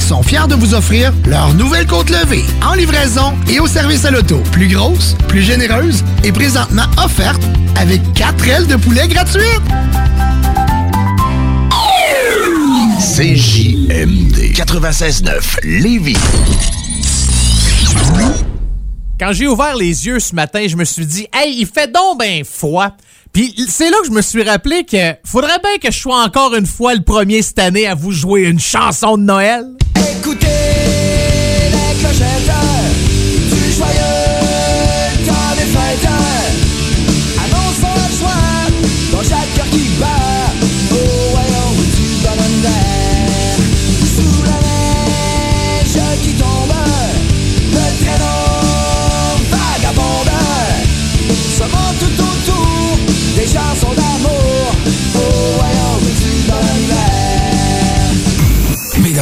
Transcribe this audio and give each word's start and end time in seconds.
sont 0.00 0.22
fiers 0.22 0.48
de 0.48 0.54
vous 0.56 0.74
offrir 0.74 1.12
leur 1.26 1.54
nouvelle 1.54 1.86
côte 1.86 2.10
levée 2.10 2.44
en 2.64 2.74
livraison 2.74 3.34
et 3.48 3.60
au 3.60 3.68
service 3.68 4.04
à 4.04 4.10
l'auto. 4.10 4.42
Plus 4.50 4.66
grosse, 4.66 5.14
plus 5.28 5.42
généreuse 5.42 6.04
et 6.24 6.32
présentement 6.32 6.86
offerte 7.02 7.40
avec 7.76 8.00
4 8.14 8.48
ailes 8.48 8.66
de 8.66 8.76
poulet 8.76 9.06
gratuites. 9.06 9.62
CJMD 12.98 14.52
96.9 14.54 15.60
Lévis. 15.62 16.16
Quand 19.20 19.32
j'ai 19.32 19.46
ouvert 19.46 19.76
les 19.76 20.06
yeux 20.06 20.18
ce 20.18 20.34
matin, 20.34 20.66
je 20.66 20.76
me 20.76 20.84
suis 20.84 21.06
dit, 21.06 21.28
hey, 21.32 21.54
il 21.58 21.66
fait 21.66 21.90
donc 21.90 22.18
ben 22.18 22.44
froid. 22.44 22.90
C'est 23.68 23.90
là 23.90 23.98
que 24.00 24.06
je 24.06 24.12
me 24.12 24.22
suis 24.22 24.42
rappelé 24.42 24.84
que 24.84 25.14
faudrait 25.22 25.58
bien 25.62 25.76
que 25.76 25.92
je 25.92 25.98
sois 25.98 26.22
encore 26.24 26.54
une 26.54 26.64
fois 26.64 26.94
le 26.94 27.02
premier 27.02 27.42
cette 27.42 27.58
année 27.58 27.86
à 27.86 27.94
vous 27.94 28.10
jouer 28.10 28.44
une 28.44 28.58
chanson 28.58 29.18
de 29.18 29.24
Noël. 29.24 29.66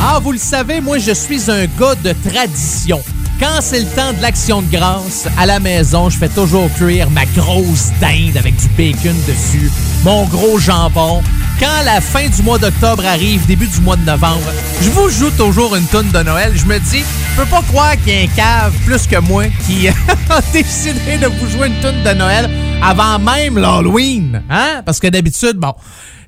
Ah, 0.00 0.18
vous 0.22 0.32
le 0.32 0.38
savez, 0.38 0.80
moi, 0.80 0.98
je 0.98 1.12
suis 1.12 1.50
un 1.50 1.66
gars 1.78 1.94
de 2.02 2.14
tradition. 2.28 3.00
Quand 3.40 3.60
c'est 3.60 3.80
le 3.80 3.86
temps 3.86 4.12
de 4.12 4.22
l'action 4.22 4.62
de 4.62 4.70
grâce, 4.70 5.26
à 5.36 5.46
la 5.46 5.58
maison, 5.58 6.08
je 6.08 6.16
fais 6.16 6.28
toujours 6.28 6.72
cuire 6.74 7.10
ma 7.10 7.24
grosse 7.26 7.90
dinde 8.00 8.36
avec 8.36 8.54
du 8.56 8.68
bacon 8.76 9.16
dessus, 9.26 9.70
mon 10.04 10.26
gros 10.26 10.58
jambon. 10.58 11.22
Quand 11.58 11.82
la 11.84 12.00
fin 12.00 12.28
du 12.28 12.42
mois 12.42 12.58
d'octobre 12.58 13.04
arrive, 13.04 13.44
début 13.46 13.66
du 13.66 13.80
mois 13.80 13.96
de 13.96 14.04
novembre, 14.04 14.52
je 14.80 14.90
vous 14.90 15.08
joue 15.08 15.30
toujours 15.30 15.74
une 15.74 15.86
toune 15.86 16.10
de 16.10 16.22
Noël. 16.22 16.52
Je 16.54 16.66
me 16.66 16.78
dis, 16.78 17.02
je 17.32 17.40
peux 17.40 17.48
pas 17.48 17.62
croire 17.62 17.96
qu'il 18.04 18.14
y 18.14 18.18
a 18.18 18.22
un 18.22 18.26
cave 18.28 18.72
plus 18.84 19.06
que 19.06 19.18
moi 19.18 19.44
qui 19.66 19.88
a 20.30 20.40
décidé 20.52 21.18
de 21.18 21.26
vous 21.26 21.48
jouer 21.50 21.66
une 21.68 21.80
toune 21.80 22.02
de 22.04 22.10
Noël 22.16 22.48
avant 22.82 23.18
même 23.18 23.58
l'Halloween. 23.58 24.42
Hein? 24.50 24.82
Parce 24.84 25.00
que 25.00 25.08
d'habitude, 25.08 25.56
bon, 25.56 25.74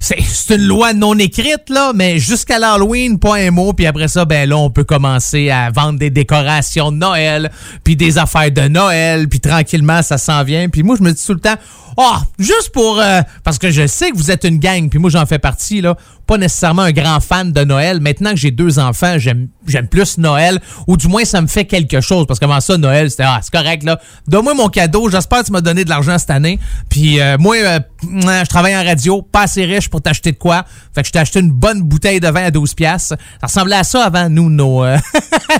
c'est 0.04 0.56
une 0.56 0.66
loi 0.66 0.92
non 0.92 1.18
écrite, 1.18 1.70
là, 1.70 1.92
mais 1.94 2.18
jusqu'à 2.18 2.58
l'Halloween, 2.58 3.18
pas 3.18 3.36
un 3.36 3.50
mot, 3.50 3.72
puis 3.72 3.86
après 3.86 4.08
ça, 4.08 4.26
ben 4.26 4.46
là, 4.46 4.58
on 4.58 4.68
peut 4.68 4.84
commencer 4.84 5.48
à 5.48 5.70
vendre 5.70 5.98
des 5.98 6.10
décorations 6.10 6.92
de 6.92 6.98
Noël, 6.98 7.50
puis 7.84 7.96
des 7.96 8.18
affaires 8.18 8.50
de 8.50 8.68
Noël, 8.68 9.28
puis 9.28 9.40
tranquillement, 9.40 10.02
ça 10.02 10.18
s'en 10.18 10.44
vient. 10.44 10.68
Puis 10.68 10.82
moi, 10.82 10.96
je 10.98 11.02
me 11.02 11.12
dis 11.12 11.24
tout 11.24 11.32
le 11.32 11.40
temps, 11.40 11.56
oh, 11.96 12.16
juste 12.38 12.70
pour... 12.72 13.00
euh, 13.00 13.20
parce 13.42 13.58
que 13.58 13.70
je 13.70 13.86
sais 13.86 14.10
que 14.10 14.16
vous 14.16 14.30
êtes 14.30 14.44
une 14.44 14.58
gang, 14.58 14.88
puis 14.88 14.98
moi, 14.98 15.10
j'en 15.10 15.26
fais 15.26 15.38
partie, 15.38 15.80
là, 15.80 15.96
pas 16.26 16.38
nécessairement 16.38 16.82
un 16.82 16.92
grand 16.92 17.20
fan 17.20 17.52
de 17.52 17.64
Noël. 17.64 18.00
Maintenant 18.00 18.30
que 18.30 18.36
j'ai 18.36 18.50
deux 18.50 18.78
enfants, 18.78 19.16
j'aime 19.18 19.48
plus 19.90 20.18
Noël, 20.18 20.60
ou 20.86 20.96
du 20.96 21.08
moins, 21.08 21.24
ça 21.24 21.40
me 21.40 21.46
fait 21.46 21.64
quelque 21.64 22.00
chose, 22.00 22.26
parce 22.26 22.40
qu'avant 22.40 22.60
ça, 22.60 22.76
Noël, 22.78 23.10
c'était, 23.10 23.24
ah, 23.24 23.40
c'est 23.42 23.52
correct, 23.52 23.82
là, 23.82 24.00
donne-moi 24.26 24.54
mon 24.54 24.68
cadeau, 24.68 25.08
j'espère 25.10 25.40
que 25.40 25.46
tu 25.46 25.52
m'as 25.52 25.60
donné 25.60 25.84
de 25.84 25.90
l'argent 25.90 26.18
cette 26.18 26.30
année, 26.30 26.58
puis 26.88 27.20
euh, 27.20 27.36
moi, 27.38 27.56
euh, 27.56 27.78
je 28.02 28.48
travaille 28.48 28.76
en 28.76 28.84
radio, 28.84 29.22
pas 29.22 29.42
assez 29.42 29.64
riche 29.64 29.88
pour 29.88 30.00
t'acheter 30.00 30.32
de 30.32 30.38
quoi, 30.38 30.64
fait 30.94 31.02
que 31.02 31.08
je 31.08 31.12
t'ai 31.12 31.18
acheté 31.18 31.40
une 31.40 31.50
bonne 31.50 31.82
bouteille 31.82 32.20
de 32.20 32.28
vin 32.28 32.44
à 32.44 32.50
12 32.50 32.74
piastres. 32.74 33.16
Ça 33.40 33.46
ressemblait 33.46 33.76
à 33.76 33.84
ça 33.84 34.04
avant, 34.04 34.28
nous, 34.28 34.50
nos, 34.50 34.84
euh, 34.84 34.96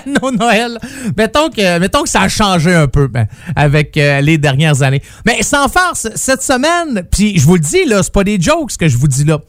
nos 0.22 0.30
Noël. 0.30 0.78
Mettons 1.16 1.50
que, 1.50 1.78
mettons 1.78 2.02
que 2.02 2.08
ça 2.08 2.22
a 2.22 2.28
changé 2.28 2.74
un 2.74 2.86
peu 2.86 3.08
ben, 3.08 3.26
avec 3.56 3.96
euh, 3.96 4.20
les 4.20 4.38
dernières 4.38 4.82
années. 4.82 5.02
Mais 5.26 5.42
sans 5.42 5.68
farce, 5.68 6.08
cette 6.24 6.42
semaine, 6.42 7.02
puis 7.10 7.38
je 7.38 7.44
vous 7.44 7.54
le 7.54 7.60
dis, 7.60 7.84
là, 7.84 8.02
c'est 8.02 8.12
pas 8.12 8.24
des 8.24 8.40
jokes 8.40 8.72
ce 8.72 8.78
que 8.78 8.88
je 8.88 8.96
vous 8.96 9.08
dis 9.08 9.24
là. 9.24 9.40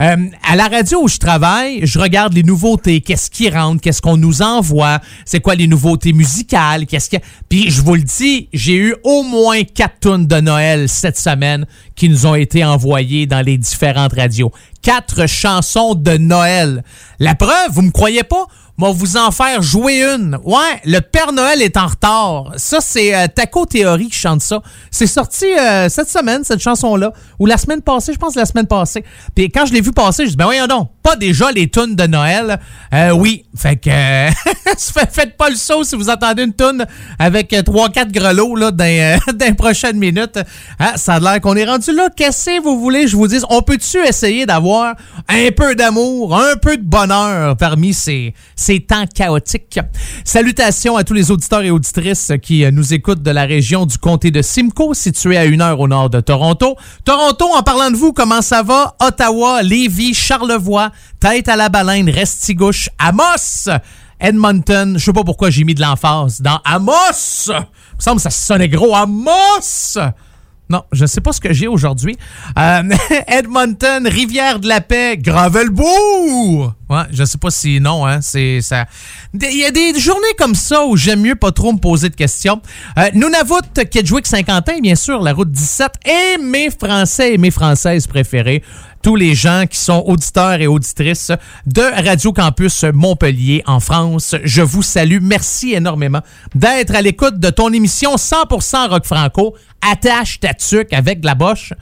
Euh, 0.00 0.16
à 0.48 0.54
la 0.54 0.68
radio 0.68 1.02
où 1.02 1.08
je 1.08 1.16
travaille, 1.18 1.84
je 1.84 1.98
regarde 1.98 2.32
les 2.32 2.42
nouveautés, 2.44 3.00
qu'est-ce 3.00 3.30
qui 3.30 3.50
rentre, 3.50 3.80
qu'est-ce 3.80 4.00
qu'on 4.00 4.16
nous 4.16 4.42
envoie, 4.42 5.00
c'est 5.24 5.40
quoi 5.40 5.56
les 5.56 5.66
nouveautés 5.66 6.12
musicales, 6.12 6.86
qu'est-ce 6.86 7.10
que 7.10 7.16
puis 7.48 7.70
je 7.70 7.80
vous 7.80 7.94
le 7.94 8.02
dis, 8.02 8.48
j'ai 8.52 8.76
eu 8.76 8.94
au 9.02 9.24
moins 9.24 9.64
quatre 9.64 10.00
tunes 10.00 10.26
de 10.26 10.40
Noël 10.40 10.88
cette 10.88 11.18
semaine 11.18 11.66
qui 11.98 12.08
nous 12.08 12.26
ont 12.26 12.36
été 12.36 12.64
envoyées 12.64 13.26
dans 13.26 13.44
les 13.44 13.58
différentes 13.58 14.14
radios. 14.14 14.52
Quatre 14.82 15.26
chansons 15.26 15.96
de 15.96 16.16
Noël. 16.16 16.84
La 17.18 17.34
preuve, 17.34 17.72
vous 17.72 17.82
me 17.82 17.90
croyez 17.90 18.22
pas? 18.22 18.46
Moi, 18.78 18.92
vous 18.92 19.16
en 19.16 19.32
faire 19.32 19.60
jouer 19.60 20.04
une. 20.04 20.38
Ouais, 20.44 20.80
le 20.84 21.00
Père 21.00 21.32
Noël 21.32 21.60
est 21.60 21.76
en 21.76 21.88
retard. 21.88 22.52
Ça, 22.56 22.78
c'est 22.80 23.12
euh, 23.12 23.26
Taco 23.26 23.66
Theory 23.66 24.08
qui 24.08 24.16
chante 24.16 24.40
ça. 24.40 24.62
C'est 24.92 25.08
sorti 25.08 25.46
euh, 25.46 25.88
cette 25.88 26.08
semaine, 26.08 26.44
cette 26.44 26.60
chanson-là. 26.60 27.12
Ou 27.40 27.46
la 27.46 27.56
semaine 27.56 27.82
passée, 27.82 28.12
je 28.12 28.18
pense 28.18 28.36
la 28.36 28.46
semaine 28.46 28.68
passée. 28.68 29.04
Puis 29.34 29.50
quand 29.50 29.66
je 29.66 29.72
l'ai 29.72 29.80
vu 29.80 29.90
passer, 29.90 30.26
je 30.26 30.30
dis, 30.30 30.36
ben 30.36 30.44
voyons 30.44 30.68
donc, 30.68 30.90
déjà 31.16 31.50
les 31.52 31.68
tunes 31.68 31.94
de 31.94 32.06
Noël? 32.06 32.58
Euh, 32.92 33.10
oui, 33.10 33.44
fait 33.56 33.76
que 33.76 33.90
euh, 33.90 34.30
faites 35.10 35.36
pas 35.36 35.50
le 35.50 35.56
saut 35.56 35.84
si 35.84 35.96
vous 35.96 36.08
entendez 36.08 36.44
une 36.44 36.54
tune 36.54 36.86
avec 37.18 37.52
euh, 37.52 37.62
trois, 37.62 37.88
quatre 37.90 38.12
grelots 38.12 38.56
là, 38.56 38.70
dans, 38.70 38.84
euh, 38.84 39.16
dans 39.34 39.46
les 39.46 39.54
prochaines 39.54 39.98
minutes. 39.98 40.38
Ah, 40.78 40.96
ça 40.96 41.14
a 41.14 41.20
l'air 41.20 41.40
qu'on 41.40 41.56
est 41.56 41.64
rendu 41.64 41.92
là. 41.92 42.08
Qu'est-ce 42.14 42.46
que 42.46 42.62
vous 42.62 42.78
voulez, 42.80 43.06
je 43.08 43.16
vous 43.16 43.28
dis? 43.28 43.40
On 43.50 43.62
peut-tu 43.62 43.98
essayer 44.06 44.46
d'avoir 44.46 44.94
un 45.28 45.50
peu 45.56 45.74
d'amour, 45.74 46.38
un 46.38 46.56
peu 46.56 46.76
de 46.76 46.84
bonheur 46.84 47.56
parmi 47.56 47.92
ces, 47.92 48.34
ces 48.56 48.80
temps 48.80 49.04
chaotiques? 49.12 49.80
Salutations 50.24 50.96
à 50.96 51.04
tous 51.04 51.14
les 51.14 51.30
auditeurs 51.30 51.62
et 51.62 51.70
auditrices 51.70 52.32
qui 52.42 52.64
euh, 52.64 52.70
nous 52.70 52.94
écoutent 52.94 53.22
de 53.22 53.30
la 53.30 53.44
région 53.44 53.86
du 53.86 53.98
comté 53.98 54.30
de 54.30 54.42
Simcoe, 54.42 54.94
située 54.94 55.36
à 55.36 55.44
une 55.44 55.60
heure 55.60 55.80
au 55.80 55.88
nord 55.88 56.10
de 56.10 56.20
Toronto. 56.20 56.76
Toronto, 57.04 57.46
en 57.54 57.62
parlant 57.62 57.90
de 57.90 57.96
vous, 57.96 58.12
comment 58.12 58.42
ça 58.42 58.62
va? 58.62 58.94
Ottawa, 59.00 59.62
Lévis, 59.62 60.14
Charlevoix, 60.14 60.90
Tête 61.20 61.48
à 61.48 61.56
la 61.56 61.68
baleine, 61.68 62.08
Restigouche, 62.08 62.88
Amos, 62.98 63.68
Edmonton. 64.20 64.94
Je 64.98 65.04
sais 65.04 65.12
pas 65.12 65.24
pourquoi 65.24 65.50
j'ai 65.50 65.64
mis 65.64 65.74
de 65.74 65.80
l'emphase 65.80 66.40
dans 66.40 66.60
Amos. 66.64 67.48
Il 67.48 67.54
me 67.54 68.00
semble 68.00 68.16
que 68.16 68.22
ça 68.22 68.30
sonnait 68.30 68.68
gros. 68.68 68.94
Amos! 68.94 69.98
Non, 70.70 70.82
je 70.92 71.06
sais 71.06 71.22
pas 71.22 71.32
ce 71.32 71.40
que 71.40 71.52
j'ai 71.52 71.66
aujourd'hui. 71.66 72.16
Euh, 72.58 72.82
Edmonton, 73.26 74.06
Rivière-de-la-Paix, 74.06 75.16
Gravelbourg. 75.16 76.74
Ouais, 76.90 77.02
je 77.10 77.24
sais 77.24 77.38
pas 77.38 77.50
si 77.50 77.80
non, 77.80 78.06
hein, 78.06 78.20
c'est 78.20 78.60
ça. 78.60 78.84
Il 79.32 79.56
y 79.56 79.64
a 79.64 79.70
des 79.70 79.98
journées 79.98 80.34
comme 80.38 80.54
ça 80.54 80.84
où 80.84 80.94
j'aime 80.96 81.20
mieux 81.20 81.36
pas 81.36 81.52
trop 81.52 81.72
me 81.72 81.78
poser 81.78 82.10
de 82.10 82.16
questions. 82.16 82.60
Euh, 82.98 83.08
Nunavut, 83.14 83.84
Kedgewick, 83.90 84.26
Saint-Quentin, 84.26 84.80
bien 84.80 84.94
sûr, 84.94 85.22
la 85.22 85.32
route 85.32 85.50
17 85.50 85.92
et 86.04 86.38
mes 86.38 86.70
Français 86.70 87.34
et 87.34 87.38
mes 87.38 87.50
Françaises 87.50 88.06
préférés 88.06 88.62
tous 89.02 89.16
les 89.16 89.34
gens 89.34 89.64
qui 89.70 89.78
sont 89.78 90.02
auditeurs 90.06 90.60
et 90.60 90.66
auditrices 90.66 91.32
de 91.66 91.82
Radio 92.06 92.32
Campus 92.32 92.84
Montpellier 92.92 93.62
en 93.66 93.80
France. 93.80 94.34
Je 94.44 94.62
vous 94.62 94.82
salue. 94.82 95.18
Merci 95.20 95.74
énormément 95.74 96.20
d'être 96.54 96.94
à 96.94 97.02
l'écoute 97.02 97.38
de 97.38 97.50
ton 97.50 97.72
émission 97.72 98.16
100% 98.16 98.88
rock 98.88 99.04
franco. 99.04 99.54
Attache 99.80 100.40
ta 100.40 100.54
tuque 100.54 100.92
avec 100.92 101.20
de 101.20 101.26
la 101.26 101.34
boche. 101.34 101.72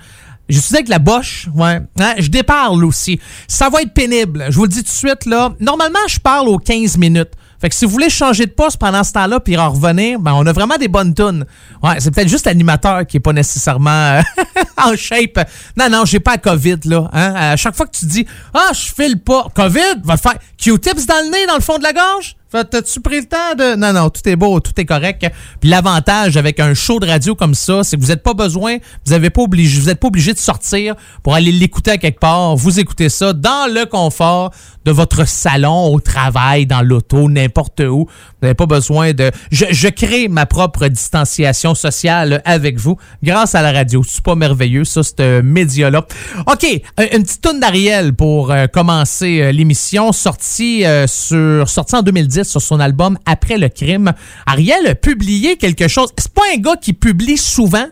Je 0.49 0.61
suis 0.61 0.77
avec 0.77 0.89
la 0.89 1.01
boche, 1.01 1.49
ouais. 1.55 1.81
Hein, 1.99 2.15
je 2.19 2.29
déparle 2.29 2.85
aussi. 2.85 3.19
Ça 3.49 3.69
va 3.69 3.83
être 3.83 3.93
pénible. 3.93 4.47
Je 4.49 4.55
vous 4.57 4.65
le 4.65 4.69
dis 4.69 4.85
tout 4.85 4.85
de 4.85 4.89
suite, 4.89 5.27
là. 5.27 5.53
Normalement, 5.59 5.99
je 6.09 6.21
parle 6.21 6.49
aux 6.49 6.59
15 6.59 6.99
minutes. 6.99 7.33
Fait 7.61 7.69
que 7.69 7.75
si 7.75 7.85
vous 7.85 7.91
voulez 7.91 8.11
changer 8.11 8.47
de 8.47 8.51
poste 8.51 8.79
pendant 8.79 9.03
ce 9.03 9.13
temps-là 9.13 9.41
puis 9.41 9.57
en 9.57 9.71
revenir, 9.71 10.19
ben 10.21 10.33
on 10.35 10.47
a 10.47 10.53
vraiment 10.53 10.77
des 10.77 10.89
bonnes 10.89 11.15
tunes. 11.15 11.45
Ouais, 11.83 11.97
c'est 11.99 12.11
peut-être 12.11 12.29
juste 12.29 12.47
l'animateur 12.47 13.07
qui 13.07 13.17
est 13.17 13.21
pas 13.21 13.33
nécessairement 13.33 13.91
euh, 13.91 14.23
en 14.77 14.95
shape. 14.97 15.49
Non, 15.77 15.89
non, 15.89 16.05
j'ai 16.05 16.21
pas 16.21 16.39
COVID, 16.39 16.81
là. 16.85 17.09
Hein? 17.13 17.35
À 17.35 17.57
chaque 17.57 17.75
fois 17.75 17.87
que 17.87 17.97
tu 17.97 18.07
dis 18.07 18.27
Ah, 18.53 18.71
je 18.73 18.93
file 18.95 19.19
pas. 19.21 19.47
COVID, 19.55 20.03
va 20.05 20.17
faire 20.17 20.35
Q-tips 20.59 21.07
dans 21.07 21.25
le 21.25 21.31
nez, 21.31 21.47
dans 21.47 21.57
le 21.57 21.63
fond 21.63 21.79
de 21.79 21.83
la 21.83 21.93
gorge? 21.93 22.36
T'as-tu 22.51 23.01
pris 23.01 23.21
le 23.21 23.27
temps 23.27 23.55
de. 23.59 23.77
Non, 23.77 23.93
non, 23.93 24.09
tout 24.09 24.27
est 24.29 24.37
beau, 24.37 24.61
tout 24.61 24.73
est 24.79 24.85
correct. 24.85 25.27
Puis 25.61 25.69
l'avantage 25.69 26.37
avec 26.37 26.61
un 26.61 26.75
show 26.75 27.01
de 27.01 27.07
radio 27.07 27.35
comme 27.35 27.55
ça, 27.55 27.83
c'est 27.83 27.97
que 27.97 28.03
vous 28.03 28.09
n'êtes 28.09 28.23
pas 28.23 28.35
besoin, 28.35 28.77
vous 29.05 29.19
n'êtes 29.19 29.33
pas 29.33 29.43
obligé, 29.43 29.81
vous 29.81 29.95
pas 29.95 30.07
obligé 30.07 30.33
de 30.33 30.39
sortir 30.39 30.95
pour 31.25 31.35
aller 31.35 31.51
l'écouter 31.51 31.91
à 31.91 31.99
quelque 31.99 32.21
part. 32.21 32.55
Vous 32.55 32.79
écoutez 32.79 33.09
ça 33.09 33.33
dans 33.33 33.73
le 33.73 33.85
confort 33.85 34.53
de 34.85 34.93
votre 34.93 35.27
salon, 35.27 35.93
au 35.93 35.99
travail, 35.99 36.67
dans 36.67 36.83
l'auto, 36.83 37.29
n'importe 37.29 37.81
où. 37.81 38.07
Vous 38.07 38.43
n'avez 38.43 38.55
pas 38.55 38.67
besoin 38.67 39.13
de. 39.13 39.33
Je, 39.51 39.89
crée 39.89 40.29
ma 40.29 40.47
propre 40.47 40.87
distanciation 40.87 41.75
sociale 41.75 42.43
avec 42.45 42.79
vous 42.79 42.97
grâce 43.25 43.57
à 43.57 43.63
la 43.63 43.73
radio. 43.73 44.05
C'est 44.07 44.23
pas 44.23 44.37
merveilleux, 44.37 44.85
ça, 44.85 45.03
ce 45.03 45.41
média-là. 45.41 46.07
OK, 46.47 46.65
une 47.13 47.23
petite 47.25 47.41
tonne 47.41 47.59
d'Ariel 47.59 48.15
pour 48.15 48.53
euh, 48.53 48.67
commencer 48.69 49.41
euh, 49.41 49.53
l'émission, 49.53 50.13
sortie, 50.13 50.85
euh, 50.85 51.07
sur, 51.09 51.69
sortie 51.69 51.97
en 51.97 52.03
2010 52.03 52.36
sur 52.45 52.63
son 52.63 52.81
album 52.81 53.19
Après 53.27 53.59
le 53.59 53.69
crime. 53.69 54.13
Ariel 54.47 54.87
a 54.87 54.95
publié 54.95 55.57
quelque 55.57 55.89
chose. 55.89 56.09
C'est 56.19 56.33
pas 56.33 56.43
un 56.55 56.59
gars 56.59 56.77
qui 56.77 56.93
publie 56.93 57.39
souvent. 57.39 57.87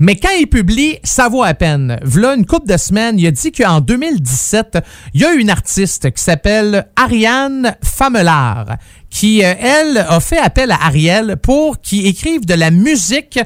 Mais 0.00 0.14
quand 0.14 0.30
il 0.38 0.46
publie, 0.46 0.98
ça 1.02 1.28
vaut 1.28 1.42
à 1.42 1.54
peine. 1.54 1.98
V'là 2.02 2.34
une 2.34 2.46
couple 2.46 2.68
de 2.68 2.76
semaines, 2.76 3.18
il 3.18 3.26
a 3.26 3.32
dit 3.32 3.50
qu'en 3.50 3.80
2017, 3.80 4.78
il 5.14 5.22
y 5.22 5.24
a 5.24 5.32
une 5.32 5.50
artiste 5.50 6.12
qui 6.12 6.22
s'appelle 6.22 6.86
Ariane 6.94 7.74
Famelard 7.82 8.76
qui, 9.10 9.44
euh, 9.44 9.54
elle, 9.58 9.98
a 9.98 10.20
fait 10.20 10.38
appel 10.38 10.70
à 10.70 10.78
Ariel 10.84 11.36
pour 11.42 11.80
qu'il 11.80 12.06
écrive 12.06 12.44
de 12.46 12.54
la 12.54 12.70
musique 12.70 13.40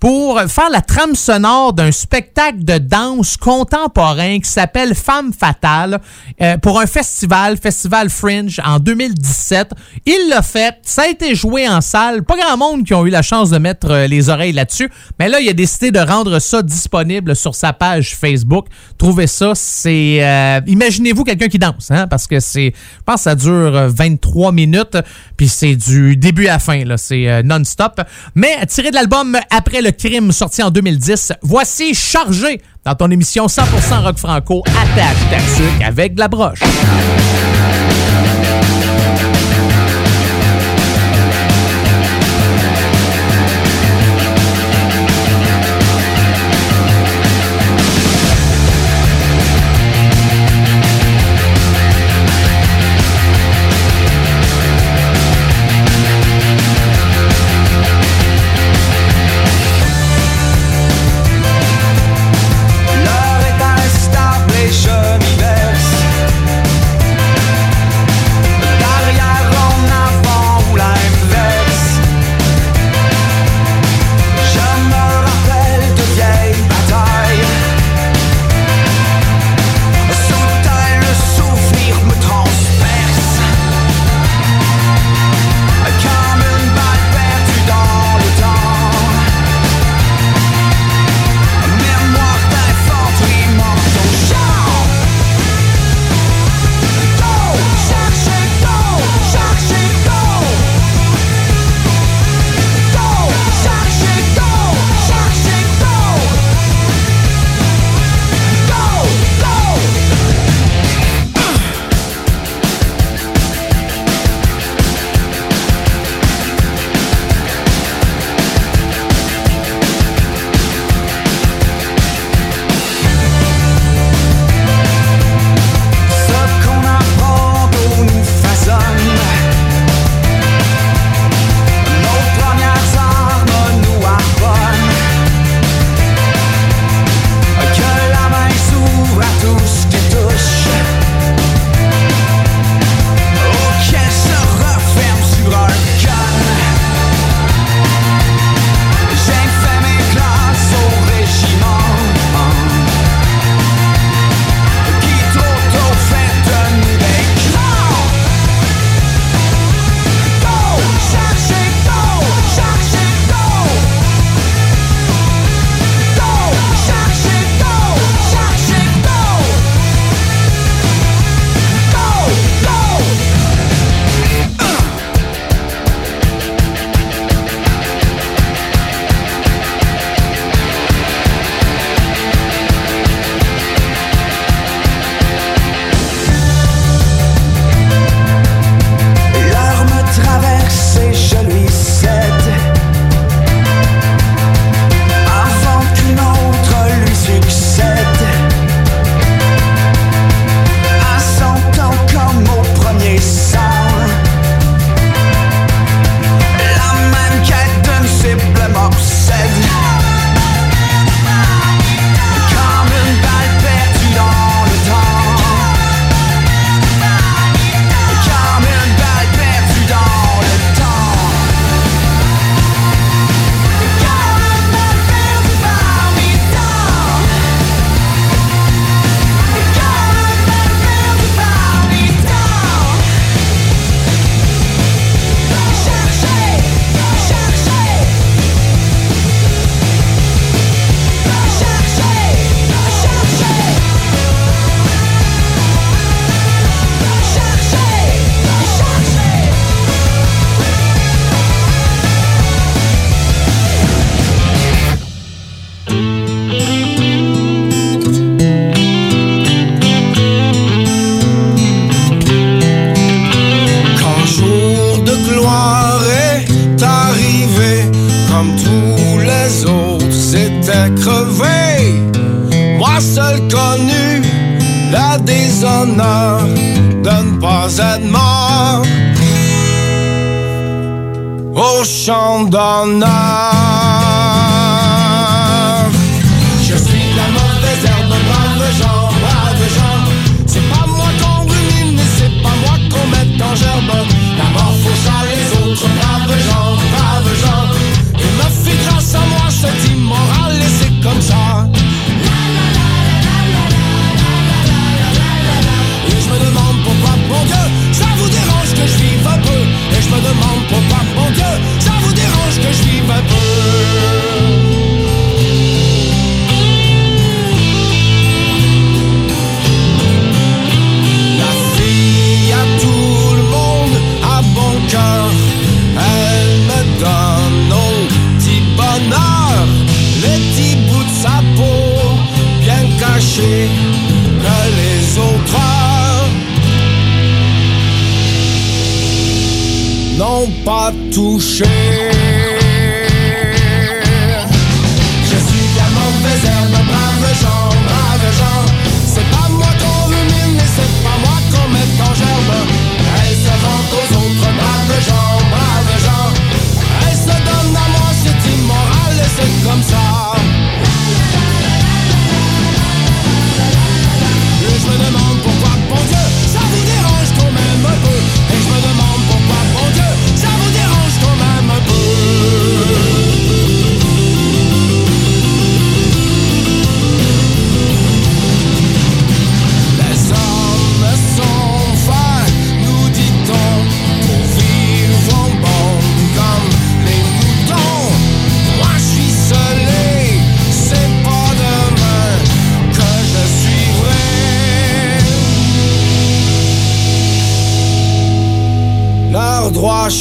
pour 0.00 0.40
faire 0.42 0.68
la 0.70 0.82
trame 0.82 1.14
sonore 1.14 1.72
d'un 1.72 1.90
spectacle 1.90 2.64
de 2.64 2.78
danse 2.78 3.36
contemporain 3.36 4.38
qui 4.40 4.50
s'appelle 4.50 4.94
Femme 4.94 5.32
fatale 5.32 6.00
euh, 6.40 6.58
pour 6.58 6.80
un 6.80 6.86
festival, 6.86 7.56
Festival 7.56 8.10
Fringe 8.10 8.60
en 8.64 8.78
2017. 8.78 9.70
Il 10.04 10.28
l'a 10.28 10.42
fait, 10.42 10.76
ça 10.82 11.02
a 11.02 11.08
été 11.08 11.34
joué 11.34 11.68
en 11.68 11.80
salle. 11.80 12.24
Pas 12.24 12.36
grand 12.36 12.56
monde 12.56 12.84
qui 12.84 12.92
ont 12.94 13.06
eu 13.06 13.10
la 13.10 13.22
chance 13.22 13.50
de 13.50 13.58
mettre 13.58 13.90
euh, 13.90 14.06
les 14.06 14.28
oreilles 14.28 14.52
là-dessus, 14.52 14.90
mais 15.18 15.28
là 15.28 15.40
il 15.40 15.48
a 15.48 15.54
décidé 15.54 15.90
de 15.90 15.98
rendre 15.98 16.38
ça 16.40 16.62
disponible 16.62 17.34
sur 17.34 17.54
sa 17.54 17.72
page 17.72 18.14
Facebook. 18.14 18.66
Trouvez 18.98 19.26
ça, 19.26 19.52
c'est 19.54 20.18
euh, 20.22 20.60
imaginez-vous 20.66 21.24
quelqu'un 21.24 21.48
qui 21.48 21.58
danse 21.58 21.90
hein, 21.90 22.06
parce 22.06 22.26
que 22.26 22.40
c'est 22.40 22.74
je 22.74 23.02
pense 23.04 23.16
que 23.16 23.22
ça 23.22 23.34
dure 23.34 23.88
23 23.88 24.52
minutes 24.52 24.98
puis 25.36 25.48
c'est 25.48 25.76
du 25.76 26.16
début 26.16 26.48
à 26.48 26.58
fin 26.58 26.84
là, 26.84 26.96
c'est 26.98 27.42
non-stop. 27.42 28.00
Mais 28.34 28.64
tiré 28.66 28.90
de 28.90 28.94
l'album 28.94 29.38
après 29.50 29.80
le 29.80 29.85
crime 29.90 30.32
sorti 30.32 30.62
en 30.62 30.70
2010. 30.70 31.32
Voici 31.42 31.94
Chargé 31.94 32.60
dans 32.84 32.94
ton 32.94 33.10
émission 33.10 33.46
100% 33.46 34.02
rock 34.02 34.18
franco 34.18 34.62
attache 34.68 35.16
ta 35.30 35.86
avec 35.86 36.14
de 36.14 36.20
la 36.20 36.28
broche. 36.28 36.60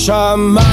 Droit 0.05 0.35
chemin. 0.35 0.61
Je 0.61 0.64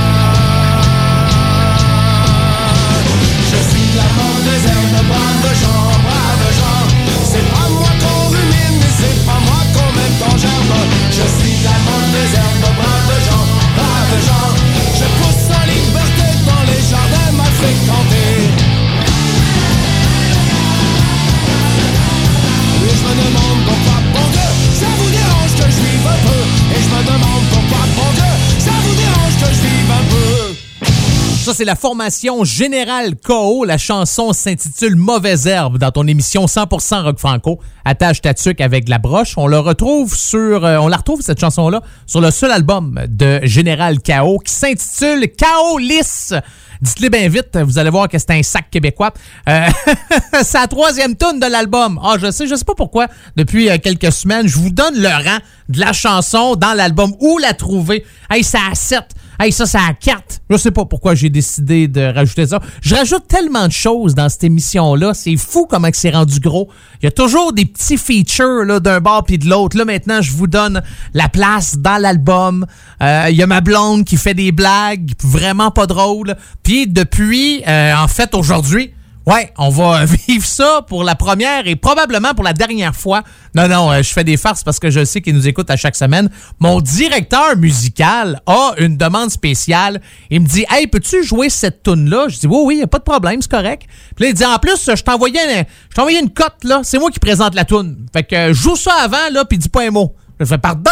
c'est 31.62 31.66
la 31.66 31.76
formation 31.76 32.42
Générale 32.42 33.14
KO. 33.14 33.64
La 33.64 33.78
chanson 33.78 34.33
s'intitule 34.33 34.97
Mauvaise 34.97 35.47
herbe 35.47 35.78
dans 35.78 35.92
ton 35.92 36.09
émission 36.09 36.47
100% 36.47 37.04
rock 37.04 37.21
franco. 37.21 37.61
Attache 37.85 38.21
ta 38.21 38.35
tuque 38.35 38.61
avec 38.61 38.88
la 38.88 38.99
broche. 38.99 39.35
On 39.37 39.47
le 39.47 39.61
retrouve 39.61 40.12
sur, 40.12 40.64
euh, 40.64 40.78
on 40.78 40.88
la 40.88 40.97
retrouve 40.97 41.21
cette 41.21 41.38
chanson-là 41.38 41.81
sur 42.04 42.21
le 42.21 42.33
seul 42.33 42.50
album 42.50 43.00
de 43.09 43.38
Général 43.45 43.99
KO 44.00 44.40
qui 44.40 44.52
s'intitule 44.52 45.28
KO 45.38 45.78
lisse. 45.78 46.35
Dites-le 46.81 47.11
bien 47.11 47.28
vite, 47.28 47.57
vous 47.57 47.78
allez 47.78 47.90
voir 47.90 48.09
que 48.09 48.19
c'est 48.19 48.33
un 48.33 48.42
sac 48.42 48.69
québécois. 48.69 49.12
Euh, 49.49 49.69
c'est 50.42 50.59
la 50.59 50.66
troisième 50.66 51.14
tune 51.14 51.38
de 51.38 51.47
l'album. 51.47 52.00
Ah, 52.02 52.16
je 52.21 52.33
sais, 52.33 52.49
je 52.49 52.57
sais 52.57 52.64
pas 52.64 52.75
pourquoi. 52.75 53.07
Depuis 53.37 53.71
euh, 53.71 53.78
quelques 53.81 54.11
semaines, 54.11 54.49
je 54.49 54.57
vous 54.57 54.71
donne 54.71 54.97
le 54.97 55.07
rang 55.07 55.38
de 55.69 55.78
la 55.78 55.92
chanson 55.92 56.57
dans 56.57 56.75
l'album. 56.75 57.14
Où 57.21 57.38
la 57.38 57.54
trouver? 57.54 58.04
Hey, 58.28 58.42
c'est 58.42 58.59
à 58.59 58.75
7. 58.75 59.04
Hey, 59.42 59.50
ça, 59.50 59.66
c'est 59.66 59.76
à 59.76 59.92
4. 59.92 60.38
Je 60.49 60.56
sais 60.56 60.70
pas 60.70 60.84
pourquoi 60.84 61.16
j'ai 61.16 61.28
décidé 61.28 61.88
de 61.88 62.00
rajouter 62.00 62.46
ça. 62.46 62.61
Je 62.80 62.94
rajoute 62.94 63.26
tellement 63.26 63.66
de 63.66 63.72
choses 63.72 64.14
dans 64.14 64.28
cette 64.28 64.44
émission-là. 64.44 65.14
C'est 65.14 65.37
fou 65.37 65.66
comment 65.68 65.88
c'est 65.92 66.11
rendu 66.11 66.38
gros. 66.38 66.68
Il 67.02 67.06
y 67.06 67.08
a 67.08 67.11
toujours 67.11 67.52
des 67.52 67.64
petits 67.64 67.99
features 67.99 68.64
là, 68.64 68.78
d'un 68.78 69.00
bord 69.00 69.25
puis 69.25 69.38
de 69.38 69.49
l'autre. 69.49 69.76
Là, 69.76 69.84
maintenant, 69.84 70.22
je 70.22 70.30
vous 70.30 70.46
donne 70.46 70.80
la 71.12 71.28
place 71.28 71.76
dans 71.76 72.00
l'album. 72.00 72.66
Euh, 73.02 73.26
Il 73.30 73.34
y 73.34 73.42
a 73.42 73.49
ma 73.49 73.61
blonde 73.61 74.04
qui 74.04 74.16
fait 74.16 74.34
des 74.34 74.52
blagues 74.52 75.11
vraiment 75.25 75.72
pas 75.72 75.88
drôles. 75.88 76.37
Puis 76.62 76.87
depuis, 76.87 77.64
euh, 77.66 77.96
en 77.96 78.06
fait, 78.06 78.37
aujourd'hui, 78.37 78.92
Ouais, 79.26 79.52
on 79.56 79.68
va 79.68 80.04
vivre 80.28 80.44
ça 80.44 80.84
pour 80.88 81.04
la 81.04 81.14
première 81.14 81.66
et 81.66 81.76
probablement 81.76 82.34
pour 82.34 82.44
la 82.44 82.52
dernière 82.52 82.94
fois. 82.94 83.22
Non, 83.54 83.68
non, 83.68 83.92
euh, 83.92 84.02
je 84.02 84.12
fais 84.12 84.24
des 84.24 84.36
farces 84.36 84.64
parce 84.64 84.78
que 84.78 84.90
je 84.90 85.04
sais 85.04 85.20
qu'il 85.20 85.34
nous 85.34 85.46
écoute 85.46 85.70
à 85.70 85.76
chaque 85.76 85.94
semaine. 85.94 86.28
Mon 86.58 86.80
directeur 86.80 87.56
musical 87.56 88.40
a 88.46 88.72
une 88.78 88.96
demande 88.96 89.30
spéciale. 89.30 90.00
Il 90.30 90.40
me 90.40 90.46
dit 90.46 90.64
Hey, 90.70 90.86
peux-tu 90.86 91.22
jouer 91.22 91.50
cette 91.50 91.82
tune-là? 91.82 92.28
Je 92.28 92.38
dis 92.40 92.46
Oui, 92.46 92.58
oui, 92.64 92.76
y 92.78 92.82
a 92.82 92.86
pas 92.86 92.98
de 92.98 93.04
problème, 93.04 93.40
c'est 93.40 93.50
correct. 93.50 93.84
Puis 94.16 94.24
là, 94.24 94.30
il 94.30 94.34
dit 94.34 94.44
En 94.44 94.58
plus, 94.58 94.90
je 94.92 95.02
t'envoyais 95.02 95.58
une, 95.58 95.64
je 95.90 95.94
t'envoyais 95.94 96.20
une 96.20 96.30
cote, 96.30 96.64
là. 96.64 96.80
C'est 96.82 96.98
moi 96.98 97.10
qui 97.10 97.20
présente 97.20 97.54
la 97.54 97.64
tune. 97.64 98.06
Fait 98.12 98.24
que 98.24 98.34
euh, 98.34 98.52
joue 98.52 98.76
ça 98.76 98.94
avant, 99.02 99.30
là, 99.32 99.44
puis 99.44 99.58
dis 99.58 99.68
pas 99.68 99.82
un 99.86 99.90
mot. 99.90 100.14
Je 100.40 100.44
fais 100.44 100.58
Pardon? 100.58 100.90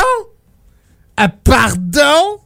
Euh, 1.20 1.26
pardon? 1.44 2.38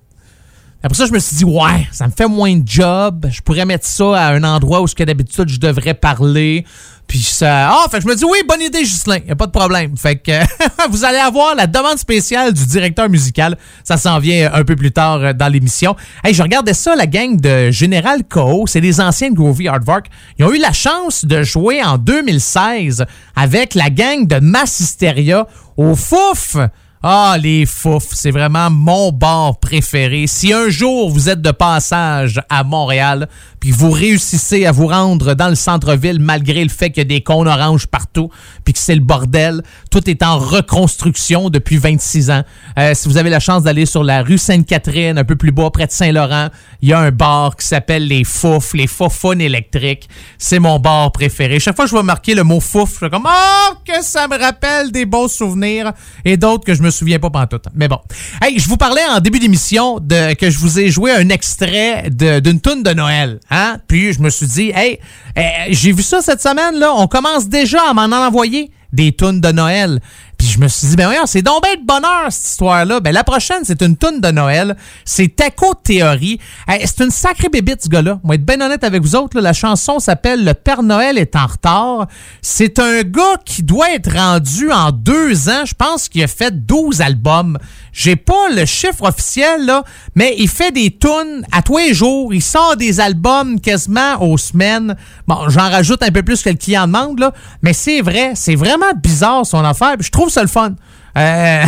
Après 0.85 0.99
ça, 0.99 1.07
je 1.07 1.13
me 1.13 1.19
suis 1.19 1.37
dit, 1.37 1.45
ouais, 1.47 1.89
ça 1.93 2.07
me 2.07 2.13
fait 2.13 2.29
moins 2.29 2.55
de 2.55 2.69
job. 2.69 3.27
Je 3.31 3.41
pourrais 3.41 3.65
mettre 3.65 3.87
ça 3.87 4.19
à 4.19 4.35
un 4.35 4.45
endroit 4.45 4.83
où, 4.83 4.87
d'habitude, 4.87 5.49
je 5.49 5.59
devrais 5.59 5.95
parler. 5.95 6.67
Puis 7.07 7.21
ça. 7.21 7.71
Ah, 7.71 7.87
fait 7.91 7.97
que 7.97 8.03
je 8.03 8.09
me 8.09 8.15
dis, 8.15 8.25
oui, 8.27 8.37
bonne 8.47 8.61
idée, 8.61 8.83
Ghislain. 8.83 9.17
Y 9.27 9.31
a 9.31 9.35
pas 9.35 9.47
de 9.47 9.51
problème. 9.51 9.97
Fait 9.97 10.17
que 10.17 10.33
vous 10.91 11.07
allez 11.07 11.17
avoir 11.17 11.55
la 11.55 11.67
demande 11.67 11.97
spéciale 11.97 12.53
du 12.53 12.67
directeur 12.67 13.09
musical. 13.09 13.57
Ça 13.83 13.97
s'en 13.97 14.19
vient 14.19 14.53
un 14.53 14.63
peu 14.63 14.77
plus 14.77 14.93
tard 14.93 15.23
euh, 15.23 15.33
dans 15.33 15.49
l'émission. 15.49 15.97
Hey, 16.23 16.35
je 16.35 16.43
regardais 16.43 16.75
ça, 16.75 16.95
la 16.95 17.07
gang 17.07 17.41
de 17.41 17.71
Général 17.71 18.23
Co. 18.29 18.67
C'est 18.67 18.83
des 18.83 19.01
anciens 19.01 19.31
de 19.31 19.37
Groovy 19.37 19.69
Hardvark. 19.69 20.09
Ils 20.39 20.45
ont 20.45 20.53
eu 20.53 20.59
la 20.59 20.73
chance 20.75 21.25
de 21.25 21.43
jouer 21.43 21.83
en 21.83 21.97
2016 21.97 23.07
avec 23.37 23.75
la 23.75 23.89
gang 23.89 24.27
de 24.27 24.39
Massisteria 24.39 25.47
au 25.79 25.95
Fouf. 25.95 26.59
Ah, 27.07 27.37
les 27.39 27.67
fouf, 27.67 28.05
c'est 28.15 28.31
vraiment 28.31 28.71
mon 28.71 29.13
bar 29.13 29.59
préféré. 29.59 30.27
Si 30.27 30.55
un 30.55 30.71
jour 30.71 31.11
vous 31.11 31.29
êtes 31.29 31.43
de 31.43 31.51
passage 31.51 32.41
à 32.49 32.65
Montréal, 32.65 33.29
puis 33.61 33.73
vous 33.73 33.91
réussissez 33.91 34.65
à 34.65 34.73
vous 34.73 34.87
rendre 34.87 35.35
dans 35.35 35.51
le 35.51 35.55
centre-ville 35.55 36.19
malgré 36.19 36.63
le 36.63 36.71
fait 36.71 36.89
qu'il 36.89 36.99
y 36.99 37.01
a 37.03 37.05
des 37.05 37.21
cônes 37.21 37.47
oranges 37.47 37.87
partout, 37.87 38.31
puis 38.65 38.73
que 38.73 38.79
c'est 38.79 38.95
le 38.95 39.03
bordel, 39.03 39.63
tout 39.91 40.09
est 40.09 40.23
en 40.23 40.39
reconstruction 40.39 41.51
depuis 41.51 41.77
26 41.77 42.31
ans. 42.31 42.43
Euh, 42.79 42.95
si 42.95 43.07
vous 43.07 43.19
avez 43.19 43.29
la 43.29 43.41
chance 43.41 43.65
d'aller 43.65 43.85
sur 43.85 44.03
la 44.03 44.23
rue 44.23 44.39
Sainte-Catherine, 44.39 45.19
un 45.19 45.25
peu 45.25 45.37
plus 45.37 45.53
bas, 45.53 45.69
près 45.69 45.87
de 45.87 45.93
Saint-Laurent, 45.93 46.49
il 46.81 46.89
y 46.89 46.95
a 46.95 47.01
un 47.01 47.11
bar 47.11 47.57
qui 47.57 47.67
s'appelle 47.67 48.07
les 48.07 48.25
Fouf, 48.25 48.73
les 48.73 48.87
Foufounes 48.87 49.43
électriques. 49.43 50.09
C'est 50.39 50.59
mon 50.59 50.79
bar 50.79 51.13
préféré. 51.13 51.61
Chaque 51.61 51.77
fois 51.77 51.85
que 51.85 51.91
je 51.91 51.97
vais 51.97 52.03
marquer 52.03 52.35
le 52.35 52.45
mot 52.45 52.61
fouf, 52.61 52.93
je 52.93 52.97
suis 52.97 53.11
comme 53.11 53.25
«Oh, 53.29 53.75
que 53.87 54.03
ça 54.03 54.27
me 54.27 54.39
rappelle 54.39 54.91
des 54.91 55.05
bons 55.05 55.29
souvenirs!» 55.29 55.93
Et 56.25 56.39
d'autres 56.39 56.65
que 56.65 56.73
je 56.73 56.83
me 56.83 56.94
souviens 56.95 57.19
pas 57.19 57.31
pantoute. 57.31 57.67
Mais 57.75 57.89
bon. 57.89 57.99
Hey, 58.41 58.59
je 58.59 58.69
vous 58.69 58.77
parlais 58.77 59.05
en 59.11 59.21
début 59.21 59.39
d'émission 59.39 59.99
de 60.01 60.35
que 60.35 60.51
je 60.51 60.59
vous 60.59 60.79
ai 60.79 60.91
joué 60.91 61.11
un 61.13 61.29
extrait 61.29 62.09
d'une 62.11 62.61
toune 62.61 62.83
de 62.83 62.93
Noël. 62.93 63.41
Hein? 63.51 63.79
Puis 63.87 64.13
je 64.13 64.21
me 64.21 64.31
suis 64.31 64.47
dit, 64.47 64.73
hey, 64.75 64.99
euh, 65.39 65.43
j'ai 65.71 65.93
vu 65.93 66.03
ça 66.03 66.21
cette 66.23 66.41
semaine, 66.41 66.79
là. 66.79 66.93
On 66.97 67.07
commence 67.07 67.49
déjà 67.49 67.83
à 67.91 67.95
m'en 67.95 68.17
envoyer 68.17 68.71
des 68.93 69.13
tunes 69.13 69.41
de 69.41 69.53
Noël. 69.53 70.01
Puis 70.45 70.53
je 70.53 70.61
me 70.61 70.69
suis 70.69 70.89
dit, 70.89 70.97
ben 70.97 71.07
voyons, 71.07 71.25
c'est 71.25 71.41
donc 71.41 71.63
de 71.63 71.87
bonheur, 71.87 72.27
cette 72.29 72.45
histoire-là. 72.45 73.01
Ben 73.01 73.15
la 73.15 73.25
prochaine, 73.25 73.63
c'est 73.65 73.81
une 73.81 73.97
toune 73.97 74.21
de 74.21 74.29
Noël. 74.29 74.77
C'est 75.07 75.35
Taco 75.35 75.73
Théorie. 75.73 76.39
C'est 76.85 77.03
une 77.03 77.11
sacrée 77.11 77.49
bébite, 77.49 77.83
ce 77.85 77.89
gars-là. 77.89 78.21
Moi, 78.23 78.35
être 78.35 78.45
bien 78.45 78.61
honnête 78.61 78.85
avec 78.85 79.01
vous 79.01 79.17
autres, 79.17 79.39
là, 79.39 79.41
la 79.43 79.53
chanson 79.55 80.01
s'appelle 80.01 80.45
Le 80.45 80.53
Père 80.53 80.83
Noël 80.83 81.17
est 81.17 81.35
en 81.35 81.47
retard. 81.47 82.09
C'est 82.43 82.79
un 82.79 83.05
gars 83.05 83.39
qui 83.47 83.63
doit 83.63 83.95
être 83.95 84.13
rendu 84.13 84.71
en 84.71 84.93
deux 84.93 85.49
ans. 85.49 85.65
Je 85.65 85.73
pense 85.73 86.11
qu'il 86.11 86.23
a 86.23 86.27
fait 86.27 86.67
12 86.67 87.01
albums. 87.01 87.59
J'ai 87.95 88.17
pas 88.17 88.49
le 88.51 88.67
chiffre 88.67 89.05
officiel, 89.05 89.67
là, 89.67 89.85
mais 90.17 90.35
il 90.39 90.49
fait 90.49 90.73
des 90.73 90.91
tunes 90.91 91.47
à 91.53 91.63
tous 91.63 91.79
les 91.79 91.95
jours. 91.95 92.35
Il 92.35 92.43
sort 92.43 92.77
des 92.77 92.99
albums 92.99 93.61
quasiment 93.61 94.21
aux 94.21 94.37
semaines. 94.37 94.97
Bon, 95.29 95.49
j'en 95.49 95.71
rajoute 95.71 96.03
un 96.03 96.11
peu 96.11 96.25
plus 96.25 96.43
que 96.43 96.51
le 96.51 96.57
client 96.57 96.89
demande, 96.89 97.21
là, 97.21 97.33
mais 97.63 97.73
c'est 97.73 98.01
vrai, 98.01 98.33
c'est 98.35 98.57
vraiment 98.57 98.93
bizarre 99.01 99.47
son 99.47 99.65
affaire. 99.65 99.95
Je 100.01 100.11
trouve 100.11 100.29
ça 100.29 100.43
le 100.43 100.49
fun. 100.49 100.75
Euh, 101.17 101.63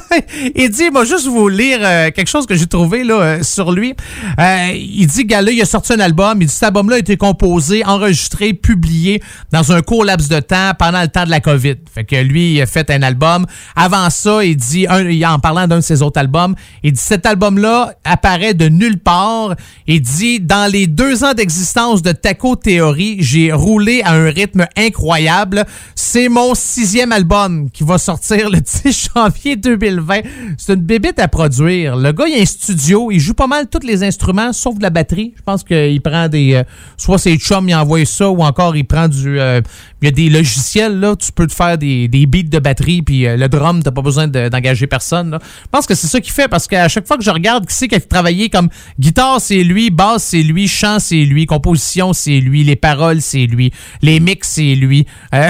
il 0.54 0.70
dit, 0.70 0.90
moi 0.90 1.04
juste 1.04 1.26
vous 1.26 1.48
lire 1.48 1.78
euh, 1.82 2.10
quelque 2.10 2.28
chose 2.28 2.46
que 2.46 2.54
j'ai 2.56 2.66
trouvé 2.66 3.04
là 3.04 3.14
euh, 3.14 3.42
sur 3.42 3.70
lui. 3.72 3.94
Euh, 4.38 4.68
il 4.74 5.06
dit, 5.06 5.24
gars 5.24 5.42
là, 5.42 5.50
il 5.52 5.60
a 5.60 5.64
sorti 5.64 5.92
un 5.92 6.00
album. 6.00 6.38
Il 6.40 6.46
dit, 6.46 6.52
cet 6.52 6.64
album-là 6.64 6.96
a 6.96 6.98
été 6.98 7.16
composé, 7.16 7.84
enregistré, 7.84 8.52
publié 8.54 9.22
dans 9.52 9.72
un 9.72 9.82
court 9.82 10.04
laps 10.04 10.28
de 10.28 10.40
temps 10.40 10.72
pendant 10.78 11.02
le 11.02 11.08
temps 11.08 11.24
de 11.24 11.30
la 11.30 11.40
COVID. 11.40 11.76
Fait 11.92 12.04
que 12.04 12.16
lui, 12.16 12.54
il 12.54 12.62
a 12.62 12.66
fait 12.66 12.90
un 12.90 13.02
album. 13.02 13.46
Avant 13.76 14.10
ça, 14.10 14.44
il 14.44 14.56
dit, 14.56 14.86
un, 14.88 15.08
il- 15.08 15.24
en 15.26 15.38
parlant 15.38 15.66
d'un 15.68 15.76
de 15.76 15.80
ses 15.82 16.02
autres 16.02 16.18
albums, 16.18 16.54
il 16.82 16.92
dit, 16.92 17.00
cet 17.00 17.26
album-là 17.26 17.92
apparaît 18.04 18.54
de 18.54 18.68
nulle 18.68 18.98
part. 18.98 19.54
Il 19.86 20.00
dit, 20.02 20.40
dans 20.40 20.70
les 20.70 20.86
deux 20.86 21.22
ans 21.24 21.34
d'existence 21.34 22.02
de 22.02 22.12
Taco 22.12 22.56
Theory, 22.56 23.18
j'ai 23.20 23.52
roulé 23.52 24.02
à 24.04 24.12
un 24.14 24.30
rythme 24.30 24.66
incroyable. 24.76 25.64
C'est 25.94 26.28
mon 26.28 26.54
sixième 26.54 27.12
album 27.12 27.70
qui 27.70 27.84
va 27.84 27.98
sortir 27.98 28.50
le 28.50 28.60
10 28.60 28.79
janvier 28.84 29.56
2020. 29.56 30.20
C'est 30.58 30.74
une 30.74 30.80
bébite 30.80 31.18
à 31.18 31.28
produire. 31.28 31.96
Le 31.96 32.12
gars, 32.12 32.26
il 32.28 32.38
a 32.38 32.42
un 32.42 32.46
studio. 32.46 33.10
Il 33.10 33.20
joue 33.20 33.34
pas 33.34 33.46
mal 33.46 33.66
tous 33.68 33.86
les 33.86 34.02
instruments, 34.02 34.52
sauf 34.52 34.76
de 34.78 34.82
la 34.82 34.90
batterie. 34.90 35.34
Je 35.36 35.42
pense 35.42 35.64
qu'il 35.64 36.00
prend 36.00 36.28
des... 36.28 36.54
euh, 36.54 36.62
soit 36.96 37.18
ses 37.18 37.36
chums, 37.36 37.68
il 37.68 37.74
envoie 37.74 38.04
ça, 38.04 38.28
ou 38.30 38.42
encore 38.42 38.76
il 38.76 38.84
prend 38.84 39.08
du... 39.08 39.38
euh, 39.38 39.60
il 40.02 40.06
y 40.06 40.08
a 40.08 40.12
des 40.12 40.30
logiciels, 40.30 40.98
là, 40.98 41.14
tu 41.14 41.30
peux 41.30 41.46
te 41.46 41.52
faire 41.54 41.76
des, 41.76 42.08
des 42.08 42.24
beats 42.26 42.42
de 42.48 42.58
batterie, 42.58 43.02
puis 43.02 43.26
euh, 43.26 43.36
le 43.36 43.48
drum, 43.48 43.82
t'as 43.82 43.90
pas 43.90 44.00
besoin 44.00 44.28
de- 44.28 44.48
d'engager 44.48 44.86
personne. 44.86 45.30
là. 45.32 45.38
Je 45.42 45.68
pense 45.70 45.86
que 45.86 45.94
c'est 45.94 46.06
ça 46.06 46.20
qu'il 46.20 46.32
fait, 46.32 46.48
parce 46.48 46.66
qu'à 46.66 46.88
chaque 46.88 47.06
fois 47.06 47.18
que 47.18 47.22
je 47.24 47.30
regarde 47.30 47.66
qui 47.66 47.74
c'est 47.74 47.86
qui 47.86 47.94
a 47.96 48.00
travaillé 48.00 48.48
comme 48.48 48.70
guitare, 48.98 49.40
c'est 49.42 49.62
lui, 49.62 49.90
basse, 49.90 50.24
c'est 50.24 50.42
lui, 50.42 50.68
chant, 50.68 50.98
c'est 51.00 51.24
lui, 51.24 51.44
composition, 51.44 52.14
c'est 52.14 52.40
lui, 52.40 52.64
les 52.64 52.76
paroles, 52.76 53.20
c'est 53.20 53.44
lui, 53.46 53.72
les 54.00 54.20
mix, 54.20 54.48
c'est 54.48 54.74
lui. 54.74 55.06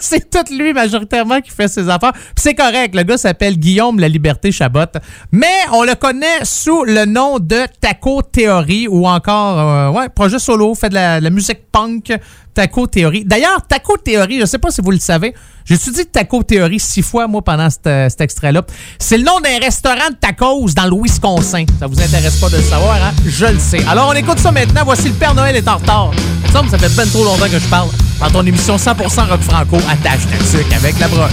C'est 0.00 0.30
tout 0.30 0.52
lui, 0.54 0.72
majoritairement, 0.72 1.40
qui 1.40 1.50
fait 1.50 1.68
ses 1.68 1.88
affaires. 1.88 2.12
Puis 2.12 2.32
c'est 2.46 2.54
correct, 2.54 2.94
le 2.94 3.02
gars 3.02 3.16
s'appelle 3.16 3.58
Guillaume 3.58 3.98
La 3.98 4.08
Liberté 4.08 4.52
Chabot, 4.52 4.86
mais 5.32 5.56
on 5.72 5.82
le 5.82 5.96
connaît 5.96 6.44
sous 6.44 6.84
le 6.84 7.04
nom 7.04 7.40
de 7.40 7.62
Taco 7.80 8.22
Theory, 8.22 8.86
ou 8.86 9.04
encore, 9.08 9.58
euh, 9.58 9.90
ouais, 9.90 10.08
projet 10.10 10.38
solo, 10.38 10.72
fait 10.76 10.88
de 10.88 10.94
la, 10.94 11.20
la 11.20 11.30
musique 11.30 11.72
punk, 11.72 12.16
Taco 12.56 12.86
Theory. 12.86 13.22
D'ailleurs, 13.26 13.60
Taco 13.68 13.98
Theory, 13.98 14.40
je 14.40 14.46
sais 14.46 14.58
pas 14.58 14.70
si 14.70 14.80
vous 14.80 14.90
le 14.90 14.98
savez, 14.98 15.34
j'ai 15.66 15.74
étudié 15.74 16.06
Taco 16.06 16.42
Theory 16.42 16.80
six 16.80 17.02
fois, 17.02 17.26
moi, 17.26 17.42
pendant 17.42 17.68
cet, 17.68 17.86
euh, 17.86 18.08
cet 18.08 18.22
extrait-là. 18.22 18.62
C'est 18.98 19.18
le 19.18 19.24
nom 19.24 19.40
d'un 19.40 19.58
restaurant 19.58 20.08
de 20.10 20.16
tacos 20.18 20.72
dans 20.74 20.86
le 20.86 21.02
Wisconsin. 21.02 21.66
Ça 21.78 21.86
vous 21.86 22.00
intéresse 22.00 22.40
pas 22.40 22.48
de 22.48 22.56
le 22.56 22.62
savoir, 22.62 22.96
hein? 22.96 23.12
Je 23.26 23.44
le 23.44 23.58
sais. 23.58 23.84
Alors, 23.86 24.08
on 24.08 24.14
écoute 24.14 24.38
ça 24.38 24.52
maintenant. 24.52 24.82
Voici 24.86 25.08
Le 25.08 25.14
Père 25.14 25.34
Noël 25.34 25.54
est 25.54 25.68
en 25.68 25.76
retard. 25.76 26.12
Ça, 26.50 26.62
ça 26.70 26.78
fait 26.78 26.96
ben 26.96 27.06
trop 27.10 27.24
longtemps 27.24 27.50
que 27.50 27.58
je 27.58 27.68
parle. 27.68 27.90
Dans 28.20 28.30
ton 28.30 28.46
émission 28.46 28.76
100% 28.76 29.28
rock 29.28 29.42
franco, 29.42 29.76
attache 29.90 30.22
ta 30.30 30.58
tuque 30.58 30.72
avec 30.72 30.98
la 30.98 31.08
broche. 31.08 31.32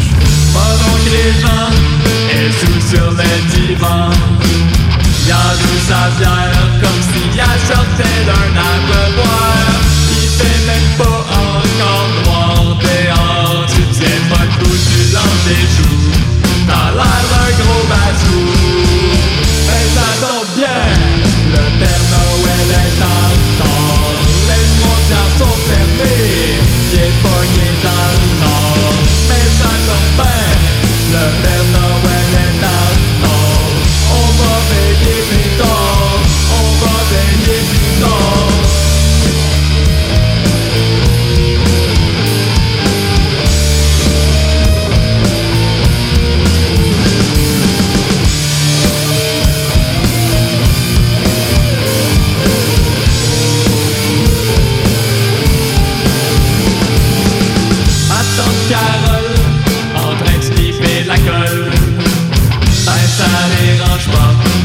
Sur 2.89 3.13
Sa 5.23 6.09
bière 6.17 6.51
comme 6.81 7.01
s'il 7.01 7.39
a 7.39 7.53
sortait 7.67 8.23
d'un 8.27 8.51
abreuvoir 8.59 9.55
Il 10.11 10.27
fait 10.27 10.61
même 10.67 10.89
pas 10.97 11.23
encore 11.31 12.09
Tu 13.67 13.81
tiens 13.93 14.23
pas 14.29 14.45
le 14.45 15.55
choux 15.75 16.11
T'as 16.67 16.91
l'air 16.91 17.23
d'un 17.31 17.51
gros 17.63 17.85
ça 19.95 20.09
tombe 20.19 20.51
bien 20.57 20.83
Le 21.51 21.63
Père 21.79 22.05
Noël 22.11 22.69
est 22.83 22.99
en 23.01 23.23
retard 23.31 24.19
Les 24.49 24.65
frontières 24.75 25.33
sont 25.39 25.57
fermées 25.69 26.59
est 26.99 27.15
dans 27.83 28.11
le 28.19 28.29
Mais 29.29 29.47
ça 29.57 29.71
bien 31.41 31.62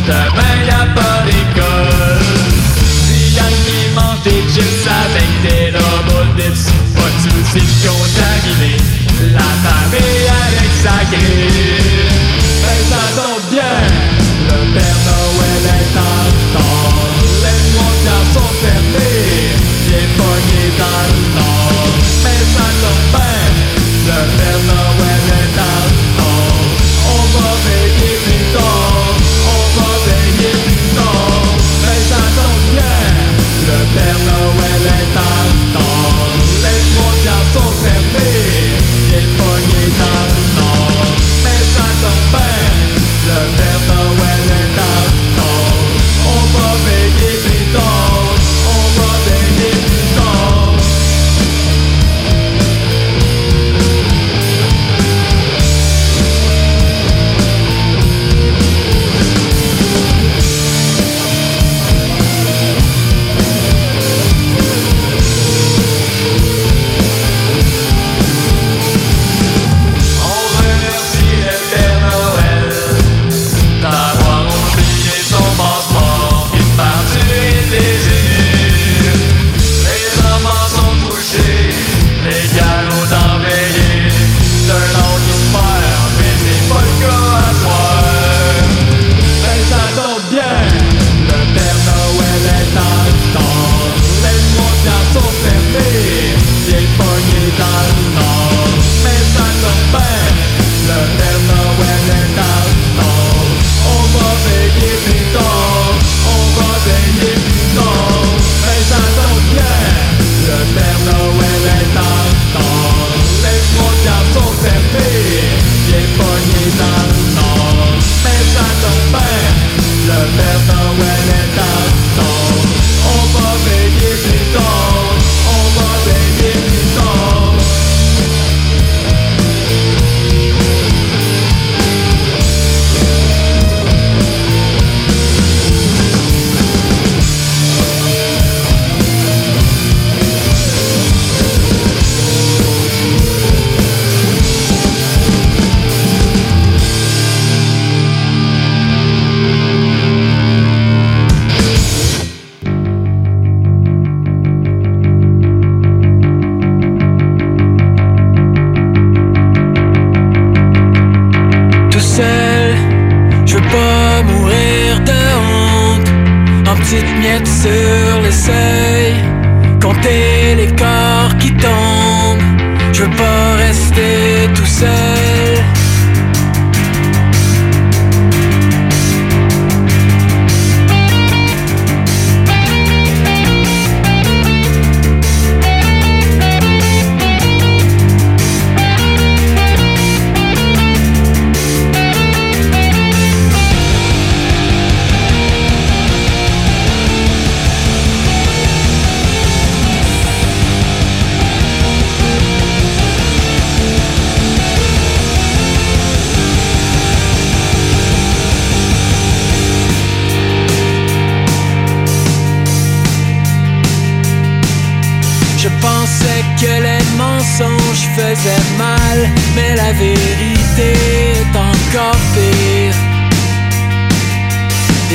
demain 0.09 0.57
y'a 0.67 0.85
pas 0.97 1.19
d'école. 1.27 2.25
Si 3.05 3.35
y'a 3.37 3.49
qui 3.65 3.81
mange 3.95 4.23
des 4.25 4.43
chips 4.53 4.89
avec 5.05 5.31
des 5.45 5.71
double 5.73 6.29
dips, 6.37 6.67
pas 6.97 7.11
de 7.15 7.19
soucis 7.23 7.67
de 7.67 8.18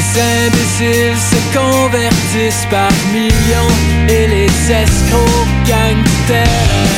Les 0.04 0.20
imbéciles 0.20 1.18
se 1.18 1.58
convertissent 1.58 2.68
par 2.70 2.92
millions 3.14 3.76
et 4.10 4.28
les 4.28 4.72
escrocs 4.72 5.48
gagnent 5.66 6.04
terrain. 6.28 6.90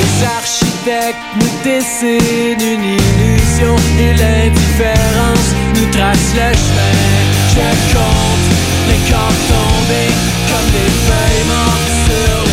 Les 0.00 0.24
architectes 0.24 1.26
nous 1.36 1.52
dessinent 1.62 2.66
une 2.74 2.84
illusion 2.84 3.76
et 3.98 4.12
l'indifférence 4.14 5.48
nous 5.74 5.90
trace 5.90 6.32
le 6.34 6.50
chemin. 6.56 7.24
Je 7.54 7.94
compte 7.94 8.46
les 8.88 9.10
corps 9.10 9.40
tombés 9.48 10.14
comme 10.48 10.70
des 10.72 10.92
feuilles 11.04 11.46
mortes 11.46 11.92
sur 12.06 12.43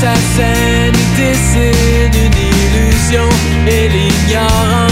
Assassins 0.00 0.92
nous 0.92 1.16
dessinent 1.16 2.14
une 2.14 2.38
illusion 2.38 3.28
et 3.66 3.88
l'ignorance 3.88 4.87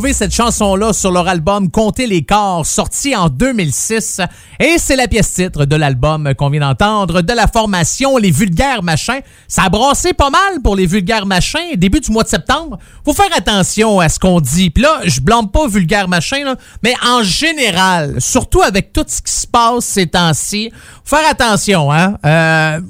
Cette 0.00 0.32
chanson-là 0.32 0.92
sur 0.92 1.10
leur 1.10 1.26
album 1.26 1.70
Compter 1.70 2.06
les 2.06 2.22
corps, 2.22 2.64
sorti 2.64 3.16
en 3.16 3.28
2006. 3.28 4.20
Et 4.60 4.76
c'est 4.78 4.94
la 4.94 5.08
pièce 5.08 5.34
titre 5.34 5.64
de 5.64 5.74
l'album 5.74 6.32
qu'on 6.36 6.50
vient 6.50 6.60
d'entendre 6.60 7.20
de 7.20 7.32
la 7.32 7.48
formation 7.48 8.16
Les 8.16 8.30
Vulgaires 8.30 8.84
Machins. 8.84 9.20
Ça 9.48 9.64
a 9.64 9.68
brassé 9.68 10.12
pas 10.12 10.30
mal 10.30 10.62
pour 10.62 10.76
les 10.76 10.86
Vulgaires 10.86 11.26
Machins. 11.26 11.74
Début 11.74 11.98
du 11.98 12.12
mois 12.12 12.22
de 12.22 12.28
septembre. 12.28 12.78
Faut 13.04 13.12
faire 13.12 13.36
attention 13.36 13.98
à 13.98 14.08
ce 14.08 14.20
qu'on 14.20 14.40
dit. 14.40 14.70
Puis 14.70 14.84
là, 14.84 15.00
je 15.04 15.20
blâme 15.20 15.50
pas 15.50 15.66
Vulgaires 15.66 16.08
Machins, 16.08 16.54
mais 16.82 16.94
en 17.04 17.24
général, 17.24 18.20
surtout 18.20 18.62
avec 18.62 18.92
tout 18.92 19.04
ce 19.08 19.20
qui 19.20 19.32
se 19.32 19.46
passe 19.48 19.84
ces 19.84 20.06
temps-ci, 20.06 20.70
faut 21.04 21.16
faire 21.16 21.28
attention, 21.28 21.90
hein. 21.92 22.14
Euh, 22.24 22.80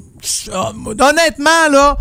honnêtement, 0.99 1.69
là, 1.71 1.97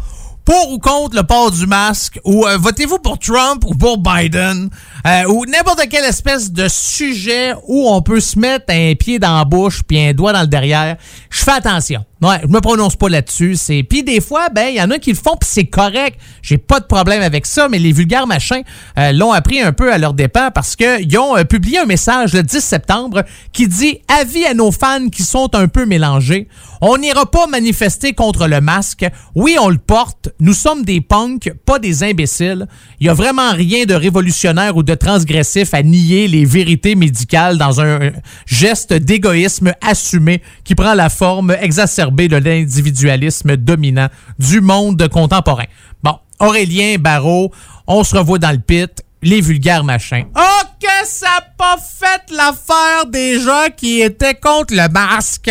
pour 0.48 0.72
ou 0.72 0.78
contre 0.78 1.14
le 1.14 1.24
port 1.24 1.50
du 1.50 1.66
masque, 1.66 2.18
ou 2.24 2.46
euh, 2.46 2.56
votez-vous 2.56 2.98
pour 3.00 3.18
Trump 3.18 3.64
ou 3.66 3.74
pour 3.74 3.98
Biden, 3.98 4.70
euh, 5.06 5.24
ou 5.28 5.46
n'importe 5.46 5.88
quelle 5.88 6.04
espèce 6.04 6.52
de 6.52 6.66
sujet 6.68 7.54
où 7.66 7.88
on 7.88 8.02
peut 8.02 8.20
se 8.20 8.38
mettre 8.38 8.66
un 8.68 8.94
pied 8.94 9.18
dans 9.18 9.38
la 9.38 9.44
bouche 9.44 9.82
puis 9.86 10.00
un 10.00 10.12
doigt 10.12 10.32
dans 10.32 10.40
le 10.40 10.46
derrière, 10.46 10.96
je 11.30 11.38
fais 11.38 11.52
attention. 11.52 12.04
Ouais, 12.20 12.40
je 12.42 12.48
me 12.48 12.60
prononce 12.60 12.96
pas 12.96 13.08
là-dessus. 13.08 13.54
C'est 13.54 13.84
puis 13.84 14.02
des 14.02 14.20
fois, 14.20 14.48
ben 14.48 14.66
il 14.70 14.74
y 14.74 14.82
en 14.82 14.90
a 14.90 14.98
qui 14.98 15.10
le 15.10 15.16
font 15.16 15.36
puis 15.36 15.48
c'est 15.48 15.66
correct. 15.66 16.18
J'ai 16.42 16.58
pas 16.58 16.80
de 16.80 16.84
problème 16.86 17.22
avec 17.22 17.46
ça, 17.46 17.68
mais 17.68 17.78
les 17.78 17.92
vulgaires 17.92 18.26
machins 18.26 18.62
euh, 18.98 19.12
l'ont 19.12 19.30
appris 19.30 19.60
un 19.60 19.72
peu 19.72 19.92
à 19.92 19.98
leur 19.98 20.14
dépens 20.14 20.50
parce 20.52 20.74
que 20.74 21.00
ils 21.00 21.16
ont 21.16 21.36
euh, 21.36 21.44
publié 21.44 21.78
un 21.78 21.86
message 21.86 22.32
le 22.32 22.42
10 22.42 22.58
septembre 22.58 23.22
qui 23.52 23.68
dit 23.68 24.00
avis 24.08 24.44
à 24.46 24.54
nos 24.54 24.72
fans 24.72 25.08
qui 25.10 25.22
sont 25.22 25.54
un 25.54 25.68
peu 25.68 25.86
mélangés. 25.86 26.48
On 26.80 26.96
n'ira 26.96 27.26
pas 27.26 27.46
manifester 27.46 28.14
contre 28.14 28.48
le 28.48 28.60
masque. 28.60 29.06
Oui, 29.34 29.56
on 29.60 29.68
le 29.68 29.78
porte. 29.78 30.30
Nous 30.40 30.54
sommes 30.54 30.84
des 30.84 31.00
punks, 31.00 31.52
pas 31.64 31.78
des 31.78 32.02
imbéciles. 32.02 32.66
Il 33.00 33.06
y 33.06 33.10
a 33.10 33.14
vraiment 33.14 33.52
rien 33.52 33.84
de 33.84 33.94
révolutionnaire 33.94 34.76
ou 34.76 34.82
transgressif 34.94 35.74
à 35.74 35.82
nier 35.82 36.28
les 36.28 36.44
vérités 36.44 36.94
médicales 36.94 37.58
dans 37.58 37.80
un 37.80 38.10
geste 38.46 38.92
d'égoïsme 38.92 39.72
assumé 39.80 40.42
qui 40.64 40.74
prend 40.74 40.94
la 40.94 41.08
forme 41.08 41.56
exacerbée 41.60 42.28
de 42.28 42.36
l'individualisme 42.36 43.56
dominant 43.56 44.08
du 44.38 44.60
monde 44.60 45.08
contemporain. 45.08 45.66
Bon, 46.02 46.18
Aurélien 46.40 46.96
Barrault, 46.98 47.52
on 47.86 48.04
se 48.04 48.16
revoit 48.16 48.38
dans 48.38 48.52
le 48.52 48.58
pit, 48.58 49.02
les 49.22 49.40
vulgaires 49.40 49.84
machins. 49.84 50.26
OK! 50.34 50.68
que 50.80 51.06
ça 51.06 51.40
pas 51.58 51.76
fait 51.76 52.32
l'affaire 52.34 53.06
des 53.08 53.40
gens 53.40 53.66
qui 53.76 54.00
étaient 54.00 54.36
contre 54.36 54.74
le 54.74 54.88
masque. 54.88 55.50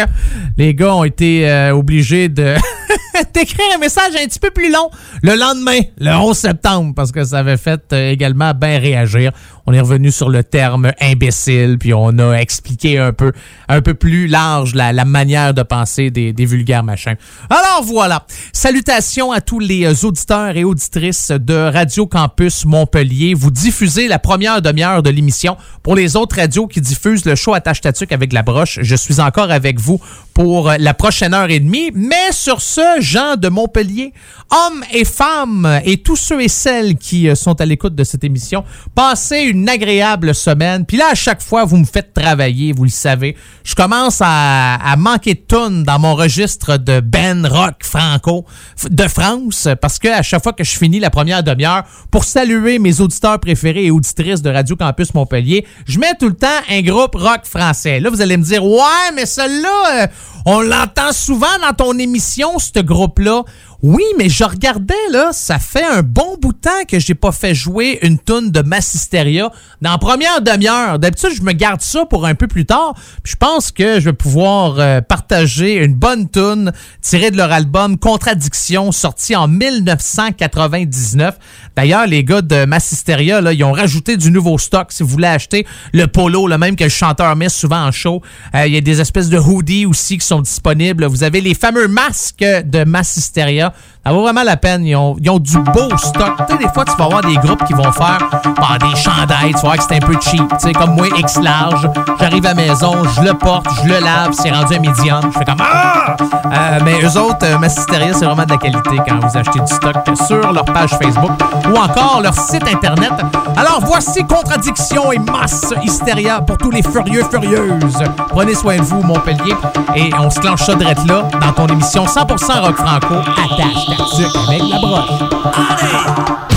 Les 0.57 0.73
gars 0.73 0.95
ont 0.95 1.03
été 1.03 1.49
euh, 1.49 1.75
obligés 1.75 2.29
de 2.29 2.55
d'écrire 3.33 3.65
un 3.75 3.77
message 3.77 4.13
un 4.15 4.25
petit 4.25 4.39
peu 4.39 4.51
plus 4.51 4.71
long 4.71 4.89
le 5.21 5.35
lendemain, 5.35 5.79
le 5.99 6.11
11 6.11 6.37
septembre, 6.37 6.93
parce 6.95 7.11
que 7.11 7.23
ça 7.23 7.39
avait 7.39 7.57
fait 7.57 7.81
euh, 7.91 8.11
également 8.11 8.53
bien 8.53 8.79
réagir. 8.79 9.31
On 9.65 9.73
est 9.73 9.81
revenu 9.81 10.11
sur 10.11 10.29
le 10.29 10.43
terme 10.43 10.91
imbécile, 11.01 11.77
puis 11.77 11.93
on 11.93 12.17
a 12.19 12.35
expliqué 12.35 12.99
un 12.99 13.11
peu, 13.11 13.33
un 13.67 13.81
peu 13.81 13.93
plus 13.93 14.27
large 14.27 14.75
la, 14.75 14.93
manière 15.03 15.53
de 15.53 15.61
penser 15.63 16.09
des, 16.09 16.31
des 16.31 16.45
vulgaires 16.45 16.83
machins. 16.83 17.17
Alors 17.49 17.83
voilà. 17.83 18.25
Salutations 18.53 19.31
à 19.33 19.41
tous 19.41 19.59
les 19.59 19.85
euh, 19.85 20.07
auditeurs 20.07 20.55
et 20.55 20.63
auditrices 20.63 21.31
de 21.31 21.53
Radio 21.53 22.07
Campus 22.07 22.65
Montpellier. 22.65 23.33
Vous 23.33 23.51
diffusez 23.51 24.07
la 24.07 24.19
première 24.19 24.61
demi-heure 24.61 25.03
de 25.03 25.09
l'émission. 25.09 25.57
Pour 25.83 25.96
les 25.97 26.15
autres 26.15 26.37
radios 26.37 26.67
qui 26.67 26.79
diffusent 26.79 27.25
le 27.25 27.35
show 27.35 27.53
Attache 27.53 27.81
Tatuc 27.81 28.11
avec 28.11 28.31
la 28.31 28.43
broche, 28.43 28.79
je 28.81 28.95
suis 28.95 29.19
encore 29.19 29.51
avec 29.51 29.79
vous 29.79 29.99
pour 30.33 30.71
la 30.77 30.93
prochaine 30.93 31.33
heure 31.33 31.49
et 31.49 31.59
demie. 31.59 31.89
Mais 31.95 32.31
sur 32.31 32.61
ce, 32.61 33.01
Jean 33.01 33.35
de 33.35 33.49
Montpellier, 33.49 34.13
hommes 34.51 34.83
et 34.93 35.03
femmes 35.03 35.81
et 35.83 35.97
tous 35.97 36.15
ceux 36.15 36.41
et 36.41 36.47
celles 36.47 36.95
qui 36.95 37.27
euh, 37.27 37.33
sont 37.33 37.59
à 37.59 37.65
l'écoute 37.65 37.95
de 37.95 38.03
cette 38.03 38.23
émission, 38.23 38.63
passez 38.93 39.39
une 39.41 39.67
agréable 39.67 40.35
semaine. 40.35 40.85
Puis 40.85 40.97
là, 40.97 41.05
à 41.11 41.15
chaque 41.15 41.41
fois, 41.41 41.65
vous 41.65 41.77
me 41.77 41.85
faites 41.85 42.13
travailler, 42.13 42.71
vous 42.71 42.83
le 42.83 42.91
savez. 42.91 43.35
Je 43.63 43.73
commence 43.73 44.21
à, 44.23 44.95
manquer 44.97 45.33
de 45.33 45.39
tonnes 45.39 45.83
dans 45.83 45.99
mon 45.99 46.15
registre 46.15 46.77
de 46.77 46.99
Ben 46.99 47.45
Rock 47.45 47.83
Franco 47.83 48.45
de 48.89 49.07
France 49.07 49.67
parce 49.81 49.99
que 49.99 50.07
à 50.07 50.21
chaque 50.21 50.43
fois 50.43 50.53
que 50.53 50.63
je 50.63 50.77
finis 50.77 50.99
la 50.99 51.09
première 51.09 51.43
demi-heure 51.43 51.83
pour 52.11 52.23
saluer 52.23 52.79
mes 52.79 53.01
auditeurs 53.01 53.39
préférés 53.39 53.85
et 53.85 53.91
auditrices 53.91 54.41
de 54.41 54.49
Radio 54.49 54.75
Campus 54.75 55.13
Montpellier, 55.13 55.65
je 55.87 55.99
mets 55.99 56.13
tout 56.19 56.27
le 56.27 56.35
temps 56.35 56.47
un 56.69 56.81
groupe 56.81 57.15
rock 57.15 57.41
français. 57.45 57.99
Là, 57.99 58.09
vous 58.09 58.21
allez 58.21 58.37
me 58.37 58.43
dire, 58.43 58.63
ouais, 58.63 59.11
mais 59.15 59.25
celui-là, 59.25 60.03
euh, 60.03 60.07
on 60.45 60.61
l'entend 60.61 61.11
souvent 61.13 61.47
dans 61.61 61.73
ton 61.73 61.97
émission, 61.97 62.59
ce 62.59 62.79
groupe-là. 62.79 63.43
Oui, 63.83 64.03
mais 64.17 64.27
je 64.27 64.43
regardais, 64.43 64.95
là, 65.11 65.29
ça 65.33 65.59
fait 65.59 65.85
un 65.85 66.01
bon 66.01 66.35
bout 66.41 66.51
de 66.51 66.57
temps 66.57 66.83
que 66.87 66.99
j'ai 66.99 67.13
pas 67.13 67.31
fait 67.31 67.53
jouer 67.53 67.99
une 68.01 68.17
toune 68.17 68.49
de 68.49 68.61
Massisteria 68.61 69.51
dans 69.81 69.91
la 69.91 69.99
première 69.99 70.41
demi-heure. 70.41 70.97
D'habitude, 70.97 71.29
je 71.35 71.43
me 71.43 71.51
garde 71.51 71.81
ça 71.81 72.05
pour 72.05 72.25
un 72.25 72.33
peu 72.33 72.47
plus 72.47 72.65
tard. 72.65 72.95
Puis 73.21 73.33
je 73.33 73.35
pense 73.35 73.71
que 73.71 73.99
je 73.99 74.05
vais 74.05 74.13
pouvoir 74.13 74.79
euh, 74.79 75.01
partager 75.01 75.75
une 75.75 75.93
bonne 75.93 76.27
toune 76.27 76.71
tirée 77.01 77.29
de 77.29 77.37
leur 77.37 77.51
album 77.51 77.99
Contradiction, 77.99 78.91
sorti 78.91 79.35
en 79.35 79.47
1999. 79.47 81.37
D'ailleurs, 81.75 82.07
les 82.07 82.23
gars 82.23 82.41
de 82.41 82.65
Massisteria, 82.65 83.41
là, 83.41 83.53
ils 83.53 83.63
ont 83.63 83.73
rajouté 83.73 84.17
du 84.17 84.31
nouveau 84.31 84.57
stock. 84.57 84.91
Si 84.91 85.03
vous 85.03 85.09
voulez 85.09 85.27
acheter 85.27 85.67
le 85.93 86.07
polo, 86.07 86.47
le 86.47 86.57
même 86.57 86.75
que 86.75 86.83
le 86.83 86.89
chanteur 86.89 87.35
met 87.35 87.49
souvent 87.49 87.85
en 87.85 87.91
show, 87.91 88.23
Euh, 88.55 88.65
il 88.65 88.73
y 88.73 88.77
a 88.77 88.81
des 88.81 89.01
espèces 89.01 89.29
de 89.29 89.37
hoodies 89.37 89.85
aussi 89.85 90.17
qui 90.17 90.25
sont 90.25 90.41
disponibles. 90.41 91.05
Vous 91.05 91.23
avez 91.23 91.41
les 91.41 91.53
fameux 91.53 91.87
masques 91.87 92.43
de 92.65 92.83
Massisteria. 92.83 93.66
d'ailleurs 93.67 93.73
Ça 94.07 94.13
vaut 94.13 94.21
vraiment 94.21 94.43
la 94.43 94.55
peine. 94.55 94.85
Ils 94.85 94.95
ont, 94.95 95.17
ils 95.19 95.29
ont 95.29 95.37
du 95.37 95.57
beau 95.57 95.89
stock. 95.97 96.31
Tu 96.47 96.53
sais, 96.53 96.57
des 96.59 96.69
fois, 96.73 96.85
tu 96.85 96.95
vas 96.95 97.03
avoir 97.03 97.19
des 97.19 97.35
groupes 97.35 97.65
qui 97.65 97.73
vont 97.73 97.91
faire 97.91 98.19
bah, 98.57 98.77
des 98.79 98.95
chandails. 98.95 99.49
Tu 99.49 99.55
vas 99.55 99.61
voir 99.61 99.75
que 99.75 99.83
c'est 99.83 99.95
un 99.97 99.99
peu 99.99 100.15
cheap. 100.21 100.47
Tu 100.47 100.67
sais, 100.67 100.71
comme 100.71 100.95
moi, 100.95 101.07
X 101.17 101.41
large. 101.41 101.89
J'arrive 102.17 102.45
à 102.45 102.53
la 102.53 102.55
maison, 102.55 103.03
je 103.03 103.21
le 103.21 103.33
porte, 103.33 103.67
je 103.83 103.89
le 103.89 103.99
lave, 103.99 104.31
c'est 104.31 104.49
rendu 104.49 104.75
un 104.75 104.79
médium. 104.79 105.19
Je 105.33 105.37
fais 105.37 105.43
comme 105.43 105.59
Ah! 105.59 106.15
Euh, 106.21 106.79
mais 106.85 107.01
eux 107.03 107.17
autres, 107.17 107.43
euh, 107.43 107.57
Massisteria, 107.57 108.13
c'est 108.13 108.23
vraiment 108.23 108.45
de 108.45 108.51
la 108.51 108.57
qualité 108.57 108.91
quand 109.05 109.19
vous 109.19 109.37
achetez 109.37 109.59
du 109.59 109.73
stock 109.73 109.95
sur 110.25 110.53
leur 110.53 110.63
page 110.63 110.91
Facebook 110.91 111.31
ou 111.69 111.77
encore 111.77 112.21
leur 112.23 112.33
site 112.33 112.65
internet. 112.65 113.11
Alors 113.57 113.81
voici 113.81 114.25
Contradiction 114.25 115.11
et 115.11 115.19
Masse 115.19 115.73
Hystéria 115.83 116.39
pour 116.39 116.57
tous 116.57 116.71
les 116.71 116.81
furieux 116.81 117.25
furieuses. 117.29 118.03
Prenez 118.29 118.55
soin 118.55 118.77
de 118.77 118.83
vous, 118.83 119.01
Montpellier, 119.01 119.55
et 119.95 120.09
on 120.17 120.29
se 120.29 120.39
clenche 120.39 120.63
ça 120.63 120.75
direct 120.75 121.05
là 121.05 121.23
dans 121.41 121.51
ton 121.51 121.67
émission 121.67 122.05
100% 122.05 122.61
rock 122.61 122.77
franco. 122.77 123.15
Attache 123.15 123.96
Sur 124.05 124.29
avec 124.47 124.61
la 124.69 124.79
broche. 124.79 125.09
Allez 125.53 126.56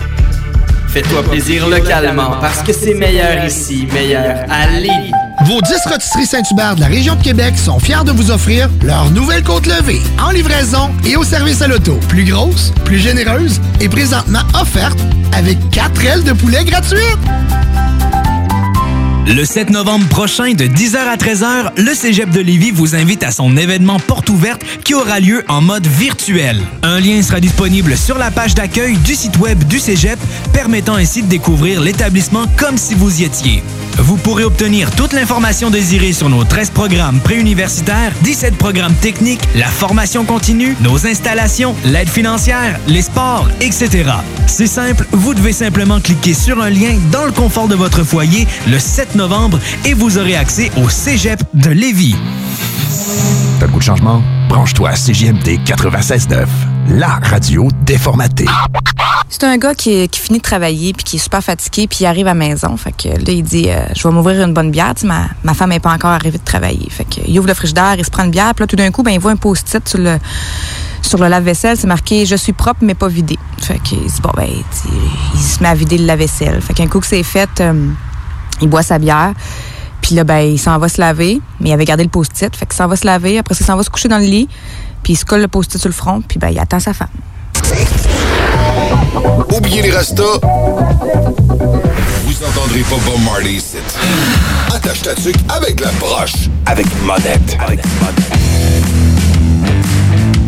Fais-toi 0.91 1.23
plaisir 1.23 1.69
localement 1.69 2.31
parce 2.41 2.61
que 2.61 2.73
c'est 2.73 2.93
meilleur 2.93 3.45
ici, 3.45 3.87
meilleur 3.93 4.39
à 4.49 4.67
Lévis. 4.67 5.13
Vos 5.45 5.61
10 5.61 5.73
rôtisseries 5.89 6.25
Saint-Hubert 6.25 6.75
de 6.75 6.81
la 6.81 6.87
région 6.87 7.15
de 7.15 7.23
Québec 7.23 7.57
sont 7.57 7.79
fiers 7.79 8.03
de 8.05 8.11
vous 8.11 8.29
offrir 8.29 8.69
leur 8.83 9.09
nouvelle 9.11 9.41
côte 9.41 9.67
levée 9.67 10.01
en 10.21 10.31
livraison 10.31 10.91
et 11.05 11.15
au 11.15 11.23
service 11.23 11.61
à 11.61 11.67
l'auto. 11.67 11.97
Plus 12.09 12.25
grosse, 12.25 12.73
plus 12.83 12.99
généreuse 12.99 13.61
et 13.79 13.87
présentement 13.87 14.41
offerte 14.53 14.99
avec 15.31 15.57
4 15.69 16.05
ailes 16.05 16.23
de 16.25 16.33
poulet 16.33 16.65
gratuites. 16.65 17.17
Le 19.27 19.45
7 19.45 19.69
novembre 19.69 20.07
prochain, 20.07 20.53
de 20.53 20.65
10h 20.65 20.97
à 20.97 21.15
13h, 21.15 21.71
le 21.77 21.93
Cégep 21.93 22.31
de 22.31 22.41
Lévis 22.41 22.71
vous 22.71 22.95
invite 22.95 23.23
à 23.23 23.31
son 23.31 23.55
événement 23.55 23.97
porte 23.99 24.29
ouverte 24.29 24.61
qui 24.83 24.93
aura 24.93 25.19
lieu 25.19 25.45
en 25.47 25.61
mode 25.61 25.85
virtuel. 25.85 26.59
Un 26.81 26.99
lien 26.99 27.21
sera 27.21 27.39
disponible 27.39 27.95
sur 27.95 28.17
la 28.17 28.31
page 28.31 28.55
d'accueil 28.55 28.97
du 28.97 29.15
site 29.15 29.37
web 29.37 29.63
du 29.65 29.79
Cégep, 29.79 30.19
permettant 30.53 30.95
ainsi 30.95 31.23
de 31.23 31.27
découvrir 31.27 31.81
l'établissement 31.81 32.45
comme 32.57 32.77
si 32.77 32.95
vous 32.95 33.21
y 33.21 33.25
étiez. 33.25 33.63
Vous 33.97 34.17
pourrez 34.17 34.43
obtenir 34.43 34.89
toute 34.91 35.13
l'information 35.13 35.69
désirée 35.69 36.13
sur 36.13 36.29
nos 36.29 36.43
13 36.43 36.71
programmes 36.71 37.19
préuniversitaires, 37.19 38.13
17 38.23 38.57
programmes 38.57 38.93
techniques, 38.95 39.41
la 39.55 39.67
formation 39.67 40.25
continue, 40.25 40.75
nos 40.81 41.05
installations, 41.05 41.75
l'aide 41.85 42.09
financière, 42.09 42.79
les 42.87 43.01
sports, 43.01 43.47
etc. 43.59 44.11
C'est 44.47 44.67
simple, 44.67 45.05
vous 45.11 45.33
devez 45.33 45.53
simplement 45.53 45.99
cliquer 45.99 46.33
sur 46.33 46.61
un 46.61 46.69
lien 46.69 46.97
dans 47.11 47.25
le 47.25 47.31
confort 47.31 47.67
de 47.67 47.75
votre 47.75 48.03
foyer 48.03 48.47
le 48.67 48.79
7 48.79 49.15
novembre 49.15 49.59
et 49.85 49.93
vous 49.93 50.17
aurez 50.17 50.35
accès 50.35 50.71
au 50.77 50.89
Cégep 50.89 51.41
de 51.53 51.69
Lévis. 51.69 52.15
T'as 53.59 53.65
le 53.67 53.71
goût 53.71 53.79
de 53.79 53.83
changement? 53.83 54.21
Branche-toi 54.49 54.89
à 54.89 54.93
CJMD 54.93 55.59
96.9, 55.65 56.45
la 56.89 57.19
radio 57.23 57.67
déformatée. 57.85 58.47
C'est 59.31 59.45
un 59.45 59.57
gars 59.57 59.73
qui, 59.73 60.09
finit 60.11 60.39
de 60.39 60.43
travailler 60.43 60.91
puis 60.91 61.05
qui 61.05 61.15
est 61.15 61.19
super 61.19 61.41
fatigué 61.41 61.87
puis 61.87 61.99
il 62.01 62.05
arrive 62.05 62.27
à 62.27 62.31
la 62.31 62.35
maison. 62.35 62.75
Fait 62.75 62.91
que 62.91 63.07
là, 63.07 63.29
il 63.29 63.43
dit 63.43 63.69
euh, 63.69 63.85
Je 63.95 64.05
vais 64.05 64.13
m'ouvrir 64.13 64.45
une 64.45 64.53
bonne 64.53 64.71
bière. 64.71 64.93
Tu 64.93 65.05
ma, 65.05 65.29
ma 65.43 65.53
femme 65.53 65.69
n'est 65.69 65.79
pas 65.79 65.93
encore 65.93 66.11
arrivée 66.11 66.37
de 66.37 66.43
travailler. 66.43 66.89
Fait 66.89 67.05
que, 67.05 67.21
il 67.25 67.39
ouvre 67.39 67.47
le 67.47 67.53
frigidaire, 67.53 67.95
il 67.97 68.03
se 68.03 68.11
prend 68.11 68.25
une 68.25 68.31
bière. 68.31 68.53
Puis 68.53 68.63
là, 68.63 68.67
tout 68.67 68.75
d'un 68.75 68.91
coup, 68.91 69.03
ben, 69.03 69.11
il 69.11 69.21
voit 69.21 69.31
un 69.31 69.37
post-it 69.37 69.87
sur 69.87 69.99
le, 69.99 70.19
sur 71.01 71.17
le 71.17 71.29
lave-vaisselle. 71.29 71.77
C'est 71.77 71.87
marqué 71.87 72.25
Je 72.25 72.35
suis 72.35 72.51
propre, 72.51 72.81
mais 72.81 72.93
pas 72.93 73.07
vidé. 73.07 73.39
Fait 73.61 73.79
qu'il 73.79 73.99
dit 73.99 74.21
Bon, 74.21 74.31
ben, 74.35 74.49
sais, 74.69 74.89
il 75.33 75.39
se 75.39 75.63
met 75.63 75.69
à 75.69 75.75
vider 75.75 75.97
le 75.97 76.07
lave-vaisselle. 76.07 76.61
Fait 76.61 76.73
qu'un 76.73 76.87
coup 76.87 76.99
que 76.99 77.07
c'est 77.07 77.23
fait, 77.23 77.61
euh, 77.61 77.87
il 78.59 78.67
boit 78.67 78.83
sa 78.83 78.99
bière. 78.99 79.31
Puis 80.01 80.13
là, 80.13 80.25
ben, 80.25 80.39
il 80.39 80.59
s'en 80.59 80.77
va 80.77 80.89
se 80.89 80.99
laver. 80.99 81.39
Mais 81.61 81.69
il 81.69 81.73
avait 81.73 81.85
gardé 81.85 82.03
le 82.03 82.09
post-it. 82.09 82.53
Fait 82.53 82.65
qu'il 82.65 82.75
s'en 82.75 82.87
va 82.87 82.97
se 82.97 83.05
laver. 83.05 83.37
Après, 83.37 83.55
il 83.57 83.65
s'en 83.65 83.77
va 83.77 83.83
se 83.83 83.89
coucher 83.89 84.09
dans 84.09 84.19
le 84.19 84.25
lit. 84.25 84.49
Puis 85.03 85.13
il 85.13 85.15
se 85.15 85.23
colle 85.23 85.39
le 85.39 85.47
post-it 85.47 85.79
sur 85.79 85.87
le 85.87 85.95
front. 85.95 86.19
Puis 86.19 86.37
ben, 86.37 86.49
il 86.49 86.59
attend 86.59 86.81
sa 86.81 86.93
femme. 86.93 87.07
Oubliez 89.55 89.81
les 89.81 89.91
restos. 89.91 90.39
Vous 92.25 92.37
entendrez 92.45 92.81
pas 92.81 92.95
Bob 93.05 93.21
Marley 93.25 93.53
ici. 93.53 93.77
Attache 94.73 95.01
ta 95.01 95.13
tuque 95.15 95.35
avec 95.49 95.79
la 95.79 95.91
broche. 95.99 96.49
Avec 96.65 96.85
monette. 97.03 97.57
Avec 97.59 97.79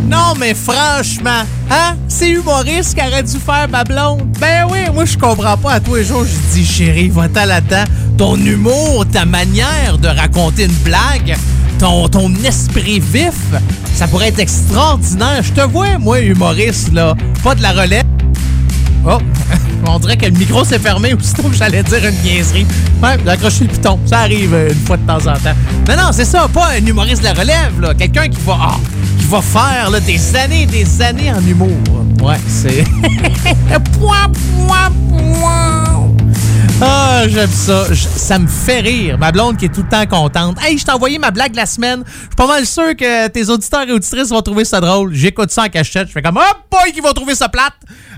Non, 0.08 0.34
mais 0.38 0.54
franchement, 0.54 1.44
hein? 1.70 1.96
C'est 2.08 2.30
humoriste 2.30 2.96
qui 2.96 3.06
aurait 3.06 3.24
dû 3.24 3.38
faire 3.38 3.68
ma 3.70 3.84
blonde. 3.84 4.22
Ben 4.40 4.68
oui, 4.72 4.80
moi, 4.94 5.06
je 5.06 5.18
comprends 5.18 5.58
pas. 5.58 5.74
À 5.74 5.80
tous 5.80 5.96
les 5.96 6.04
jours, 6.04 6.24
je 6.24 6.54
dis, 6.54 6.66
chérie, 6.66 7.10
va-t'en 7.10 7.46
là-dedans. 7.46 7.84
Ton 8.18 8.36
humour, 8.38 9.06
ta 9.12 9.26
manière 9.26 9.98
de 9.98 10.08
raconter 10.08 10.66
une 10.66 10.72
blague, 10.84 11.36
ton, 11.80 12.08
ton 12.08 12.32
esprit 12.46 13.00
vif, 13.00 13.34
ça 13.96 14.08
pourrait 14.08 14.28
être 14.28 14.40
extraordinaire. 14.40 15.42
Je 15.42 15.52
te 15.52 15.62
vois, 15.62 15.98
moi, 15.98 16.22
humoriste, 16.22 16.94
là. 16.94 17.16
Pas 17.44 17.56
de 17.56 17.62
la 17.64 17.72
relève. 17.72 18.04
Oh, 19.06 19.18
on 19.88 20.00
dirait 20.00 20.18
que 20.18 20.26
le 20.26 20.32
micro 20.32 20.64
s'est 20.64 20.80
fermé 20.80 21.14
aussitôt 21.14 21.44
que 21.44 21.56
j'allais 21.56 21.84
dire 21.84 22.06
une 22.06 22.16
niaiserie. 22.22 22.66
Ouais, 23.02 23.18
j'ai 23.24 23.30
accroché 23.30 23.66
le 23.66 23.70
piton. 23.70 24.00
Ça 24.06 24.20
arrive 24.20 24.54
euh, 24.54 24.70
une 24.70 24.86
fois 24.86 24.98
de 24.98 25.06
temps 25.06 25.18
en 25.18 25.38
temps. 25.38 25.56
Non, 25.88 25.96
non, 25.98 26.12
c'est 26.12 26.26
ça, 26.26 26.48
pas 26.48 26.70
un 26.72 26.86
humoriste 26.86 27.20
de 27.20 27.26
la 27.26 27.34
relève, 27.34 27.82
là. 27.82 27.94
Quelqu'un 27.94 28.30
qui 28.30 28.40
va, 28.46 28.58
ah, 28.60 28.78
qui 29.20 29.26
va 29.26 29.42
faire 29.42 29.90
là, 29.90 30.00
des 30.00 30.36
années 30.36 30.66
des 30.66 31.02
années 31.02 31.32
en 31.32 31.46
humour. 31.46 31.78
Ouais, 32.22 32.40
c'est. 32.48 32.86
Ah, 36.86 37.24
j'aime 37.28 37.50
ça. 37.50 37.86
Ça 37.96 38.40
me 38.40 38.48
fait 38.48 38.82
rire. 38.82 39.18
Ma 39.18 39.32
blonde 39.32 39.58
qui 39.58 39.66
est 39.66 39.70
tout 39.70 39.84
le 39.84 39.90
temps 39.90 40.06
contente. 40.06 40.58
Hey, 40.62 40.78
je 40.78 40.84
t'ai 40.84 40.92
envoyé 40.92 41.18
ma 41.18 41.32
blague 41.32 41.56
la 41.56 41.66
semaine. 41.66 42.04
Je 42.06 42.12
suis 42.20 42.30
pas 42.36 42.48
mal 42.48 42.66
sûr 42.66 42.96
que 42.98 43.28
tes 43.30 43.50
auditeurs 43.50 43.88
et 43.88 43.92
auditrices 43.92 44.30
vont 44.30 44.42
trouver 44.42 44.66
ça 44.66 44.82
drôle. 44.82 45.14
J'écoute 45.14 45.52
ça 45.52 45.64
en 45.64 45.70
cachette. 45.70 46.08
Je 46.08 46.14
fais 46.14 46.22
comme, 46.22 46.38
oh 46.38 46.58
boy, 46.70 46.92
qui 46.92 47.00
vont 47.00 47.14
trouver 47.14 47.36
ça 47.36 47.48
plate. 47.48 47.74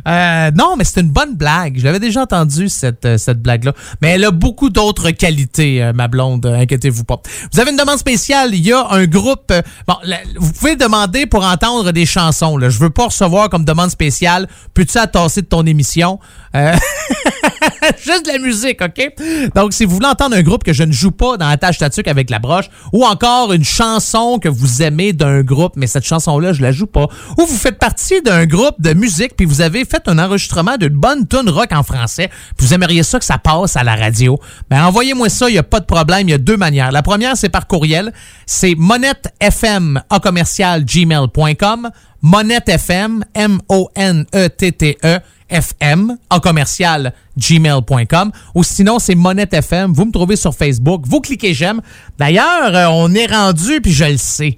Euh, 0.08 0.52
non, 0.52 0.76
mais 0.78 0.84
c'est 0.84 1.02
une 1.02 1.10
bonne 1.10 1.36
blague. 1.36 1.80
Je 1.80 1.84
l'avais 1.84 2.00
déjà 2.00 2.22
entendu, 2.22 2.70
cette, 2.70 3.06
euh, 3.06 3.18
cette 3.18 3.42
blague-là. 3.42 3.74
Mais 4.02 4.10
elle 4.10 4.26
a 4.26 4.32
beaucoup 4.32 4.70
d'autres 4.70 5.12
qualités, 5.12 5.82
euh, 5.82 5.94
ma 5.94 6.08
blonde. 6.08 6.46
euh, 6.46 6.60
Inquiétez-vous 6.60 7.04
pas. 7.04 7.22
Vous 7.52 7.60
avez 7.60 7.72
une 7.72 7.78
demande 7.78 7.98
spéciale. 7.98 8.54
Il 8.54 8.66
y 8.66 8.72
a 8.72 8.86
un 8.92 9.06
groupe. 9.06 9.52
bon, 9.88 9.96
vous 10.38 10.52
pouvez 10.54 10.76
demander 10.76 11.26
pour 11.26 11.44
entendre 11.46 11.92
des 11.92 12.06
chansons. 12.06 12.58
Là. 12.58 12.70
Je 12.70 12.78
veux 12.80 12.90
pas 12.92 13.06
recevoir 13.06 13.50
comme 13.50 13.66
demande 13.66 13.90
spéciale. 13.90 14.48
Peux-tu 14.74 14.98
attasser 14.98 15.42
de 15.42 15.48
ton 15.48 15.66
émission? 15.66 16.20
Euh, 16.56 16.74
juste 18.04 18.26
de 18.26 18.32
la 18.32 18.38
musique, 18.40 18.82
OK? 18.82 19.14
Donc, 19.56 19.74
si 19.74 19.86
vous 19.86 19.96
voulez 19.96 20.08
entendre 20.08 20.36
un 20.36 20.42
groupe 20.42 20.64
que 20.64 20.74
je 20.74 20.84
ne 20.84 20.92
joue 20.92 21.12
pas 21.12 21.38
dans 21.38 21.50
la 21.50 21.58
tâche 21.58 21.78
tatuc 21.78 22.08
avec 22.08 22.30
la 22.30 22.40
broche, 22.40 22.70
ou 22.94 23.06
encore 23.06 23.52
une 23.54 23.64
chanson 23.66 24.40
que 24.40 24.48
vous 24.50 24.82
aimez 24.82 25.14
d'un 25.14 25.42
groupe, 25.42 25.74
mais 25.76 25.88
cette 25.88 26.06
chanson-là, 26.06 26.54
je 26.54 26.62
la 26.62 26.72
joue 26.72 26.86
pas, 26.88 27.08
ou 27.38 27.46
vous 27.46 27.58
faites 27.58 27.78
partie 27.80 28.22
d'un 28.22 28.46
groupe 28.46 28.76
de 28.80 28.94
musique, 28.94 29.36
puis 29.36 29.46
vous 29.46 29.62
avez 29.62 29.84
fait 29.86 29.95
un 30.08 30.20
enregistrement 30.20 30.78
d'une 30.78 30.90
bonne 30.90 31.28
tune 31.28 31.50
rock 31.50 31.72
en 31.72 31.84
français, 31.84 32.30
puis 32.58 32.68
vous 32.68 32.74
aimeriez 32.74 33.04
ça 33.04 33.20
que 33.20 33.26
ça 33.26 33.38
passe 33.38 33.76
à 33.76 33.84
la 33.84 33.96
radio, 33.96 34.40
ben 34.70 34.86
envoyez-moi 34.86 35.30
ça, 35.30 35.50
il 35.50 35.54
n'y 35.54 35.60
a 35.60 35.64
pas 35.64 35.80
de 35.80 35.86
problème, 35.86 36.28
il 36.28 36.32
y 36.32 36.36
a 36.36 36.38
deux 36.38 36.58
manières. 36.58 36.92
La 36.92 37.02
première, 37.02 37.38
c'est 37.38 37.50
par 37.50 37.68
courriel, 37.68 38.14
c'est 38.46 38.76
monettefm 38.76 40.02
à 40.10 40.20
commercial 40.20 40.84
gmail.com, 40.86 41.90
monettefm, 42.22 43.24
M-O-N-E-T-T-E, 43.34 45.20
FM 45.50 46.18
en 46.30 46.40
commercial 46.40 47.14
gmail.com 47.38 48.32
ou 48.56 48.64
sinon 48.64 49.00
c'est 49.00 49.16
Monette 49.16 49.54
FM. 49.54 49.94
Vous 49.94 50.06
me 50.06 50.12
trouvez 50.12 50.36
sur 50.36 50.56
Facebook. 50.56 51.04
Vous 51.06 51.22
cliquez 51.22 51.54
j'aime. 51.54 51.82
D'ailleurs, 52.18 52.76
euh, 52.76 52.88
on 52.90 53.14
est 53.14 53.28
rendu 53.28 53.82
puis 53.82 53.94
je 53.94 54.06
le 54.06 54.18
sais. 54.18 54.58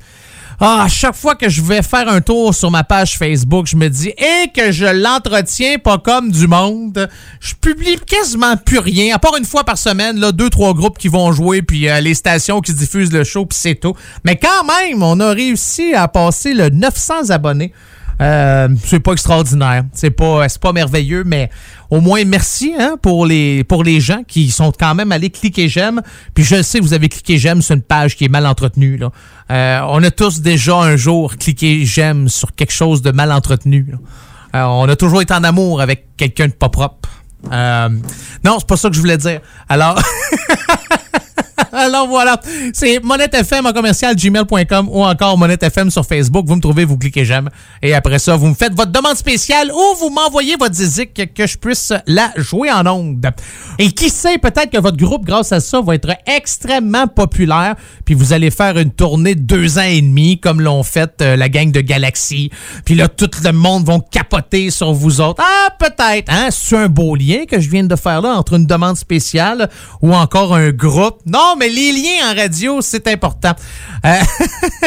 Ah, 0.60 0.86
à 0.86 0.88
chaque 0.88 1.16
fois 1.16 1.36
que 1.36 1.50
je 1.50 1.62
vais 1.62 1.84
faire 1.84 2.10
un 2.10 2.20
tour 2.20 2.56
sur 2.56 2.72
ma 2.72 2.84
page 2.84 3.16
Facebook, 3.20 3.68
je 3.68 3.76
me 3.76 3.90
dis 3.90 4.08
et 4.10 4.48
que 4.56 4.72
je 4.72 4.88
l'entretiens 4.88 5.78
pas 5.78 6.00
comme 6.00 6.32
du 6.32 6.48
monde. 6.48 7.08
Je 7.40 7.54
publie 7.54 7.98
quasiment 8.00 8.58
plus 8.58 8.80
rien, 8.80 9.14
à 9.14 9.20
part 9.20 9.38
une 9.38 9.46
fois 9.46 9.64
par 9.64 9.78
semaine, 9.78 10.20
là, 10.20 10.32
deux 10.32 10.50
trois 10.50 10.74
groupes 10.74 10.98
qui 10.98 11.10
vont 11.10 11.32
jouer 11.32 11.62
puis 11.62 11.88
euh, 11.88 12.00
les 12.00 12.16
stations 12.16 12.60
qui 12.62 12.74
diffusent 12.74 13.14
le 13.14 13.24
show 13.24 13.46
puis 13.46 13.56
c'est 13.56 13.76
tout. 13.76 13.94
Mais 14.24 14.36
quand 14.36 14.64
même, 14.64 15.04
on 15.04 15.20
a 15.20 15.32
réussi 15.32 15.94
à 15.94 16.08
passer 16.08 16.56
le 16.56 16.70
900 16.70 17.30
abonnés. 17.30 17.72
Euh, 18.20 18.68
c'est 18.84 19.00
pas 19.00 19.12
extraordinaire, 19.12 19.84
c'est 19.94 20.10
pas 20.10 20.48
pas 20.60 20.74
merveilleux, 20.74 21.24
mais 21.24 21.52
au 21.92 22.02
moins 22.02 22.24
merci 22.26 22.74
hein, 22.78 22.96
pour 23.00 23.28
les 23.28 23.64
pour 23.64 23.84
les 23.84 24.00
gens 24.00 24.24
qui 24.28 24.50
sont 24.50 24.72
quand 24.72 24.96
même 24.96 25.12
allés 25.12 25.30
cliquer 25.30 25.70
j'aime. 25.70 26.02
Puis 26.34 26.44
je 26.44 26.64
sais 26.64 26.80
vous 26.80 26.94
avez 26.94 27.10
cliqué 27.10 27.38
j'aime 27.38 27.62
sur 27.62 27.76
une 27.76 27.84
page 27.84 28.16
qui 28.16 28.26
est 28.26 28.30
mal 28.30 28.48
entretenue. 28.48 29.00
Euh, 29.52 29.80
on 29.88 30.04
a 30.04 30.10
tous 30.10 30.42
déjà 30.42 30.78
un 30.78 30.96
jour 30.96 31.36
cliqué 31.38 31.86
j'aime 31.86 32.28
sur 32.28 32.56
quelque 32.56 32.74
chose 32.74 33.04
de 33.04 33.12
mal 33.12 33.32
entretenu. 33.32 33.86
Euh, 34.56 34.64
on 34.64 34.90
a 34.90 34.96
toujours 34.96 35.22
été 35.22 35.34
en 35.34 35.44
amour 35.44 35.82
avec 35.82 36.16
quelqu'un 36.18 36.48
de 36.48 36.54
pas 36.54 36.70
propre. 36.70 37.10
Euh, 37.52 37.90
non, 38.44 38.58
c'est 38.60 38.68
pas 38.68 38.78
ça 38.78 38.90
que 38.90 38.96
je 38.96 39.00
voulais 39.02 39.18
dire. 39.18 39.42
Alors. 39.70 40.02
Alors 41.78 42.08
voilà, 42.08 42.42
c'est 42.74 43.00
monettefm 43.04 43.68
en 43.68 43.72
commercial 43.72 44.16
gmail.com 44.16 44.90
ou 44.90 45.04
encore 45.06 45.38
monettefm 45.38 45.92
sur 45.92 46.04
Facebook. 46.04 46.48
Vous 46.48 46.56
me 46.56 46.62
trouvez, 46.62 46.86
vous 46.86 46.98
cliquez 46.98 47.24
j'aime. 47.24 47.50
Et 47.84 47.94
après 47.94 48.18
ça, 48.18 48.36
vous 48.36 48.48
me 48.48 48.56
faites 48.56 48.74
votre 48.74 48.92
demande 48.92 49.16
spéciale 49.16 49.72
ou 49.72 49.96
vous 50.00 50.10
m'envoyez 50.10 50.56
votre 50.60 50.74
zizik 50.74 51.34
que 51.36 51.46
je 51.46 51.56
puisse 51.56 51.94
la 52.08 52.32
jouer 52.36 52.72
en 52.72 52.88
ondes. 52.88 53.30
Et 53.78 53.92
qui 53.92 54.10
sait, 54.10 54.40
peut-être 54.40 54.72
que 54.72 54.80
votre 54.80 54.98
groupe, 54.98 55.24
grâce 55.24 55.52
à 55.52 55.60
ça, 55.60 55.80
va 55.80 55.94
être 55.94 56.10
extrêmement 56.26 57.06
populaire. 57.06 57.76
Puis 58.06 58.16
vous 58.16 58.34
allez 58.34 58.50
faire 58.50 58.76
une 58.80 58.92
tournée 58.92 59.36
de 59.36 59.42
deux 59.42 59.78
ans 59.78 59.84
et 59.84 60.02
demi, 60.02 60.40
comme 60.40 60.62
l'ont 60.62 60.82
fait 60.82 61.22
euh, 61.22 61.36
la 61.36 61.48
gang 61.48 61.72
de 61.72 61.82
Galaxy. 61.82 62.50
Puis 62.86 62.96
là, 62.96 63.08
tout 63.08 63.30
le 63.44 63.52
monde 63.52 63.86
vont 63.86 64.00
capoter 64.00 64.72
sur 64.72 64.94
vous 64.94 65.22
autres. 65.22 65.44
Ah, 65.46 65.70
peut-être. 65.78 66.32
Hein? 66.32 66.48
C'est 66.50 66.76
un 66.76 66.88
beau 66.88 67.16
lien 67.16 67.46
que 67.48 67.60
je 67.60 67.70
viens 67.70 67.84
de 67.84 67.96
faire 67.96 68.22
là 68.22 68.30
entre 68.30 68.54
une 68.54 68.66
demande 68.66 68.98
spéciale 68.98 69.70
ou 70.02 70.16
encore 70.16 70.56
un 70.56 70.72
groupe. 70.72 71.20
Non, 71.28 71.56
mais 71.60 71.67
les 71.70 71.92
liens 71.92 72.32
en 72.32 72.36
radio, 72.36 72.80
c'est 72.82 73.08
important. 73.08 73.54
Euh, 74.06 74.16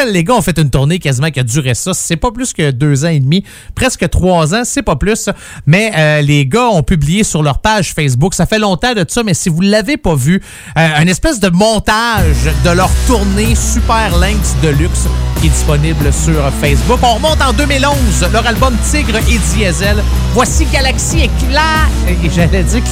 les 0.13 0.25
gars 0.25 0.35
ont 0.35 0.43
fait 0.43 0.59
une 0.59 0.71
tournée 0.71 0.99
quasiment 0.99 1.31
qui 1.31 1.41
a 1.41 1.43
duré 1.43 1.75
ça. 1.75 1.93
C'est 1.95 2.17
pas 2.17 2.31
plus 2.31 2.53
que 2.53 2.71
deux 2.71 3.05
ans 3.05 3.09
et 3.09 3.21
demi, 3.21 3.45
presque 3.75 4.09
trois 4.09 4.55
ans, 4.55 4.63
c'est 4.65 4.83
pas 4.83 4.97
plus. 4.97 5.29
Mais 5.67 5.93
euh, 5.97 6.21
les 6.23 6.47
gars 6.47 6.69
ont 6.69 6.83
publié 6.83 7.25
sur 7.25 7.43
leur 7.43 7.59
page 7.59 7.93
Facebook, 7.95 8.35
ça 8.35 8.47
fait 8.47 8.59
longtemps 8.59 8.95
de 8.95 9.05
ça, 9.09 9.23
mais 9.23 9.35
si 9.35 9.49
vous 9.49 9.61
l'avez 9.61 9.97
pas 9.97 10.15
vu, 10.15 10.43
euh, 10.77 10.89
une 11.01 11.09
espèce 11.09 11.41
de 11.41 11.49
montage 11.49 12.51
de 12.65 12.71
leur 12.71 12.91
tournée 13.07 13.55
Super 13.55 14.17
Lynx 14.19 14.55
Deluxe 14.63 15.07
qui 15.41 15.47
est 15.47 15.51
disponible 15.51 16.13
sur 16.13 16.51
Facebook. 16.61 16.99
On 17.03 17.15
remonte 17.15 17.41
en 17.41 17.53
2011, 17.53 17.97
leur 18.33 18.47
album 18.47 18.77
Tigre 18.91 19.17
et 19.17 19.39
Diesel. 19.55 20.03
Voici 20.35 20.67
Galaxy 20.67 21.21
et 21.21 21.31
Cla... 21.49 21.89
et 22.09 22.31
J'allais 22.31 22.63
dire. 22.63 22.83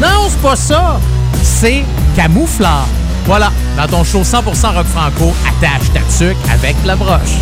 Non, 0.00 0.28
c'est 0.28 0.42
pas 0.42 0.56
ça. 0.56 1.00
C'est 1.42 1.84
Camouflard. 2.14 2.86
Voilà, 3.24 3.50
dans 3.76 3.88
ton 3.88 4.04
show 4.04 4.22
100% 4.22 4.74
rock 4.74 4.86
franco, 4.86 5.34
attache 5.46 5.92
ta 5.92 6.00
tuque 6.16 6.36
avec 6.52 6.76
la 6.84 6.94
broche. 6.94 7.38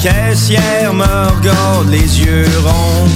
Caissière 0.00 0.92
me 0.94 1.04
regarde 1.04 1.88
les 1.88 2.20
yeux 2.20 2.48
ronds. 2.64 3.08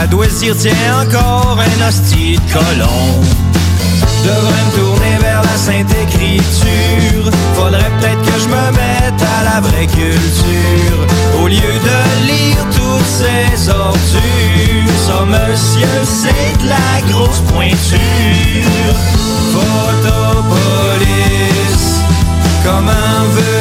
Elle 0.00 0.08
doit 0.08 0.26
tiens, 0.26 0.72
encore 1.02 1.58
un 1.58 1.88
hostie 1.88 2.36
de 2.36 2.52
colon. 2.52 3.20
Devrais 4.24 4.64
me 4.66 4.72
tourner 4.76 5.16
vers 5.20 5.42
la 5.42 5.56
sainte 5.56 5.90
écriture. 6.02 7.30
Faudrait 7.54 7.90
peut-être 8.00 8.22
que 8.22 8.40
je 8.40 8.48
me 8.48 8.70
mette 8.72 9.22
à 9.38 9.44
la 9.44 9.60
vraie 9.60 9.86
culture. 9.86 10.98
Au 11.42 11.46
lieu 11.48 11.56
de 11.56 11.98
lire 12.26 12.64
toutes 12.74 13.06
ces 13.06 13.68
ordures. 13.70 14.96
Ça, 15.06 15.24
monsieur, 15.24 15.96
c'est 16.04 16.56
de 16.62 16.68
la 16.68 17.00
grosse 17.10 17.40
pointure. 17.52 18.96
Photopolice. 19.52 20.76
Comment 22.64 23.22
veux-tu 23.32 23.55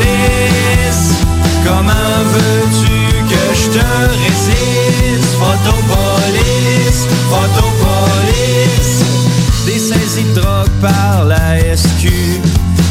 Comment 1.65 2.19
veux-tu 2.35 2.97
que 3.31 3.45
je 3.55 3.67
te 3.79 3.89
résiste? 4.25 5.33
Photopolice, 5.39 7.03
photopolice. 7.31 8.99
Des 9.67 9.79
saisies 9.79 10.31
de 10.35 10.41
drogue 10.41 10.77
par 10.81 11.25
la 11.25 11.77
SQ. 11.77 12.03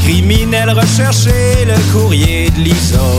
Criminels 0.03 0.71
recherchés, 0.71 1.65
le 1.65 1.77
courrier 1.91 2.49
de 2.51 2.59
Lisa. 2.61 3.09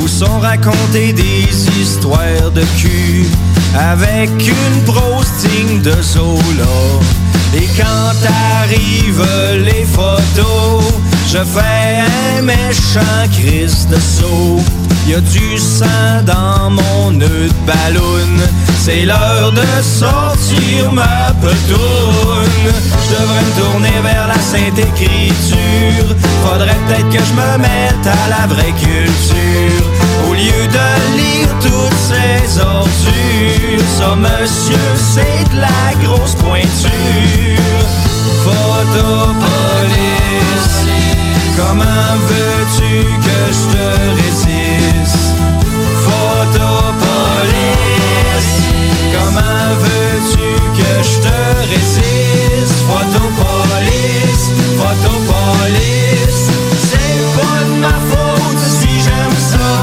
Où 0.00 0.08
sont 0.08 0.38
racontées 0.40 1.12
des 1.12 1.48
histoires 1.80 2.50
de 2.54 2.64
cul. 2.78 3.26
Avec 3.74 4.30
une 4.30 4.80
brosse 4.84 5.32
digne 5.44 5.80
de 5.80 5.94
Zola. 6.02 7.00
Et 7.54 7.68
quand 7.76 8.14
arrivent 8.62 9.28
les 9.64 9.84
photos, 9.84 10.84
je 11.28 11.38
fais 11.38 12.38
un 12.38 12.42
méchant 12.42 13.28
crise 13.32 13.86
de 13.88 13.96
saut. 13.96 14.60
Y 15.06 15.14
a 15.14 15.20
du 15.20 15.58
sang 15.58 16.22
dans 16.24 16.70
mon 16.70 17.10
nœud 17.10 17.48
de 17.48 17.66
ballon. 17.66 18.36
C'est 18.78 19.04
l'heure 19.04 19.52
de 19.52 19.66
sortir 19.82 20.92
ma 20.92 21.32
petoune. 21.40 22.72
Je 23.04 23.14
devrais 23.14 23.42
me 23.42 23.60
tourner 23.60 24.00
vers 24.02 24.28
la 24.28 24.38
sainte 24.38 24.78
écriture. 24.78 26.16
Faudrait 26.44 26.78
peut-être 26.86 27.08
que 27.10 27.18
je 27.18 27.32
me 27.32 27.58
mette 27.58 28.06
à 28.06 28.28
la 28.28 28.46
vraie 28.46 28.72
culture. 28.72 29.86
Au 30.28 30.34
lieu 30.34 30.66
de 30.78 31.16
lire 31.16 31.48
toutes 31.60 31.98
ces 31.98 32.60
ordures. 32.60 33.84
Ça, 33.98 34.14
monsieur, 34.16 34.76
c'est 34.96 35.54
de 35.54 35.60
la 35.60 36.04
grosse 36.04 36.34
pointure. 36.36 37.21
Photopolice. 38.44 40.22
Comment 41.56 42.12
veux-tu 42.28 42.92
que 43.26 43.40
je 43.58 43.64
te 43.72 43.86
résiste? 44.20 45.30
Photopolice. 46.04 47.02
Comment 49.14 49.68
veux-tu 49.84 50.48
que 50.78 50.92
je 51.02 51.16
te 51.26 51.38
résiste? 51.72 52.78
Photopolice. 52.88 54.46
Photopolice. 54.78 56.44
C'est 56.90 57.22
pas 57.36 57.60
de 57.68 57.74
ma 57.80 57.96
faute 58.10 58.62
si 58.80 58.90
j'aime 59.00 59.38
ça. 59.38 59.81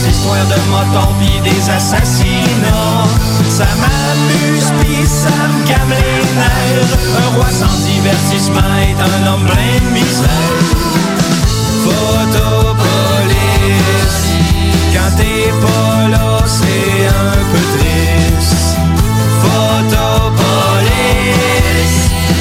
Des 0.00 0.10
histoires 0.10 0.46
de 0.46 0.58
motons 0.70 1.12
pis 1.18 1.40
des 1.40 1.70
assassinats. 1.70 3.08
Ça 3.48 3.66
m'amuse 3.80 4.70
pis 4.80 5.06
ça 5.06 5.28
me 5.28 5.66
calme 5.66 5.90
les 5.90 6.22
nerfs. 6.38 6.94
Un 7.16 7.28
roi 7.36 7.48
sans 7.50 7.76
divertissement 7.84 8.76
est 8.80 8.98
un 9.00 9.26
homme 9.26 9.46
plein 9.46 9.78
de 9.84 9.90
misère. 9.92 10.66
Photopolice. 11.84 12.78
Quand 14.92 15.10
t'es 15.16 15.50
pas 15.60 16.08
là, 16.08 16.28
c'est 16.46 17.06
un 17.08 17.36
peu 17.50 17.62
triste. 17.78 18.76
Photopolice. 19.42 20.07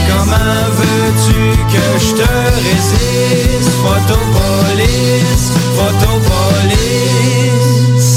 Comment 0.08 0.64
veux-tu 0.72 1.40
que 1.74 1.86
je 2.00 2.12
te 2.16 2.30
résiste? 2.68 3.70
Photopolice. 3.84 5.52
Photopolice. 5.76 7.08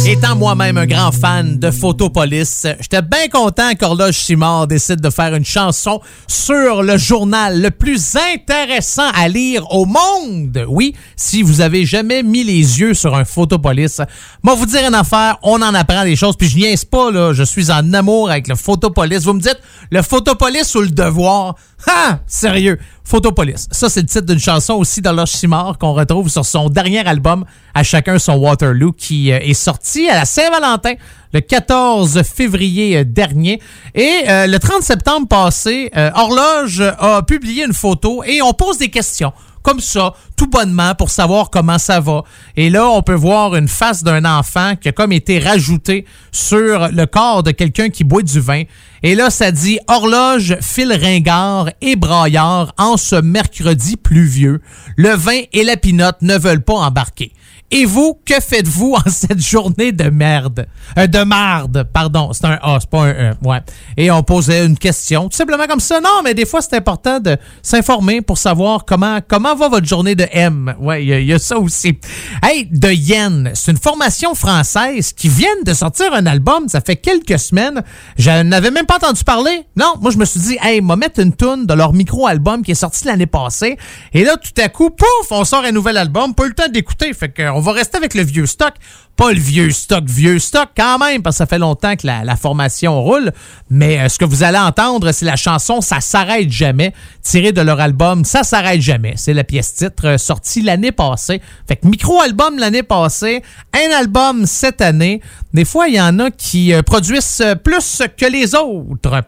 Étant 0.07 0.34
moi-même 0.34 0.76
un 0.76 0.86
grand 0.86 1.12
fan 1.12 1.59
de 1.59 1.70
Photopolis, 1.70 2.66
j'étais 2.80 3.03
bien 3.03 3.28
content 3.28 3.74
qu'Horloge 3.78 4.16
Simard 4.16 4.66
décide 4.66 5.01
de 5.01 5.11
faire 5.11 5.34
une 5.36 5.45
chanson 5.45 6.01
sur 6.26 6.82
le 6.82 6.97
journal 6.97 7.62
le 7.62 7.70
plus 7.70 8.16
intéressant 8.34 9.09
à 9.14 9.28
lire 9.28 9.70
au 9.72 9.84
monde. 9.84 10.64
Oui, 10.68 10.97
si 11.14 11.43
vous 11.43 11.61
avez 11.61 11.84
jamais 11.84 12.24
mis 12.24 12.43
les 12.43 12.80
yeux 12.80 12.95
sur 12.95 13.14
un 13.14 13.24
Photopolis, 13.24 14.01
moi 14.43 14.57
vous 14.57 14.66
dire 14.66 14.88
une 14.88 14.97
affaire, 14.97 15.38
on 15.43 15.62
en 15.62 15.74
apprend 15.74 16.03
des 16.03 16.16
choses, 16.16 16.34
puis 16.36 16.49
je 16.49 16.57
niaise 16.57 16.84
pas, 16.84 17.12
là, 17.12 17.32
je 17.32 17.45
suis 17.45 17.70
en 17.70 17.93
amour 17.93 18.30
avec 18.30 18.49
le 18.49 18.57
Photopolis. 18.57 19.20
Vous 19.20 19.34
me 19.34 19.41
dites, 19.41 19.61
le 19.93 20.03
Photopolis 20.03 20.74
ou 20.74 20.80
le 20.80 20.91
devoir? 20.91 21.55
Ha! 21.87 22.20
Sérieux, 22.26 22.78
Photopolis. 23.05 23.66
Ça, 23.70 23.89
c'est 23.89 24.03
le 24.03 24.07
titre 24.07 24.26
d'une 24.26 24.39
chanson 24.39 24.74
aussi 24.74 25.01
d'Horloge 25.01 25.31
Simard 25.31 25.78
qu'on 25.78 25.95
retrouve 25.95 26.28
sur 26.28 26.45
son 26.45 26.68
dernier 26.68 27.07
album, 27.07 27.45
À 27.74 27.83
chacun 27.83 28.18
son 28.18 28.35
Waterloo, 28.35 28.93
qui 28.93 29.33
euh, 29.33 29.39
est 29.41 29.55
sorti 29.55 30.09
à 30.09 30.14
la 30.14 30.24
Saint-Valentin 30.24 30.95
le 31.33 31.41
14 31.41 32.22
février 32.22 32.99
euh, 32.99 33.05
dernier. 33.05 33.61
Et 33.95 34.24
euh, 34.28 34.47
le 34.47 34.59
30 34.59 34.83
septembre 34.83 35.28
passé, 35.28 35.91
Horloge 36.14 36.83
a 36.99 37.22
publié 37.22 37.64
une 37.64 37.72
photo 37.72 38.22
et 38.24 38.43
on 38.43 38.53
pose 38.53 38.78
des 38.78 38.91
questions. 38.91 39.33
Comme 39.62 39.80
ça, 39.80 40.14
tout 40.36 40.46
bonnement, 40.46 40.94
pour 40.94 41.11
savoir 41.11 41.50
comment 41.50 41.78
ça 41.78 42.00
va. 42.00 42.24
Et 42.56 42.70
là, 42.70 42.88
on 42.88 43.02
peut 43.02 43.14
voir 43.14 43.54
une 43.56 43.68
face 43.68 44.02
d'un 44.02 44.24
enfant 44.24 44.74
qui 44.76 44.88
a 44.88 44.92
comme 44.92 45.12
été 45.12 45.38
rajouté 45.38 46.06
sur 46.32 46.88
le 46.88 47.04
corps 47.04 47.42
de 47.42 47.50
quelqu'un 47.50 47.90
qui 47.90 48.04
boit 48.04 48.22
du 48.22 48.40
vin. 48.40 48.62
Et 49.02 49.14
là, 49.14 49.30
ça 49.30 49.52
dit 49.52 49.78
horloge, 49.86 50.56
fil 50.61 50.92
ringard 50.92 51.70
et 51.80 51.96
braillard 51.96 52.72
en 52.78 52.96
ce 52.96 53.16
mercredi 53.16 53.96
pluvieux. 53.96 54.61
Le 54.96 55.11
vin 55.11 55.40
et 55.52 55.64
la 55.64 55.76
pinotte 55.76 56.22
ne 56.22 56.38
veulent 56.38 56.64
pas 56.64 56.74
embarquer. 56.74 57.32
Et 57.72 57.84
vous, 57.84 58.18
que 58.24 58.40
faites-vous 58.40 58.94
en 58.94 59.02
cette 59.10 59.40
journée 59.40 59.92
de 59.92 60.10
merde? 60.10 60.66
Euh, 60.98 61.06
de 61.06 61.22
marde, 61.22 61.88
pardon. 61.92 62.32
C'est 62.32 62.44
un 62.44 62.58
A, 62.62 62.78
c'est 62.80 62.90
pas 62.90 63.04
un 63.04 63.12
E. 63.12 63.34
Ouais. 63.42 63.60
Et 63.96 64.10
on 64.10 64.22
posait 64.24 64.66
une 64.66 64.76
question, 64.76 65.28
tout 65.28 65.36
simplement 65.36 65.66
comme 65.68 65.80
ça. 65.80 66.00
Non, 66.00 66.22
mais 66.24 66.34
des 66.34 66.46
fois, 66.46 66.62
c'est 66.62 66.74
important 66.74 67.20
de 67.20 67.36
s'informer 67.62 68.22
pour 68.22 68.38
savoir 68.38 68.84
comment, 68.84 69.20
comment 69.26 69.54
va 69.54 69.68
votre 69.68 69.86
journée 69.86 70.16
de 70.16 70.26
M. 70.32 70.74
Ouais, 70.80 71.04
il 71.04 71.20
y, 71.20 71.26
y 71.26 71.32
a 71.32 71.38
ça 71.38 71.58
aussi. 71.58 71.98
Hey, 72.42 72.66
de 72.70 72.90
Yen, 72.90 73.52
c'est 73.54 73.70
une 73.70 73.78
formation 73.78 74.34
française 74.34 75.12
qui 75.12 75.28
vient 75.28 75.48
de 75.64 75.72
sortir 75.72 76.12
un 76.12 76.26
album. 76.26 76.68
Ça 76.68 76.80
fait 76.80 76.96
quelques 76.96 77.38
semaines. 77.38 77.82
Je 78.18 78.30
n'avais 78.42 78.72
même 78.72 78.86
pas 78.86 78.96
entendu 78.96 79.22
parler. 79.22 79.64
Non, 79.76 79.94
moi, 80.00 80.10
je 80.10 80.18
me 80.18 80.24
suis 80.24 80.40
dit, 80.40 80.58
hey, 80.60 80.80
m'a 80.80 80.96
mettre 80.96 81.20
une 81.20 81.34
tune 81.34 81.66
de 81.66 81.74
leur 81.74 81.92
micro-album 81.92 82.62
qui 82.62 82.72
est 82.72 82.74
sorti 82.74 83.06
l'année 83.06 83.26
passée. 83.26 83.76
Et 84.12 84.24
là, 84.24 84.36
tout 84.36 84.60
à 84.60 84.68
coup, 84.68 84.90
pouf, 84.90 85.30
on 85.30 85.44
sort 85.44 85.64
un 85.64 85.72
nouvel 85.72 85.96
album. 85.96 86.34
Pas 86.34 86.46
eu 86.46 86.48
le 86.48 86.54
temps 86.54 86.68
d'écouter. 86.68 87.12
Fait 87.12 87.28
qu'on 87.28 87.59
va 87.61 87.72
rester 87.72 87.96
avec 87.96 88.14
le 88.14 88.22
vieux 88.22 88.46
stock. 88.46 88.74
Pas 89.16 89.32
le 89.32 89.38
vieux 89.38 89.70
stock, 89.70 90.04
vieux 90.06 90.38
stock 90.38 90.70
quand 90.76 90.98
même, 90.98 91.22
parce 91.22 91.36
que 91.36 91.38
ça 91.38 91.46
fait 91.46 91.58
longtemps 91.58 91.94
que 91.96 92.06
la, 92.06 92.36
formation 92.36 93.02
roule. 93.02 93.32
Mais 93.68 93.98
euh, 93.98 94.08
ce 94.08 94.18
que 94.18 94.24
vous 94.24 94.42
allez 94.42 94.58
entendre, 94.58 95.12
c'est 95.12 95.26
la 95.26 95.36
chanson 95.36 95.80
Ça 95.80 96.00
s'arrête 96.00 96.50
jamais, 96.50 96.94
tirée 97.22 97.52
de 97.52 97.61
leur 97.61 97.80
album 97.80 98.24
Ça 98.24 98.42
s'arrête 98.44 98.80
jamais. 98.80 99.14
C'est 99.16 99.34
la 99.34 99.44
pièce 99.44 99.74
titre 99.74 100.06
euh, 100.06 100.18
sortie 100.18 100.62
l'année 100.62 100.92
passée. 100.92 101.42
Fait 101.68 101.76
que 101.76 101.86
micro-album 101.86 102.58
l'année 102.58 102.82
passée, 102.82 103.42
un 103.74 103.94
album 103.94 104.46
cette 104.46 104.80
année. 104.80 105.20
Des 105.52 105.64
fois, 105.64 105.88
il 105.88 105.94
y 105.94 106.00
en 106.00 106.18
a 106.18 106.30
qui 106.30 106.72
euh, 106.72 106.82
produisent 106.82 107.44
plus 107.62 108.02
que 108.16 108.26
les 108.26 108.54
autres. 108.54 109.22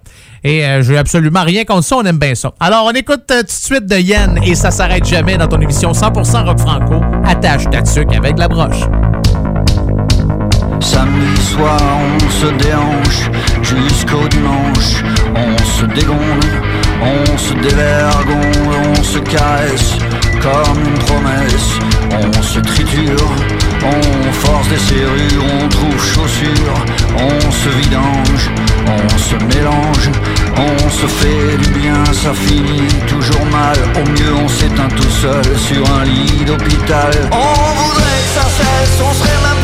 Et 0.44 0.64
euh, 0.64 0.82
j'ai 0.82 0.98
absolument 0.98 1.42
rien 1.42 1.64
contre 1.64 1.84
ça, 1.84 1.96
on 1.96 2.02
aime 2.02 2.18
bien 2.18 2.34
ça. 2.34 2.52
Alors, 2.58 2.84
on 2.86 2.92
écoute 2.92 3.30
euh, 3.30 3.40
tout 3.40 3.46
de 3.46 3.50
suite 3.50 3.86
de 3.86 3.96
Yen 3.96 4.40
et 4.44 4.54
ça 4.54 4.70
s'arrête 4.70 5.06
jamais 5.06 5.36
dans 5.36 5.46
ton 5.46 5.60
émission 5.60 5.92
100% 5.92 6.44
rock 6.44 6.58
franco. 6.58 7.00
Attache 7.24 7.70
ta 7.70 7.82
tuque 7.82 8.14
avec 8.14 8.38
la 8.38 8.48
broche. 8.48 8.82
Samedi 10.80 11.40
soir, 11.42 11.78
on 11.80 12.30
se 12.30 12.46
déhanche 12.64 13.30
jusqu'au 13.62 14.26
dimanche. 14.28 15.04
On 15.36 15.64
se 15.64 15.86
dégonde, 15.86 16.44
on 17.00 17.38
se 17.38 17.54
dévergonde, 17.54 18.98
on 18.98 19.02
se 19.02 19.18
caresse 19.20 19.96
comme 20.42 20.94
promesse. 21.06 21.78
On 22.10 22.42
se 22.42 22.58
triture, 22.60 23.30
on 23.84 24.32
force 24.32 24.68
des 24.68 24.78
serrures, 24.78 25.44
on 25.62 25.68
trouve 25.68 26.04
chaussures, 26.04 26.78
on 27.16 27.50
se 27.50 27.68
vidange, 27.80 28.50
on 28.86 29.18
se 29.18 29.36
mélange, 29.54 30.10
on 30.56 30.90
se 30.90 31.06
fait 31.06 31.56
du 31.58 31.70
bien, 31.80 32.04
ça 32.12 32.32
finit 32.34 32.88
toujours 33.06 33.46
mal. 33.46 33.76
Au 33.96 34.08
mieux, 34.10 34.34
on 34.44 34.48
s'éteint 34.48 34.88
tout 34.88 35.10
seul 35.10 35.44
sur 35.56 35.82
un 35.94 36.04
lit 36.04 36.44
d'hôpital. 36.44 37.12
On 37.30 37.82
voudrait 37.82 38.22
que 38.24 38.40
ça 38.40 38.48
cesse, 38.58 39.00
on 39.00 39.14
serait 39.14 39.40
même 39.48 39.61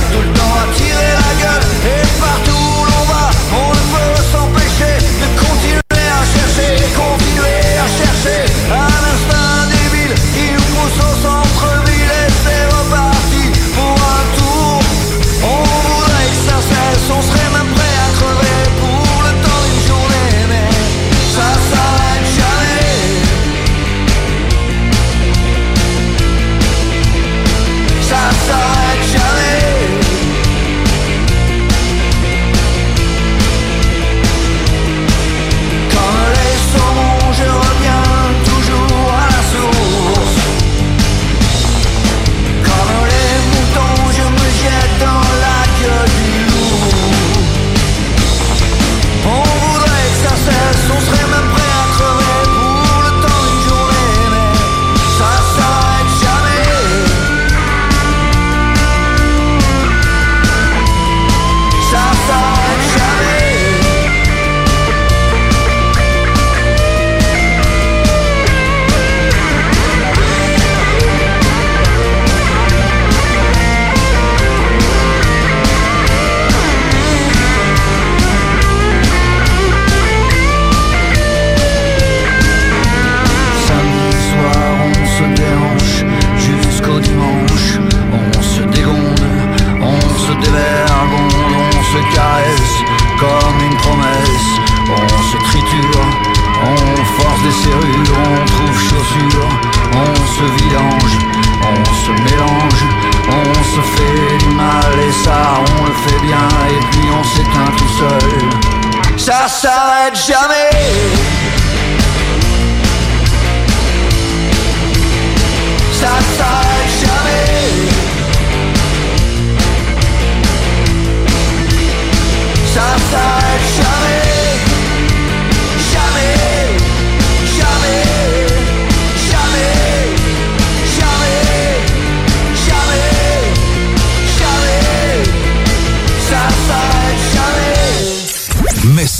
adulto 0.00 0.39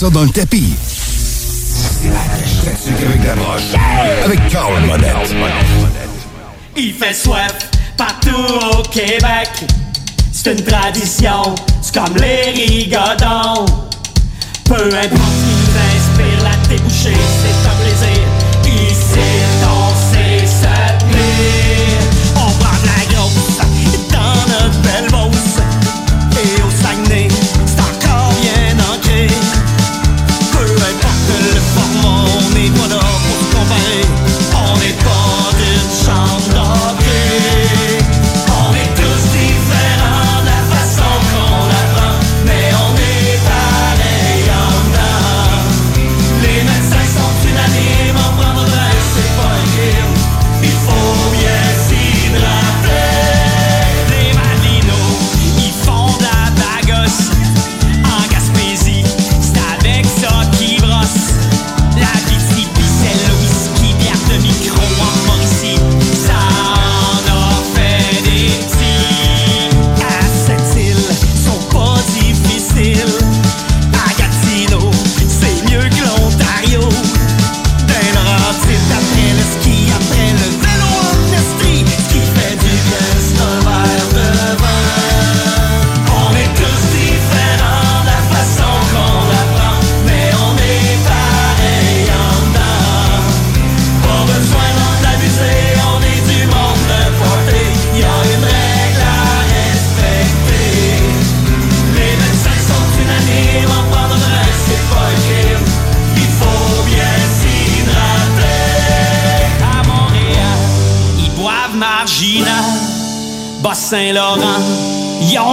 ça 0.00 0.08
dans 0.08 0.22
le 0.22 0.30
tapis. 0.30 0.72
avec 3.04 3.22
la 3.22 3.34
broche. 3.34 3.60
Avec 4.24 4.48
Carl 4.48 4.82
Monette. 4.86 5.34
Il 6.74 6.94
fait 6.94 7.12
soif 7.12 7.52
partout 7.98 8.30
au 8.78 8.82
Québec. 8.84 9.50
C'est 10.32 10.52
une 10.52 10.64
tradition, 10.64 11.54
c'est 11.82 11.94
comme 11.94 12.16
les 12.16 12.50
rigodons. 12.50 13.66
Peu 14.64 14.86
importe 14.86 15.32
ce 15.36 15.44
qui 15.44 15.52
nous 15.58 15.76
inspire, 15.84 16.44
la 16.44 16.68
débouchée, 16.68 17.20
c'est 17.42 17.59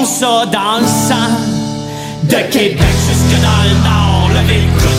ça 0.07 0.45
dans 0.45 0.79
le 0.79 0.87
sang. 0.87 1.31
De 2.23 2.51
Québec 2.51 2.95
jusque 3.07 3.41
dans 3.41 3.63
le 3.63 3.75
nord, 3.83 4.29
le 4.29 4.79
coude. 4.79 4.96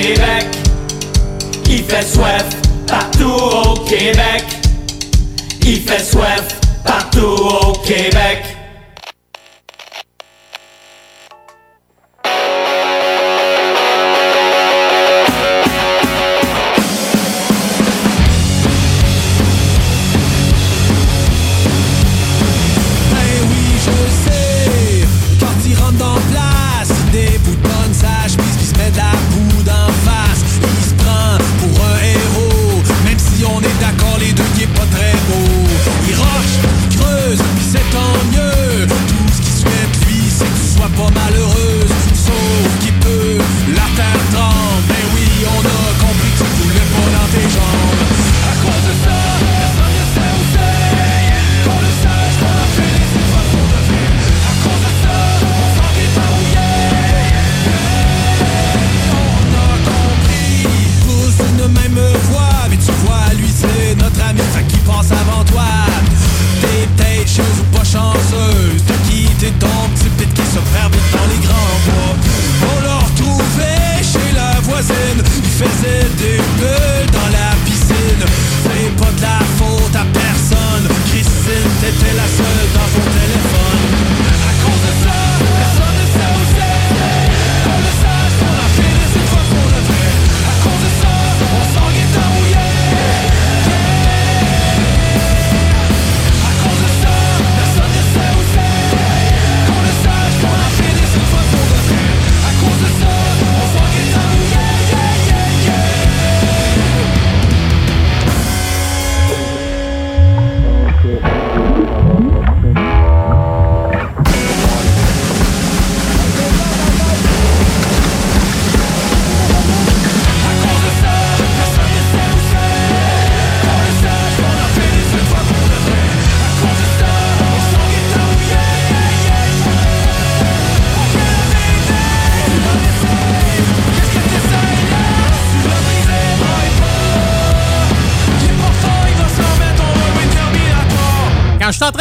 Québec. 0.00 0.44
Il 1.70 1.82
fait 1.84 2.02
soif 2.02 2.44
partout 2.86 3.32
au 3.32 3.74
Québec. 3.84 4.44
Il 5.62 5.80
fait 5.80 6.04
soif 6.04 6.60
partout 6.84 7.20
au 7.22 7.72
Québec. 7.78 8.55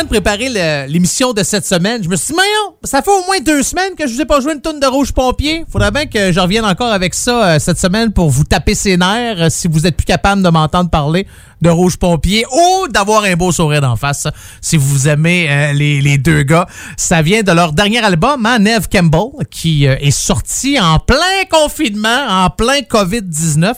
Préparer 0.06 0.50
l'émission 0.88 1.34
de 1.34 1.44
cette 1.44 1.66
semaine, 1.66 2.04
je 2.04 2.10
me 2.10 2.16
suis 2.16 2.34
dit, 2.34 2.36
Maillon, 2.36 2.76
ça 2.84 3.02
fait 3.02 3.12
au 3.12 3.26
moins 3.26 3.40
deux 3.40 3.64
semaines 3.64 3.96
que 3.98 4.08
je 4.08 4.14
vous 4.14 4.22
ai 4.22 4.26
pas 4.26 4.40
joué 4.40 4.54
une 4.54 4.62
tonne 4.62 4.80
de 4.80 4.86
Rouge 4.86 5.12
Pompier. 5.12 5.66
Faudrait 5.72 5.92
bien 5.92 6.06
que 6.06 6.32
je 6.32 6.40
revienne 6.40 6.66
encore 6.66 6.92
avec 6.92 7.14
ça 7.14 7.46
euh, 7.46 7.60
cette 7.60 7.80
semaine 7.80 8.12
pour 8.12 8.30
vous 8.30 8.44
taper 8.44 8.76
ses 8.76 8.98
nerfs 8.98 9.42
euh, 9.42 9.48
si 9.50 9.68
vous 9.68 9.88
êtes 9.88 9.96
plus 9.96 10.06
capable 10.06 10.42
de 10.44 10.50
m'entendre 10.50 10.90
parler 10.90 11.28
de 11.62 11.70
Rouge 11.70 11.98
Pompier 11.98 12.46
ou 12.52 12.88
d'avoir 12.90 13.24
un 13.24 13.36
beau 13.36 13.52
sourire 13.52 13.82
d'en 13.82 13.96
face 13.96 14.28
si 14.62 14.78
vous 14.78 15.08
aimez 15.08 15.48
euh, 15.50 15.74
les, 15.74 16.18
deux 16.18 16.44
gars. 16.44 16.68
Ça 16.98 17.22
vient 17.22 17.44
de 17.44 17.52
leur 17.52 17.74
dernier 17.74 18.04
album, 18.04 18.46
hein, 18.46 18.60
Campbell, 18.92 19.46
qui 19.50 19.86
est 19.86 20.12
sorti 20.12 20.80
en 20.80 21.00
plein 21.00 21.46
confinement, 21.50 22.28
en 22.30 22.50
plein 22.50 22.80
COVID-19. 22.82 23.74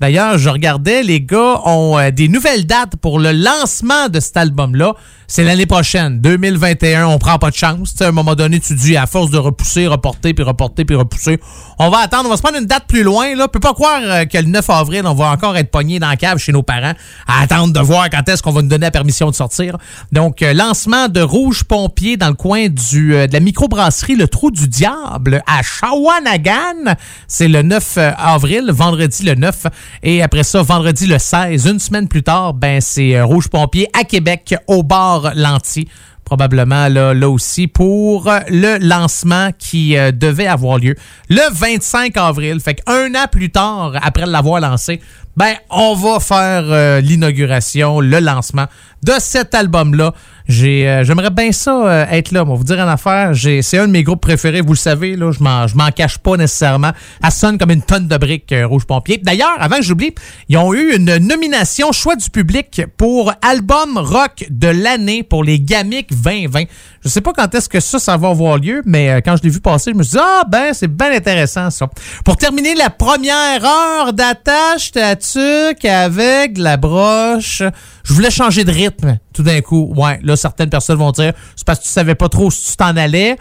D'ailleurs, 0.00 0.38
je 0.38 0.48
regardais, 0.48 1.02
les 1.02 1.20
gars 1.20 1.60
ont 1.64 1.98
des 2.10 2.28
nouvelles 2.28 2.66
dates 2.66 2.96
pour 2.96 3.18
le 3.18 3.32
lancement 3.32 4.08
de 4.08 4.20
cet 4.20 4.36
album-là. 4.36 4.94
C'est 5.32 5.44
l'année 5.44 5.64
prochaine, 5.66 6.20
2021. 6.20 7.06
On 7.06 7.18
prend 7.18 7.38
pas 7.38 7.50
de 7.50 7.54
chance. 7.54 7.92
Tu 7.92 7.98
sais, 7.98 8.04
à 8.04 8.08
un 8.08 8.10
moment 8.10 8.34
donné, 8.34 8.58
tu 8.58 8.74
dis, 8.74 8.96
à 8.96 9.06
force 9.06 9.30
de 9.30 9.38
repousser, 9.38 9.86
reporter, 9.86 10.34
puis 10.34 10.42
reporter, 10.42 10.84
puis 10.84 10.96
repousser, 10.96 11.38
on 11.78 11.88
va 11.88 11.98
attendre. 11.98 12.24
On 12.26 12.30
va 12.30 12.36
se 12.36 12.42
prendre 12.42 12.58
une 12.58 12.66
date 12.66 12.86
plus 12.88 13.04
loin. 13.04 13.36
Là. 13.36 13.46
peut 13.46 13.60
pas 13.60 13.72
croire 13.72 14.00
euh, 14.02 14.24
que 14.24 14.36
le 14.36 14.46
9 14.46 14.68
avril, 14.70 15.02
on 15.04 15.14
va 15.14 15.30
encore 15.30 15.56
être 15.56 15.70
pogné 15.70 16.00
dans 16.00 16.08
la 16.08 16.16
cave 16.16 16.38
chez 16.38 16.50
nos 16.50 16.64
parents 16.64 16.94
à 17.28 17.42
attendre 17.42 17.72
de 17.72 17.78
voir 17.78 18.10
quand 18.10 18.28
est-ce 18.28 18.42
qu'on 18.42 18.50
va 18.50 18.60
nous 18.62 18.68
donner 18.68 18.86
la 18.86 18.90
permission 18.90 19.30
de 19.30 19.36
sortir. 19.36 19.76
Donc, 20.10 20.42
euh, 20.42 20.52
lancement 20.52 21.06
de 21.06 21.20
Rouge 21.20 21.62
Pompier 21.62 22.16
dans 22.16 22.26
le 22.26 22.34
coin 22.34 22.66
du, 22.66 23.14
euh, 23.14 23.28
de 23.28 23.32
la 23.32 23.38
microbrasserie 23.38 24.16
Le 24.16 24.26
Trou 24.26 24.50
du 24.50 24.66
Diable 24.66 25.44
à 25.46 25.62
Shawanagan. 25.62 26.96
C'est 27.28 27.46
le 27.46 27.62
9 27.62 27.98
euh, 27.98 28.10
avril, 28.18 28.72
vendredi 28.72 29.22
le 29.22 29.36
9. 29.36 29.66
Et 30.02 30.24
après 30.24 30.42
ça, 30.42 30.60
vendredi 30.62 31.06
le 31.06 31.20
16, 31.20 31.66
une 31.66 31.78
semaine 31.78 32.08
plus 32.08 32.24
tard, 32.24 32.52
ben 32.52 32.80
c'est 32.80 33.20
Rouge 33.22 33.46
Pompier 33.46 33.86
à 33.96 34.02
Québec 34.02 34.56
au 34.66 34.82
bar 34.82 35.19
Lanty. 35.34 35.88
Probablement 36.24 36.86
là, 36.86 37.12
là 37.12 37.28
aussi 37.28 37.66
pour 37.66 38.30
le 38.48 38.78
lancement 38.78 39.50
qui 39.58 39.96
euh, 39.96 40.12
devait 40.12 40.46
avoir 40.46 40.78
lieu 40.78 40.94
le 41.28 41.40
25 41.52 42.16
avril. 42.16 42.60
Fait 42.60 42.74
qu'un 42.74 43.14
an 43.16 43.26
plus 43.30 43.50
tard, 43.50 43.94
après 44.00 44.26
l'avoir 44.26 44.60
lancé, 44.60 45.00
ben 45.36 45.54
on 45.70 45.94
va 45.94 46.20
faire 46.20 46.64
euh, 46.66 47.00
l'inauguration, 47.00 48.00
le 48.00 48.20
lancement 48.20 48.66
de 49.02 49.14
cet 49.18 49.54
album-là. 49.54 50.14
Euh, 50.50 51.04
j'aimerais 51.04 51.30
bien 51.30 51.52
ça 51.52 51.86
euh, 51.86 52.06
être 52.10 52.32
là. 52.32 52.44
Moi, 52.44 52.56
vous 52.56 52.64
dire 52.64 52.80
une 52.80 52.88
affaire. 52.88 53.32
C'est 53.34 53.78
un 53.78 53.86
de 53.86 53.92
mes 53.92 54.02
groupes 54.02 54.20
préférés. 54.20 54.60
Vous 54.60 54.72
le 54.72 54.78
savez, 54.78 55.16
là, 55.16 55.32
je 55.32 55.42
m'en, 55.42 55.66
je 55.66 55.76
m'en 55.76 55.90
cache 55.90 56.18
pas 56.18 56.36
nécessairement. 56.36 56.90
Ça 57.22 57.30
sonne 57.30 57.58
comme 57.58 57.70
une 57.70 57.82
tonne 57.82 58.08
de 58.08 58.16
briques 58.16 58.52
euh, 58.52 58.66
Rouge 58.66 58.84
Pompier. 58.84 59.18
D'ailleurs, 59.18 59.56
avant 59.58 59.76
que 59.76 59.82
j'oublie, 59.82 60.14
ils 60.48 60.56
ont 60.56 60.74
eu 60.74 60.94
une 60.96 61.16
nomination 61.18 61.92
choix 61.92 62.16
du 62.16 62.28
public 62.30 62.82
pour 62.96 63.32
album 63.42 63.96
rock 63.96 64.46
de 64.50 64.68
l'année 64.68 65.22
pour 65.22 65.44
les 65.44 65.60
Gamic 65.60 66.10
2020. 66.10 66.64
Je 67.02 67.08
sais 67.08 67.20
pas 67.22 67.32
quand 67.32 67.54
est-ce 67.54 67.68
que 67.68 67.80
ça, 67.80 67.98
ça 67.98 68.16
va 68.16 68.28
avoir 68.28 68.58
lieu, 68.58 68.82
mais 68.84 69.10
euh, 69.10 69.20
quand 69.24 69.36
je 69.36 69.42
l'ai 69.42 69.48
vu 69.48 69.60
passer, 69.60 69.92
je 69.92 69.96
me 69.96 70.02
suis 70.02 70.12
dit, 70.12 70.22
ah 70.22 70.42
ben, 70.48 70.74
c'est 70.74 70.88
bien 70.88 71.12
intéressant 71.12 71.70
ça. 71.70 71.88
Pour 72.24 72.36
terminer 72.36 72.74
la 72.74 72.90
première 72.90 73.64
heure 73.64 74.12
d'attache 74.12 74.92
tatuc 74.92 75.84
avec 75.84 76.54
de 76.54 76.62
la 76.62 76.76
broche, 76.76 77.62
je 78.04 78.12
voulais 78.12 78.30
changer 78.30 78.64
de 78.64 78.72
rythme 78.72 79.18
tout 79.32 79.42
d'un 79.42 79.60
coup. 79.60 79.92
Ouais, 79.96 80.18
là, 80.22 80.36
certaines 80.36 80.70
personnes 80.70 80.98
vont 80.98 81.12
dire, 81.12 81.32
c'est 81.56 81.66
parce 81.66 81.78
que 81.80 81.84
tu 81.84 81.90
savais 81.90 82.14
pas 82.14 82.28
trop 82.28 82.50
si 82.50 82.70
tu 82.70 82.76
t'en 82.76 82.96
allais. 82.96 83.36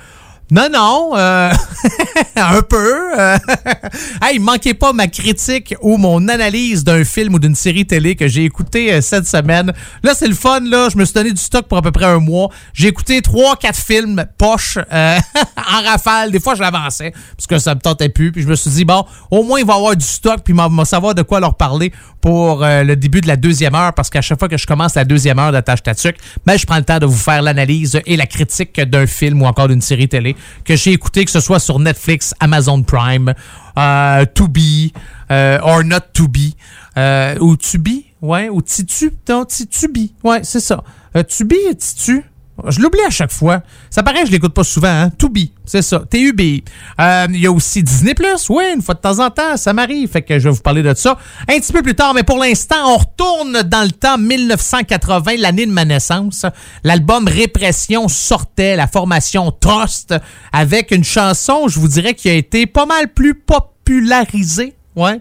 Non, 0.52 0.68
non, 0.74 1.12
euh, 1.16 1.52
un 2.36 2.62
peu. 2.64 3.20
euh. 3.20 3.38
hey, 4.24 4.40
manquez 4.40 4.74
pas 4.74 4.94
ma 4.94 5.08
critique 5.08 5.76
ou 5.82 5.98
mon 5.98 6.28
analyse 6.28 6.84
d'un 6.84 7.04
film 7.04 7.36
ou 7.36 7.40
d'une 7.40 7.54
série 7.54 7.86
télé 7.86 8.16
que 8.16 8.28
j'ai 8.28 8.46
écouté 8.46 8.92
euh, 8.92 9.02
cette 9.02 9.28
semaine. 9.28 9.72
Là, 10.02 10.14
c'est 10.16 10.28
le 10.28 10.34
fun, 10.34 10.62
là. 10.62 10.90
Je 10.92 10.98
me 10.98 11.06
suis 11.06 11.14
donné 11.14 11.32
du 11.32 11.42
stock 11.42 11.68
pour 11.68 11.78
à 11.78 11.84
peu 11.84 11.92
près 11.92 12.06
un 12.06 12.18
mois. 12.18 12.50
J'ai 12.74 12.88
écouté 12.88 13.22
trois, 13.22 13.58
quatre 13.58 13.78
films 13.78 14.26
poche 14.40 14.80
euh, 14.92 15.20
en 15.58 15.84
rafale. 15.84 16.32
Des 16.32 16.40
fois, 16.40 16.56
je 16.56 16.62
l'avançais 16.62 17.14
parce 17.38 17.46
que 17.46 17.60
ça 17.60 17.76
me 17.76 17.80
tentait 17.80 18.10
plus. 18.10 18.32
Puis 18.32 18.42
je 18.42 18.48
me 18.48 18.56
suis 18.56 18.72
dit, 18.72 18.86
bon, 18.86 19.06
au 19.30 19.44
moins, 19.44 19.60
il 19.60 19.66
va 19.68 19.74
y 19.74 19.78
avoir 19.78 19.96
du 19.96 20.06
stock 20.06 20.40
puis 20.44 20.56
va 20.56 20.86
savoir 20.86 21.14
de 21.14 21.22
quoi 21.22 21.40
leur 21.40 21.56
parler 21.56 21.94
pour 22.22 22.64
euh, 22.64 22.84
le 22.84 22.96
début 22.96 23.22
de 23.22 23.28
la 23.28 23.38
deuxième 23.38 23.76
heure 23.76 23.94
parce 23.94 24.10
qu'à 24.10 24.22
chaque 24.22 24.40
fois 24.40 24.50
que 24.50 24.58
je 24.58 24.66
commence 24.66 24.96
la 24.96 25.06
deuxième 25.06 25.38
heure 25.40 25.52
d'attache 25.52 25.84
tatuc, 25.84 26.18
ben, 26.46 26.58
je 26.58 26.66
prends 26.66 26.78
le 26.78 26.84
temps 26.84 27.00
de 27.00 27.06
vous 27.06 27.16
faire 27.16 27.42
l'analyse 27.42 28.02
et 28.06 28.18
la 28.18 28.26
critique 28.26 28.80
d'un 28.82 29.08
film 29.08 29.42
ou 29.42 29.46
encore 29.46 29.68
d'une 29.68 29.82
série 29.82 30.10
télé 30.10 30.36
que 30.64 30.76
j'ai 30.76 30.92
écouté, 30.92 31.26
que 31.26 31.32
ce 31.32 31.40
soit 31.40 31.60
sur 31.60 31.80
Netflix, 31.80 32.34
Amazon 32.40 32.84
Prime, 32.84 33.34
euh, 33.78 34.26
To 34.34 34.48
Be, 34.48 34.92
euh, 35.32 35.60
or 35.62 35.84
Not 35.84 36.02
To 36.14 36.28
Be, 36.28 36.54
euh, 36.98 37.38
ou 37.40 37.56
Tubi, 37.56 38.06
ouais, 38.22 38.50
ou 38.50 38.62
Titu, 38.62 39.12
non, 39.30 39.46
Titubi, 39.46 40.14
ouais, 40.24 40.42
c'est 40.44 40.60
ça. 40.60 40.84
Euh, 41.16 41.24
Tubi 41.24 41.56
et 41.70 41.76
Titu, 41.76 42.24
je 42.68 42.80
l'oublie 42.80 43.02
à 43.06 43.10
chaque 43.10 43.32
fois. 43.32 43.62
Ça 43.90 44.04
paraît 44.04 44.26
je 44.26 44.32
l'écoute 44.32 44.54
pas 44.54 44.64
souvent, 44.64 44.88
hein. 44.88 45.10
Tubi, 45.18 45.54
c'est 45.66 45.82
ça. 45.82 46.00
T-U-B. 46.10 46.62
Euh, 47.00 47.28
Il 47.30 47.40
y 47.40 47.48
a 47.48 47.52
aussi 47.52 47.84
Disney+, 47.84 48.14
oui, 48.50 48.64
une 48.76 48.82
fois 48.82 48.96
de 48.96 49.00
temps 49.00 49.20
en 49.20 49.30
temps, 49.30 49.58
ça 49.58 49.74
m'arrive. 49.74 50.10
Fait 50.10 50.22
que 50.22 50.40
je 50.40 50.50
vais 50.50 50.56
vous 50.56 50.62
parler 50.62 50.84
de 50.84 50.94
ça 50.94 51.18
un 51.48 51.60
petit 51.60 51.74
peu 51.74 51.82
plus 51.82 51.96
tard. 51.96 52.14
Mais 52.14 52.24
pour 52.24 52.38
l'instant, 52.38 52.76
on 52.86 52.98
retourne 52.98 53.62
dans 53.64 53.84
le 53.84 53.92
temps 53.92 54.18
1980, 54.18 55.34
l'année 55.38 55.66
de 55.66 55.72
ma 55.72 55.86
naissance. 55.86 56.46
L'album 56.84 57.28
Répression 57.28 58.08
sortait, 58.08 58.76
la 58.76 58.88
formation 58.88 59.52
Trust, 59.52 60.16
avec 60.52 60.92
une 60.92 61.04
chanson, 61.04 61.68
je 61.68 61.80
vous 61.80 61.88
dirais, 61.88 62.14
qui 62.14 62.30
a 62.30 62.34
été 62.34 62.66
pas 62.66 62.86
mal 62.86 63.14
plus 63.14 63.36
popularisée 63.36 64.76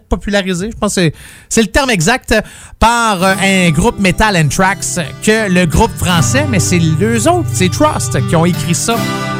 Popularisé, 0.08 0.70
je 0.72 0.76
pense 0.76 0.94
que 0.94 1.10
c'est- 1.48 1.62
le 1.62 1.68
terme 1.68 1.90
exact, 1.90 2.34
par 2.78 3.22
un 3.22 3.70
groupe 3.70 3.98
Metal 3.98 4.36
and 4.36 4.48
Tracks 4.48 5.00
que 5.22 5.50
le 5.50 5.66
groupe 5.66 5.94
français, 5.96 6.46
mais 6.48 6.60
c'est 6.60 6.78
deux 6.78 7.26
autres, 7.28 7.48
c'est 7.52 7.70
Trust 7.70 8.18
qui 8.28 8.36
ont 8.36 8.44
écrit 8.44 8.74
ça, 8.74 8.96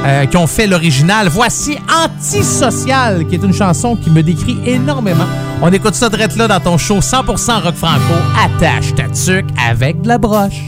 euh, 0.07 0.26
qui 0.26 0.36
ont 0.36 0.47
fait 0.47 0.66
l'original. 0.66 1.28
Voici 1.28 1.78
Antisocial, 2.05 3.26
qui 3.26 3.34
est 3.36 3.43
une 3.43 3.53
chanson 3.55 3.97
qui 3.97 4.11
me 4.11 4.22
décrit 4.22 4.59
énormément. 4.66 5.26
On 5.62 5.72
écoute 5.72 5.95
ça 5.95 6.09
direct 6.09 6.36
là 6.36 6.47
dans 6.49 6.61
ton 6.61 6.78
show 6.78 7.01
100% 7.01 7.61
rock 7.61 7.74
franco, 7.74 8.14
attache 8.45 8.95
ta 8.95 9.05
tuque 9.09 9.47
avec 9.68 10.03
de 10.03 10.09
la 10.09 10.18
broche. 10.18 10.62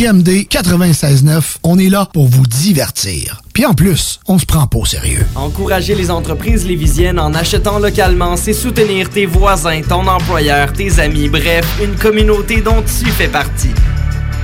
CJMD 0.00 0.46
96.9, 0.48 1.56
on 1.62 1.78
est 1.78 1.90
là 1.90 2.08
pour 2.10 2.26
vous 2.26 2.46
divertir. 2.46 3.42
Puis 3.52 3.66
en 3.66 3.74
plus, 3.74 4.18
on 4.26 4.38
se 4.38 4.46
prend 4.46 4.66
pas 4.66 4.78
au 4.78 4.86
sérieux. 4.86 5.26
Encourager 5.34 5.94
les 5.94 6.10
entreprises 6.10 6.66
lévisiennes 6.66 7.18
en 7.18 7.34
achetant 7.34 7.78
localement, 7.78 8.38
c'est 8.38 8.54
soutenir 8.54 9.10
tes 9.10 9.26
voisins, 9.26 9.82
ton 9.86 10.06
employeur, 10.06 10.72
tes 10.72 11.00
amis, 11.00 11.28
bref, 11.28 11.66
une 11.84 11.96
communauté 11.96 12.62
dont 12.62 12.80
tu 12.80 13.10
fais 13.10 13.28
partie. 13.28 13.74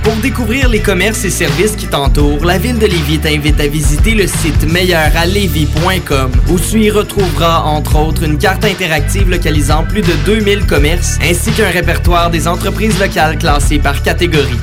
Pour 0.03 0.13
découvrir 0.17 0.69
les 0.69 0.79
commerces 0.79 1.25
et 1.25 1.31
services 1.31 1.75
qui 1.75 1.87
t'entourent, 1.87 2.45
la 2.45 2.59
ville 2.59 2.77
de 2.77 2.85
Lévis 2.85 3.17
t'invite 3.17 3.59
à 3.59 3.65
visiter 3.65 4.11
le 4.11 4.27
site 4.27 4.71
meilleuralevis.com 4.71 6.31
où 6.51 6.59
tu 6.59 6.81
y 6.81 6.91
retrouveras 6.91 7.63
entre 7.63 7.95
autres 7.95 8.21
une 8.21 8.37
carte 8.37 8.63
interactive 8.63 9.27
localisant 9.27 9.85
plus 9.85 10.03
de 10.03 10.13
2000 10.23 10.67
commerces 10.67 11.17
ainsi 11.23 11.49
qu'un 11.49 11.71
répertoire 11.71 12.29
des 12.29 12.47
entreprises 12.47 12.99
locales 12.99 13.39
classées 13.39 13.79
par 13.79 14.03
catégorie. 14.03 14.59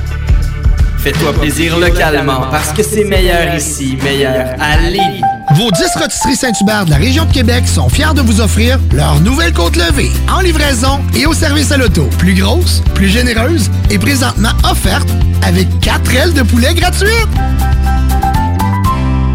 Fais-toi 1.05 1.33
plaisir 1.33 1.77
localement 1.77 2.47
parce 2.49 2.71
que 2.71 2.81
c'est 2.81 3.03
meilleur 3.03 3.53
ici, 3.53 3.95
meilleur 4.03 4.55
Lévis. 4.89 5.21
Vos 5.53 5.69
10 5.69 5.83
rôtisseries 6.01 6.35
Saint-Hubert 6.35 6.85
de 6.85 6.89
la 6.89 6.97
région 6.97 7.25
de 7.25 7.31
Québec 7.31 7.67
sont 7.67 7.89
fiers 7.89 8.15
de 8.15 8.21
vous 8.21 8.41
offrir 8.41 8.79
leur 8.91 9.19
nouvelle 9.19 9.53
côte 9.53 9.75
levée 9.75 10.09
en 10.27 10.39
livraison 10.41 10.99
et 11.15 11.27
au 11.27 11.33
service 11.33 11.71
à 11.71 11.77
l'auto. 11.77 12.09
Plus 12.17 12.33
grosse, 12.33 12.81
plus 12.95 13.07
généreuse 13.07 13.69
et 13.91 13.99
présentement 13.99 14.49
offerte 14.67 15.07
avec 15.43 15.67
4 15.79 16.15
ailes 16.15 16.33
de 16.33 16.41
poulet 16.41 16.73
gratuites. 16.73 17.29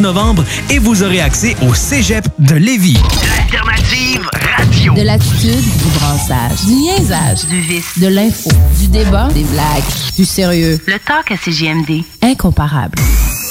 novembre 0.00 0.44
et 0.70 0.78
vous 0.78 1.02
aurez 1.02 1.20
accès 1.20 1.56
au 1.62 1.74
Cégep 1.74 2.26
de 2.38 2.54
Lévis. 2.54 2.98
L'alternative 3.36 4.28
radio. 4.56 4.94
De 4.94 5.02
l'attitude, 5.02 5.62
du 5.62 5.98
brassage, 5.98 6.64
du 6.66 6.74
niaisage, 6.74 7.46
du 7.46 7.60
vice, 7.60 7.98
de 7.98 8.08
l'info, 8.08 8.50
du 8.78 8.88
débat, 8.88 9.28
des 9.34 9.44
blagues, 9.44 9.82
du 10.16 10.24
sérieux. 10.24 10.78
Le 10.86 10.98
talk 10.98 11.30
à 11.30 11.36
CGMD. 11.36 12.04
Incomparable. 12.22 12.98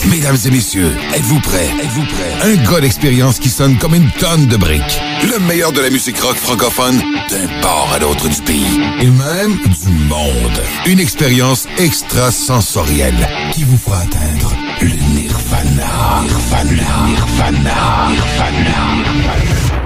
Mesdames 0.06 0.38
et 0.46 0.52
messieurs, 0.52 0.96
êtes-vous 1.14 1.40
prêts? 1.42 1.70
Êtes-vous 1.82 2.06
prêts? 2.06 2.52
Un 2.52 2.56
gars 2.72 2.80
d'expérience 2.80 3.38
qui 3.40 3.50
sonne 3.50 3.78
comme 3.78 3.96
une 3.96 4.10
tonne 4.12 4.48
de 4.48 4.56
briques. 4.56 5.02
Le 5.24 5.40
meilleur 5.40 5.74
de 5.74 5.82
la 5.82 5.90
musique 5.90 6.20
rock 6.20 6.38
francophone 6.38 7.02
d'un 7.30 7.62
port 7.62 7.90
à 7.94 8.00
l'autre 8.00 8.30
du 8.30 8.42
pays. 8.42 8.80
Et 9.02 9.08
même 9.08 9.58
du 9.58 9.90
monde. 10.08 10.62
Une 10.86 11.00
expérience 11.00 11.68
extrasensorielle 11.78 13.28
qui 13.54 13.64
vous 13.66 13.78
fera 13.78 14.00
atteindre 14.00 14.69
le 14.82 14.96
nirvana. 15.14 16.24
Nirvana. 16.24 17.08
Nirvana. 17.08 18.10
Nirvana. 18.10 19.36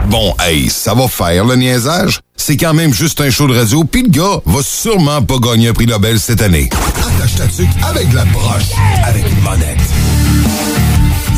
Bon, 0.08 0.36
hey, 0.40 0.70
ça 0.70 0.94
va 0.94 1.08
faire 1.08 1.46
le 1.46 1.56
niaisage? 1.56 2.20
C'est 2.36 2.58
quand 2.58 2.74
même 2.74 2.94
juste 2.94 3.22
un 3.22 3.30
show 3.30 3.48
de 3.48 3.58
radio, 3.58 3.84
puis 3.84 4.04
le 4.04 4.10
gars 4.10 4.42
va 4.46 4.62
sûrement 4.62 5.22
pas 5.22 5.38
gagner 5.40 5.70
un 5.70 5.74
prix 5.74 5.88
Nobel 5.88 6.20
cette 6.20 6.42
année. 6.42 6.70
Attache 6.72 7.36
ta 7.36 7.48
tuque 7.48 7.70
avec 7.84 8.12
la 8.14 8.26
broche, 8.26 8.72
avec 9.06 9.24
une 9.30 9.42
monette. 9.42 9.80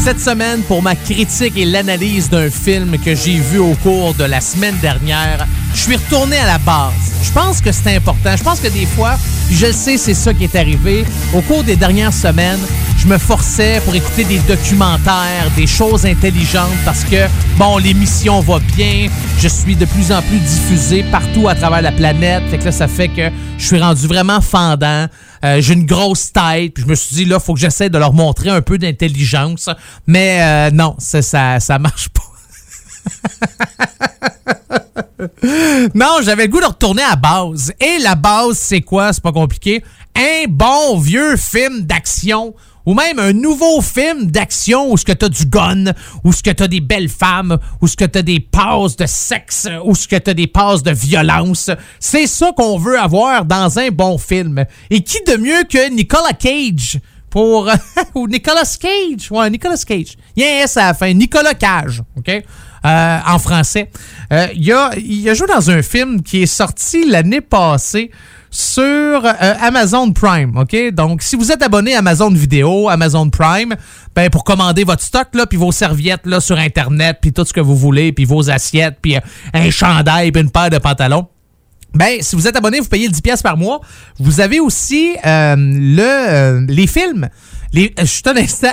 Cette 0.03 0.19
semaine, 0.19 0.61
pour 0.61 0.81
ma 0.83 0.95
critique 0.95 1.57
et 1.57 1.65
l'analyse 1.65 2.29
d'un 2.29 2.49
film 2.49 2.97
que 3.03 3.15
j'ai 3.15 3.39
vu 3.39 3.59
au 3.59 3.73
cours 3.81 4.13
de 4.13 4.23
la 4.23 4.41
semaine 4.41 4.75
dernière, 4.81 5.47
je 5.73 5.79
suis 5.79 5.95
retourné 5.95 6.37
à 6.37 6.45
la 6.45 6.57
base. 6.57 6.93
Je 7.23 7.31
pense 7.31 7.61
que 7.61 7.71
c'est 7.71 7.95
important. 7.95 8.35
Je 8.35 8.43
pense 8.43 8.59
que 8.59 8.67
des 8.67 8.85
fois, 8.85 9.17
puis 9.47 9.55
je 9.55 9.67
le 9.67 9.73
sais, 9.73 9.97
c'est 9.97 10.13
ça 10.13 10.33
qui 10.33 10.43
est 10.43 10.55
arrivé. 10.55 11.05
Au 11.33 11.41
cours 11.41 11.63
des 11.63 11.75
dernières 11.75 12.13
semaines, 12.13 12.59
je 13.05 13.09
me 13.09 13.17
forçais 13.19 13.81
pour 13.85 13.93
écouter 13.93 14.23
des 14.23 14.39
documentaires, 14.39 15.51
des 15.55 15.67
choses 15.67 16.07
intelligentes 16.07 16.73
parce 16.83 17.03
que, 17.03 17.27
bon, 17.57 17.77
l'émission 17.77 18.39
va 18.39 18.57
bien. 18.75 19.09
Je 19.39 19.47
suis 19.47 19.75
de 19.75 19.85
plus 19.85 20.11
en 20.11 20.23
plus 20.23 20.39
diffusé 20.39 21.03
partout 21.11 21.47
à 21.47 21.53
travers 21.53 21.83
la 21.83 21.91
planète. 21.91 22.43
Fait 22.49 22.57
que 22.57 22.65
là, 22.65 22.71
ça 22.71 22.87
fait 22.87 23.09
que 23.09 23.29
je 23.59 23.65
suis 23.65 23.79
rendu 23.79 24.07
vraiment 24.07 24.41
fendant. 24.41 25.05
Euh, 25.43 25.61
j'ai 25.61 25.73
une 25.75 25.85
grosse 25.85 26.31
tête. 26.33 26.73
Puis 26.73 26.83
je 26.83 26.87
me 26.87 26.95
suis 26.95 27.15
dit, 27.15 27.25
là, 27.25 27.39
faut 27.39 27.53
que 27.53 27.59
j'essaie 27.59 27.89
de 27.89 27.97
leur 27.99 28.13
montrer 28.13 28.49
un 28.49 28.61
peu 28.61 28.79
d'intelligence. 28.79 29.69
Mais 30.07 30.39
euh, 30.41 30.71
non, 30.71 30.95
ça, 30.97 31.59
ça, 31.59 31.79
marche 31.79 32.09
pas. 32.09 32.23
non, 35.93 36.17
j'avais 36.23 36.45
le 36.45 36.51
goût 36.51 36.61
de 36.61 36.65
retourner 36.65 37.03
à 37.03 37.15
base. 37.15 37.71
Et 37.79 37.99
la 38.01 38.15
base, 38.15 38.57
c'est 38.57 38.81
quoi? 38.81 39.13
C'est 39.13 39.21
pas 39.23 39.31
compliqué. 39.33 39.83
Un 40.15 40.45
bon 40.49 40.97
vieux 40.97 41.37
film 41.37 41.81
d'action 41.81 42.55
ou 42.85 42.93
même 42.93 43.19
un 43.19 43.33
nouveau 43.33 43.81
film 43.81 44.27
d'action 44.31 44.91
où 44.91 44.97
ce 44.97 45.05
que 45.05 45.11
t'as 45.11 45.29
du 45.29 45.45
gun, 45.45 45.93
où 46.23 46.31
ce 46.31 46.43
que 46.43 46.51
t'as 46.51 46.67
des 46.67 46.81
belles 46.81 47.09
femmes, 47.09 47.57
où 47.81 47.87
ce 47.87 47.95
que 47.95 48.05
t'as 48.05 48.21
des 48.21 48.39
passes 48.39 48.95
de 48.95 49.05
sexe, 49.05 49.67
où 49.83 49.95
ce 49.95 50.07
que 50.07 50.15
t'as 50.15 50.33
des 50.33 50.47
passes 50.47 50.83
de 50.83 50.91
violence. 50.91 51.69
C'est 51.99 52.27
ça 52.27 52.51
qu'on 52.55 52.77
veut 52.77 52.99
avoir 52.99 53.45
dans 53.45 53.79
un 53.79 53.89
bon 53.89 54.17
film. 54.17 54.65
Et 54.89 55.01
qui 55.01 55.17
de 55.23 55.37
mieux 55.37 55.63
que 55.63 55.89
Nicolas 55.89 56.33
Cage 56.33 56.99
pour 57.29 57.69
ou 58.15 58.27
Nicolas 58.27 58.77
Cage, 58.79 59.31
ouais 59.31 59.49
Nicolas 59.49 59.83
Cage. 59.85 60.15
Il 60.35 60.43
y 60.43 60.45
a 60.45 60.49
un 60.49 60.63
S 60.63 60.77
à 60.77 60.87
la 60.87 60.93
fin, 60.93 61.11
Nicolas 61.13 61.53
Cage, 61.53 62.01
ok? 62.17 62.43
Euh, 62.85 63.19
en 63.27 63.39
français. 63.39 63.89
Euh, 64.31 64.45
a, 64.45 64.91
il 64.95 65.27
a 65.27 65.33
joué 65.33 65.47
dans 65.47 65.71
un 65.71 65.81
film 65.81 66.21
qui 66.21 66.43
est 66.43 66.45
sorti 66.45 67.03
l'année 67.09 67.41
passée 67.41 68.11
sur 68.55 69.25
euh, 69.25 69.53
Amazon 69.59 70.11
Prime, 70.13 70.55
OK? 70.55 70.91
Donc, 70.93 71.21
si 71.21 71.35
vous 71.35 71.51
êtes 71.51 71.61
abonné 71.61 71.95
à 71.95 71.99
Amazon 71.99 72.31
Vidéo, 72.31 72.87
Amazon 72.87 73.29
Prime, 73.29 73.75
ben 74.15 74.29
pour 74.29 74.45
commander 74.45 74.85
votre 74.85 75.01
stock, 75.01 75.27
là, 75.33 75.45
puis 75.45 75.57
vos 75.57 75.73
serviettes 75.73 76.25
là, 76.25 76.39
sur 76.39 76.57
Internet, 76.57 77.17
puis 77.21 77.33
tout 77.33 77.43
ce 77.43 77.51
que 77.51 77.59
vous 77.59 77.75
voulez, 77.75 78.13
puis 78.13 78.23
vos 78.23 78.49
assiettes, 78.49 78.97
puis 79.01 79.17
euh, 79.17 79.21
un 79.53 79.69
chandail, 79.69 80.31
puis 80.31 80.41
une 80.41 80.51
paire 80.51 80.69
de 80.69 80.77
pantalons, 80.77 81.27
ben, 81.95 82.21
si 82.21 82.35
vous 82.35 82.47
êtes 82.47 82.55
abonné, 82.55 82.79
vous 82.79 82.89
payez 82.89 83.07
le 83.07 83.13
10 83.13 83.21
pièces 83.21 83.41
par 83.41 83.57
mois. 83.57 83.79
Vous 84.19 84.41
avez 84.41 84.59
aussi 84.59 85.15
euh, 85.25 85.55
le, 85.57 86.01
euh, 86.01 86.65
les 86.67 86.87
films. 86.87 87.29
Les, 87.71 87.93
euh, 87.97 88.01
juste 88.03 88.27
un 88.27 88.37
instant. 88.37 88.71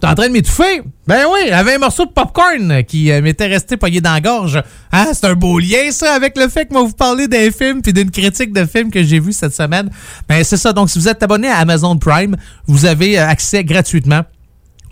T'es 0.00 0.06
en 0.06 0.14
train 0.14 0.28
de 0.28 0.32
m'étouffer? 0.32 0.82
Ben 1.08 1.24
oui, 1.32 1.40
il 1.46 1.48
y 1.48 1.52
avait 1.52 1.74
un 1.74 1.78
morceau 1.78 2.06
de 2.06 2.12
popcorn 2.12 2.84
qui 2.84 3.10
euh, 3.10 3.20
m'était 3.20 3.48
resté 3.48 3.76
poigné 3.76 4.00
dans 4.00 4.12
la 4.12 4.20
gorge. 4.20 4.62
Hein, 4.92 5.06
c'est 5.12 5.26
un 5.26 5.34
beau 5.34 5.58
lien, 5.58 5.90
ça, 5.90 6.14
avec 6.14 6.38
le 6.38 6.48
fait 6.48 6.66
que 6.66 6.72
moi 6.72 6.82
vous 6.82 6.92
parler 6.92 7.26
d'un 7.26 7.50
film 7.50 7.82
puis 7.82 7.92
d'une 7.92 8.10
critique 8.10 8.52
de 8.52 8.64
film 8.64 8.92
que 8.92 9.02
j'ai 9.02 9.18
vu 9.18 9.32
cette 9.32 9.54
semaine. 9.54 9.90
Ben 10.28 10.44
c'est 10.44 10.56
ça. 10.56 10.72
Donc, 10.72 10.88
si 10.88 11.00
vous 11.00 11.08
êtes 11.08 11.20
abonné 11.22 11.48
à 11.48 11.56
Amazon 11.58 11.96
Prime, 11.98 12.36
vous 12.68 12.84
avez 12.84 13.18
euh, 13.18 13.26
accès 13.26 13.64
gratuitement 13.64 14.22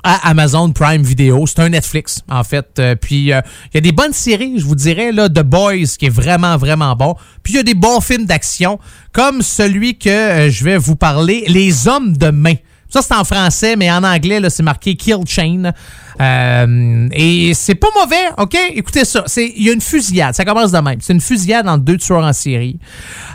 à 0.03 0.29
Amazon 0.29 0.73
Prime 0.73 1.03
Video. 1.03 1.47
C'est 1.47 1.61
un 1.61 1.69
Netflix, 1.69 2.23
en 2.29 2.43
fait. 2.43 2.67
Euh, 2.81 2.97
puis, 2.97 3.17
il 3.17 3.27
y 3.27 3.33
a 3.33 3.81
des 3.81 3.93
bonnes 3.93 4.13
séries, 4.13 4.59
je 4.59 4.65
vous 4.65 4.77
dirais, 4.77 5.13
là, 5.13 5.29
The 5.29 5.43
Boys, 5.43 5.97
qui 5.99 6.07
est 6.07 6.11
vraiment, 6.11 6.57
vraiment 6.57 6.97
bon. 6.97 7.15
Puis, 7.45 7.55
il 7.55 7.57
y 7.57 7.61
a 7.61 7.65
des 7.65 7.75
bons 7.75 8.01
films 8.01 8.25
d'action, 8.25 8.81
comme 9.13 9.43
celui 9.43 9.99
que 9.99 10.49
je 10.49 10.65
vais 10.65 10.79
vous 10.79 10.97
parler, 10.97 11.45
Les 11.49 11.87
Hommes 11.87 12.17
de 12.17 12.31
main. 12.31 12.55
Ça, 12.97 13.03
c'est 13.03 13.15
en 13.15 13.25
français, 13.25 13.77
mais 13.77 13.91
en 13.93 14.03
anglais, 14.05 14.41
c'est 14.49 14.63
marqué 14.63 14.95
Kill 14.97 15.19
Chain. 15.27 15.71
Euh, 16.19 17.09
et 17.13 17.53
c'est 17.53 17.75
pas 17.75 17.89
mauvais, 17.95 18.25
OK? 18.39 18.57
Écoutez 18.75 19.05
ça. 19.05 19.25
Il 19.37 19.65
y 19.65 19.69
a 19.69 19.75
une 19.75 19.83
fusillade. 19.83 20.35
Ça 20.35 20.47
commence 20.47 20.73
de 20.73 20.79
même. 20.79 20.99
C'est 21.03 21.13
une 21.13 21.21
fusillade 21.21 21.69
entre 21.69 21.85
deux 21.85 21.99
tueurs 21.99 22.25
en 22.25 22.33
série, 22.33 22.79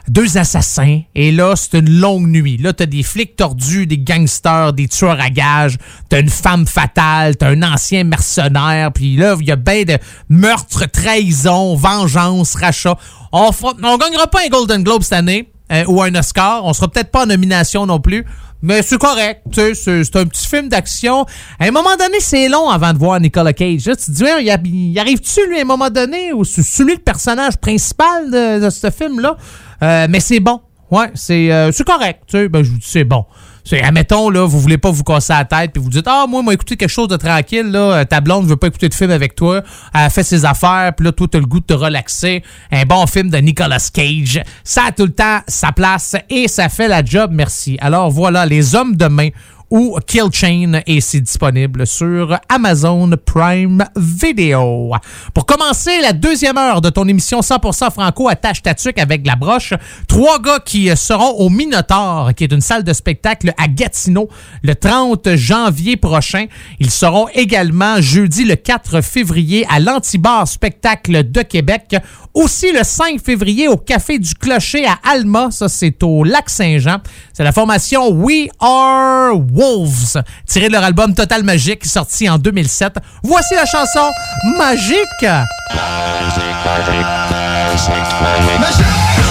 deux 0.07 0.35
assassins. 0.39 1.01
Et 1.13 1.31
là, 1.31 1.53
c'est 1.55 1.77
une 1.77 1.99
longue 1.99 2.25
nuit. 2.27 2.57
Là, 2.57 2.73
t'as 2.73 2.87
des 2.87 3.03
flics 3.03 3.35
tordus, 3.35 3.85
des 3.85 3.99
gangsters, 3.99 4.73
des 4.73 4.87
tueurs 4.87 5.21
à 5.21 5.29
gages. 5.29 5.77
T'as 6.09 6.21
une 6.21 6.29
femme 6.29 6.65
fatale, 6.65 7.37
t'as 7.37 7.49
un 7.49 7.61
ancien 7.61 8.03
mercenaire. 8.03 8.91
Puis 8.91 9.15
là, 9.15 9.35
il 9.39 9.45
y 9.45 9.51
a 9.51 9.57
bien 9.57 9.83
de 9.83 9.99
meurtre, 10.27 10.87
trahison, 10.87 11.75
vengeance, 11.75 12.55
rachat. 12.55 12.95
On, 13.31 13.51
fera- 13.51 13.75
on 13.83 13.97
gagnera 13.97 14.25
pas 14.25 14.39
un 14.43 14.49
Golden 14.49 14.81
Globe 14.81 15.03
cette 15.03 15.13
année 15.13 15.51
euh, 15.71 15.83
ou 15.87 16.01
un 16.01 16.15
Oscar. 16.15 16.65
On 16.65 16.73
sera 16.73 16.87
peut-être 16.87 17.11
pas 17.11 17.25
en 17.25 17.27
nomination 17.27 17.85
non 17.85 17.99
plus. 17.99 18.25
Mais 18.61 18.81
c'est 18.83 18.99
correct, 18.99 19.41
tu 19.51 19.73
sais, 19.73 20.03
c'est 20.03 20.15
un 20.15 20.25
petit 20.25 20.47
film 20.47 20.69
d'action. 20.69 21.25
À 21.59 21.65
un 21.65 21.71
moment 21.71 21.95
donné, 21.97 22.19
c'est 22.19 22.47
long 22.47 22.69
avant 22.69 22.93
de 22.93 22.99
voir 22.99 23.19
Nicolas 23.19 23.53
Cage. 23.53 23.85
Là, 23.87 23.95
tu 23.95 24.05
te 24.05 24.11
dis, 24.11 24.23
ouais, 24.23 24.43
il, 24.43 24.99
arrive-tu, 24.99 25.47
lui, 25.47 25.57
à 25.57 25.61
un 25.61 25.65
moment 25.65 25.89
donné, 25.89 26.31
ou 26.31 26.43
c'est 26.43 26.83
lui 26.83 26.93
le 26.93 26.99
personnage 26.99 27.57
principal 27.57 28.29
de, 28.29 28.63
de 28.63 28.69
ce 28.69 28.91
film-là? 28.91 29.35
Euh, 29.81 30.07
mais 30.09 30.19
c'est 30.19 30.39
bon. 30.39 30.61
Ouais, 30.91 31.09
c'est 31.15 31.51
euh, 31.51 31.71
correct, 31.85 32.23
tu 32.27 32.37
sais. 32.37 32.49
Ben, 32.49 32.63
je 32.63 32.69
vous 32.69 32.77
dis, 32.77 32.87
c'est 32.87 33.03
bon. 33.03 33.25
C'est, 33.63 33.81
admettons, 33.81 34.29
là, 34.29 34.45
vous 34.45 34.59
voulez 34.59 34.77
pas 34.77 34.91
vous 34.91 35.03
casser 35.03 35.33
la 35.33 35.45
tête, 35.45 35.71
puis 35.73 35.81
vous 35.81 35.89
dites, 35.89 36.07
ah, 36.07 36.25
moi, 36.27 36.41
moi, 36.41 36.53
écouter 36.53 36.77
quelque 36.77 36.89
chose 36.89 37.07
de 37.07 37.15
tranquille, 37.15 37.69
là, 37.71 37.79
euh, 37.79 38.05
ta 38.05 38.21
blonde 38.21 38.47
veut 38.47 38.55
pas 38.55 38.67
écouter 38.67 38.89
de 38.89 38.93
film 38.93 39.11
avec 39.11 39.35
toi, 39.35 39.61
elle 39.93 40.09
fait 40.09 40.23
ses 40.23 40.45
affaires, 40.45 40.93
puis 40.95 41.05
là, 41.05 41.11
toi, 41.11 41.27
t'as 41.29 41.39
le 41.39 41.45
goût 41.45 41.59
de 41.59 41.65
te 41.65 41.73
relaxer. 41.73 42.43
Un 42.71 42.85
bon 42.85 43.05
film 43.07 43.29
de 43.29 43.37
Nicolas 43.37 43.89
Cage, 43.93 44.41
ça 44.63 44.85
a 44.87 44.91
tout 44.91 45.05
le 45.05 45.13
temps 45.13 45.39
sa 45.47 45.71
place 45.71 46.15
et 46.29 46.47
ça 46.47 46.69
fait 46.69 46.87
la 46.87 47.03
job, 47.03 47.31
merci. 47.33 47.77
Alors 47.81 48.09
voilà, 48.09 48.45
Les 48.45 48.75
Hommes 48.75 48.95
de 48.95 49.05
main 49.05 49.29
ou 49.71 49.97
Kill 50.05 50.29
Chain 50.31 50.81
et 50.85 50.99
c'est 50.99 51.21
disponible 51.21 51.87
sur 51.87 52.37
Amazon 52.49 53.09
Prime 53.25 53.85
Video. 53.95 54.91
Pour 55.33 55.45
commencer 55.45 56.01
la 56.01 56.11
deuxième 56.11 56.57
heure 56.57 56.81
de 56.81 56.89
ton 56.89 57.07
émission 57.07 57.39
100% 57.39 57.91
franco 57.91 58.27
attache 58.27 58.61
ta 58.61 58.75
avec 58.97 59.25
la 59.25 59.35
broche, 59.35 59.73
trois 60.07 60.39
gars 60.39 60.59
qui 60.59 60.95
seront 60.97 61.37
au 61.37 61.49
Minotaur, 61.49 62.31
qui 62.35 62.43
est 62.43 62.51
une 62.51 62.61
salle 62.61 62.83
de 62.83 62.93
spectacle 62.93 63.53
à 63.57 63.67
Gatineau 63.67 64.27
le 64.63 64.75
30 64.75 65.35
janvier 65.35 65.95
prochain. 65.95 66.45
Ils 66.79 66.91
seront 66.91 67.27
également 67.33 68.01
jeudi 68.01 68.43
le 68.43 68.55
4 68.55 69.01
février 69.01 69.65
à 69.69 69.79
l'Antibar 69.79 70.47
Spectacle 70.47 71.31
de 71.31 71.41
Québec. 71.41 71.95
Aussi 72.33 72.71
le 72.71 72.83
5 72.83 73.21
février 73.21 73.67
au 73.67 73.77
Café 73.77 74.17
du 74.17 74.33
Clocher 74.35 74.85
à 74.85 74.97
Alma, 75.11 75.49
ça 75.51 75.67
c'est 75.67 76.01
au 76.03 76.23
Lac 76.23 76.49
Saint-Jean. 76.49 76.97
C'est 77.33 77.43
la 77.43 77.51
formation 77.51 78.09
We 78.09 78.47
Are 78.59 79.33
Wolves, 79.61 80.23
tirée 80.47 80.67
de 80.69 80.73
leur 80.73 80.83
album 80.83 81.13
Total 81.13 81.43
Magique 81.43 81.85
sorti 81.85 82.27
en 82.27 82.39
2007. 82.39 82.95
Voici 83.21 83.53
la 83.53 83.65
chanson 83.65 84.09
Magique. 84.57 85.05
Le 89.17 89.30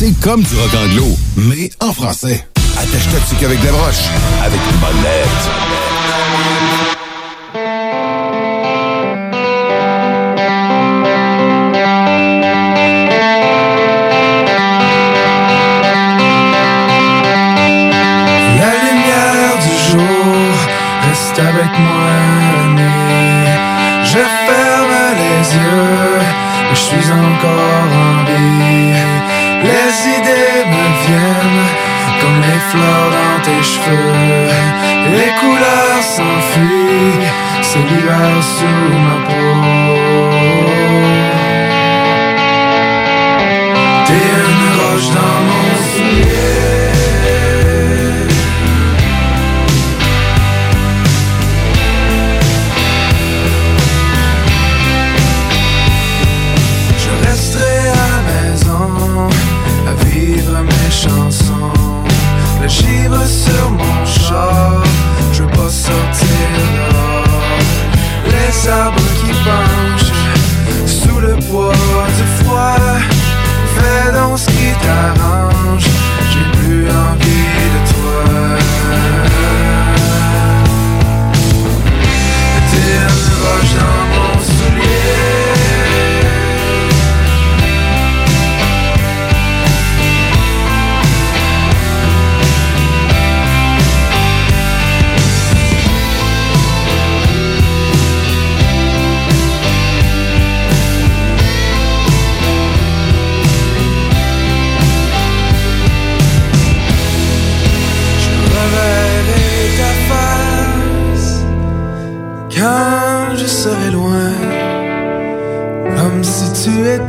c'est 0.00 0.18
comme 0.18 0.42
du 0.42 0.54
rock 0.54 0.70
anglo, 0.82 1.08
mais 1.36 1.70
en 1.78 1.92
français. 1.92 2.46
Attache-toi 2.78 3.20
dessus 3.20 3.44
avec 3.44 3.60
des 3.60 3.68
broches, 3.68 4.08
avec 4.42 4.58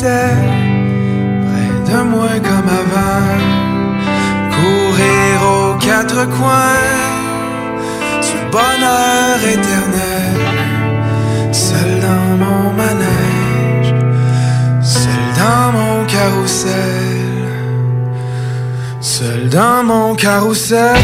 près 0.01 1.71
de 1.89 1.99
moi 2.11 2.33
comme 2.47 2.69
avant. 2.81 3.39
Courir 4.55 5.35
aux 5.53 5.73
quatre 5.77 6.21
coins, 6.37 6.87
le 8.33 8.41
bonheur 8.55 9.37
éternel, 9.55 10.37
seul 11.51 11.91
dans 12.07 12.29
mon 12.43 12.63
manège, 12.81 13.93
seul 14.81 15.23
dans 15.41 15.71
mon 15.77 16.05
carrousel. 16.05 17.01
Seul 19.01 19.49
dans 19.49 19.83
mon 19.83 20.15
carrousel. 20.15 20.97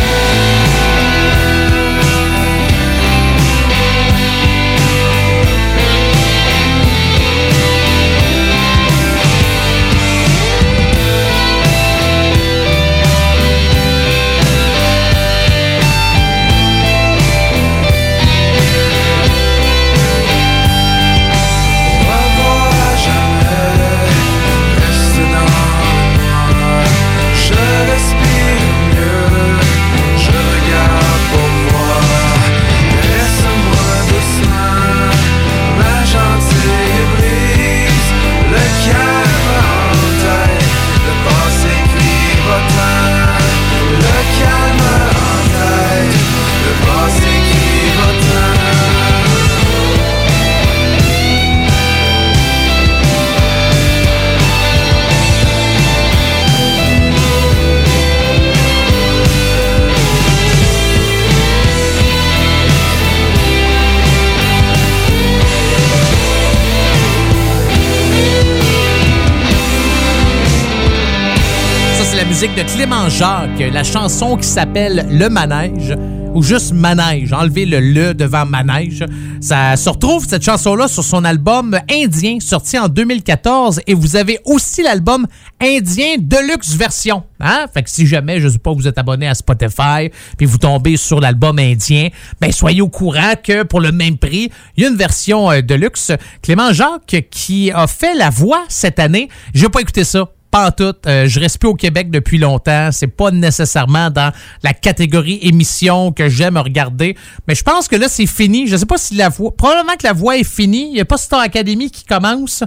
Clément 72.65 73.07
Jacques, 73.07 73.59
la 73.71 73.83
chanson 73.83 74.35
qui 74.35 74.47
s'appelle 74.47 75.05
Le 75.11 75.29
Manège 75.29 75.95
ou 76.33 76.41
juste 76.41 76.73
Manège, 76.73 77.31
enlever 77.31 77.65
le 77.67 77.79
le 77.79 78.13
devant 78.15 78.47
Manège. 78.47 79.05
Ça 79.41 79.75
se 79.75 79.89
retrouve, 79.89 80.25
cette 80.27 80.43
chanson-là, 80.43 80.87
sur 80.87 81.03
son 81.03 81.23
album 81.23 81.77
Indien, 81.91 82.39
sorti 82.39 82.79
en 82.79 82.87
2014, 82.87 83.81
et 83.85 83.93
vous 83.93 84.15
avez 84.15 84.39
aussi 84.45 84.81
l'album 84.81 85.27
Indien 85.61 86.15
Deluxe 86.19 86.73
Version. 86.73 87.23
Hein? 87.39 87.67
Fait 87.71 87.83
que 87.83 87.91
si 87.91 88.07
jamais, 88.07 88.39
je 88.39 88.49
sais 88.49 88.59
pas, 88.59 88.73
vous 88.73 88.87
êtes 88.87 88.97
abonné 88.97 89.27
à 89.27 89.35
Spotify, 89.35 90.09
puis 90.37 90.47
vous 90.47 90.57
tombez 90.57 90.97
sur 90.97 91.19
l'album 91.19 91.59
Indien, 91.59 92.09
ben 92.41 92.51
soyez 92.51 92.81
au 92.81 92.89
courant 92.89 93.33
que 93.41 93.63
pour 93.63 93.81
le 93.81 93.91
même 93.91 94.17
prix, 94.17 94.49
il 94.75 94.83
y 94.83 94.85
a 94.85 94.89
une 94.89 94.97
version 94.97 95.51
euh, 95.51 95.61
Deluxe. 95.61 96.11
Clément 96.41 96.73
Jacques, 96.73 97.27
qui 97.29 97.71
a 97.71 97.85
fait 97.85 98.15
la 98.15 98.31
voix 98.31 98.63
cette 98.67 98.99
année, 98.99 99.29
j'ai 99.53 99.69
pas 99.69 99.81
écouté 99.81 100.03
ça 100.03 100.27
tout. 100.71 100.95
Euh, 101.05 101.27
je 101.27 101.39
reste 101.39 101.59
plus 101.59 101.69
au 101.69 101.75
Québec 101.75 102.09
depuis 102.09 102.37
longtemps. 102.37 102.89
C'est 102.91 103.07
pas 103.07 103.31
nécessairement 103.31 104.09
dans 104.09 104.31
la 104.63 104.73
catégorie 104.73 105.39
émission 105.41 106.11
que 106.11 106.29
j'aime 106.29 106.57
regarder. 106.57 107.15
Mais 107.47 107.55
je 107.55 107.63
pense 107.63 107.87
que 107.87 107.95
là, 107.95 108.07
c'est 108.07 108.25
fini. 108.25 108.67
Je 108.67 108.77
sais 108.77 108.85
pas 108.85 108.97
si 108.97 109.15
la 109.15 109.29
voix. 109.29 109.51
Probablement 109.55 109.95
que 109.95 110.05
la 110.05 110.13
voix 110.13 110.37
est 110.37 110.43
finie. 110.43 110.87
Il 110.87 110.93
n'y 110.93 111.01
a 111.01 111.05
pas 111.05 111.17
Star 111.17 111.39
Academy 111.39 111.89
qui 111.91 112.03
commence. 112.03 112.63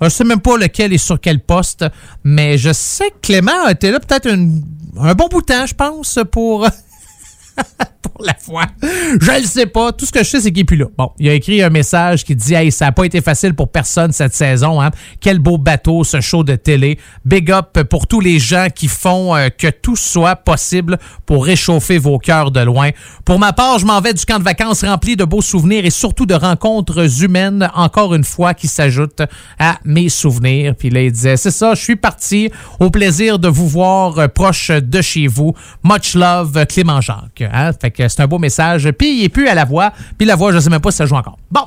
Je 0.00 0.08
sais 0.08 0.24
même 0.24 0.40
pas 0.40 0.56
lequel 0.56 0.92
est 0.92 0.98
sur 0.98 1.20
quel 1.20 1.40
poste. 1.40 1.84
Mais 2.24 2.58
je 2.58 2.72
sais 2.72 3.10
que 3.10 3.20
Clément 3.22 3.64
a 3.66 3.72
été 3.72 3.90
là 3.90 4.00
peut-être 4.00 4.28
un 4.28 5.14
bon 5.14 5.28
bout 5.28 5.40
de 5.40 5.46
temps, 5.46 5.66
je 5.66 5.74
pense, 5.74 6.18
pour. 6.30 6.66
pour 8.02 8.24
la 8.24 8.34
fois. 8.34 8.64
Je 8.82 9.40
le 9.40 9.46
sais 9.46 9.66
pas. 9.66 9.92
Tout 9.92 10.04
ce 10.04 10.12
que 10.12 10.22
je 10.22 10.28
sais, 10.28 10.40
c'est 10.40 10.50
qu'il 10.50 10.62
est 10.62 10.64
plus 10.64 10.76
là. 10.76 10.86
Bon, 10.98 11.12
il 11.18 11.28
a 11.28 11.34
écrit 11.34 11.62
un 11.62 11.70
message 11.70 12.24
qui 12.24 12.34
dit 12.34 12.54
Hey, 12.54 12.72
ça 12.72 12.86
n'a 12.86 12.92
pas 12.92 13.04
été 13.04 13.20
facile 13.20 13.54
pour 13.54 13.70
personne 13.70 14.12
cette 14.12 14.34
saison. 14.34 14.80
Hein? 14.80 14.90
Quel 15.20 15.38
beau 15.38 15.58
bateau, 15.58 16.04
ce 16.04 16.20
show 16.20 16.44
de 16.44 16.56
télé. 16.56 16.98
Big 17.24 17.50
up 17.50 17.82
pour 17.84 18.06
tous 18.06 18.20
les 18.20 18.38
gens 18.38 18.66
qui 18.74 18.88
font 18.88 19.34
euh, 19.34 19.48
que 19.48 19.68
tout 19.68 19.96
soit 19.96 20.36
possible 20.36 20.98
pour 21.26 21.46
réchauffer 21.46 21.98
vos 21.98 22.18
cœurs 22.18 22.50
de 22.50 22.60
loin. 22.60 22.90
Pour 23.24 23.38
ma 23.38 23.52
part, 23.52 23.78
je 23.78 23.86
m'en 23.86 24.00
vais 24.00 24.14
du 24.14 24.24
camp 24.24 24.38
de 24.38 24.44
vacances 24.44 24.84
rempli 24.84 25.16
de 25.16 25.24
beaux 25.24 25.42
souvenirs 25.42 25.84
et 25.84 25.90
surtout 25.90 26.26
de 26.26 26.34
rencontres 26.34 27.22
humaines, 27.22 27.70
encore 27.74 28.14
une 28.14 28.24
fois, 28.24 28.54
qui 28.54 28.66
s'ajoutent 28.66 29.22
à 29.58 29.78
mes 29.84 30.08
souvenirs. 30.08 30.74
Puis 30.76 30.90
là, 30.90 31.02
il 31.02 31.12
disait 31.12 31.36
C'est 31.36 31.50
ça, 31.50 31.74
je 31.74 31.82
suis 31.82 31.96
parti. 31.96 32.50
Au 32.80 32.90
plaisir 32.90 33.38
de 33.38 33.48
vous 33.48 33.68
voir 33.68 34.18
euh, 34.18 34.28
proche 34.28 34.70
de 34.70 35.00
chez 35.00 35.26
vous. 35.26 35.54
Much 35.84 36.14
love, 36.14 36.66
Clément 36.66 37.00
Jacques. 37.00 37.42
Hein? 37.52 37.72
Que 37.92 38.08
c'est 38.08 38.22
un 38.22 38.26
beau 38.26 38.38
message. 38.38 38.90
Puis 38.98 39.18
il 39.18 39.24
est 39.24 39.28
plus 39.28 39.48
à 39.48 39.54
la 39.54 39.64
voix. 39.64 39.92
Puis 40.18 40.26
la 40.26 40.36
voix, 40.36 40.52
je 40.52 40.58
sais 40.58 40.70
même 40.70 40.80
pas 40.80 40.90
si 40.90 40.96
ça 40.96 41.06
joue 41.06 41.14
encore. 41.14 41.38
Bon, 41.50 41.66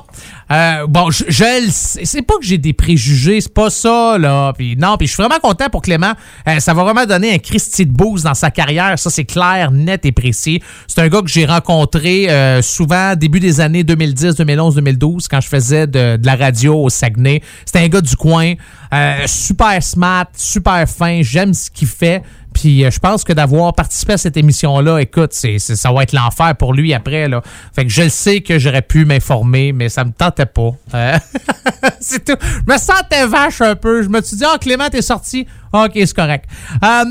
euh, 0.52 0.86
bon, 0.86 1.10
je, 1.10 1.24
je 1.28 1.44
c'est 1.70 2.22
pas 2.22 2.34
que 2.38 2.44
j'ai 2.44 2.58
des 2.58 2.72
préjugés, 2.72 3.40
c'est 3.40 3.52
pas 3.52 3.70
ça 3.70 4.18
là. 4.18 4.52
Non, 4.78 4.96
puis 4.96 5.06
je 5.06 5.14
suis 5.14 5.22
vraiment 5.22 5.40
content 5.40 5.68
pour 5.70 5.82
Clément. 5.82 6.12
Euh, 6.48 6.60
ça 6.60 6.74
va 6.74 6.84
vraiment 6.84 7.06
donner 7.06 7.32
un 7.32 7.38
Christy 7.38 7.86
de 7.86 7.92
boost 7.92 8.24
dans 8.24 8.34
sa 8.34 8.50
carrière. 8.50 8.98
Ça 8.98 9.10
c'est 9.10 9.24
clair, 9.24 9.70
net 9.70 10.04
et 10.04 10.12
précis. 10.12 10.62
C'est 10.86 11.00
un 11.00 11.08
gars 11.08 11.22
que 11.22 11.28
j'ai 11.28 11.46
rencontré 11.46 12.30
euh, 12.30 12.62
souvent 12.62 13.14
début 13.16 13.40
des 13.40 13.60
années 13.60 13.84
2010, 13.84 14.34
2011, 14.36 14.74
2012 14.76 15.28
quand 15.28 15.40
je 15.40 15.48
faisais 15.48 15.86
de, 15.86 16.18
la 16.22 16.36
radio 16.36 16.84
au 16.84 16.90
Saguenay. 16.90 17.42
C'était 17.64 17.80
un 17.80 17.88
gars 17.88 18.00
du 18.00 18.16
coin, 18.16 18.54
euh, 18.92 19.14
super 19.26 19.82
smart, 19.82 20.26
super 20.36 20.88
fin. 20.88 21.20
J'aime 21.22 21.54
ce 21.54 21.70
qu'il 21.70 21.88
fait. 21.88 22.22
Puis 22.56 22.86
euh, 22.86 22.90
je 22.90 22.98
pense 22.98 23.22
que 23.22 23.34
d'avoir 23.34 23.74
participé 23.74 24.14
à 24.14 24.16
cette 24.16 24.38
émission-là, 24.38 24.98
écoute, 25.00 25.34
c'est, 25.34 25.58
ça 25.58 25.92
va 25.92 26.04
être 26.04 26.12
l'enfer 26.12 26.56
pour 26.56 26.72
lui 26.72 26.94
après. 26.94 27.28
Là. 27.28 27.42
Fait 27.74 27.84
que 27.84 27.90
je 27.90 28.04
le 28.04 28.08
sais 28.08 28.40
que 28.40 28.58
j'aurais 28.58 28.80
pu 28.80 29.04
m'informer, 29.04 29.72
mais 29.72 29.90
ça 29.90 30.06
me 30.06 30.10
tentait 30.10 30.46
pas. 30.46 30.70
Euh, 30.94 31.18
c'est 32.00 32.24
tout. 32.24 32.38
Je 32.40 32.72
me 32.72 32.78
sentais 32.78 33.26
vache 33.26 33.60
un 33.60 33.76
peu. 33.76 34.02
Je 34.02 34.08
me 34.08 34.22
suis 34.22 34.38
dit, 34.38 34.44
ah, 34.46 34.56
Clément, 34.58 34.88
t'es 34.88 35.02
sorti. 35.02 35.46
Ok, 35.70 35.92
c'est 35.96 36.16
correct. 36.16 36.46
Euh, 36.82 37.04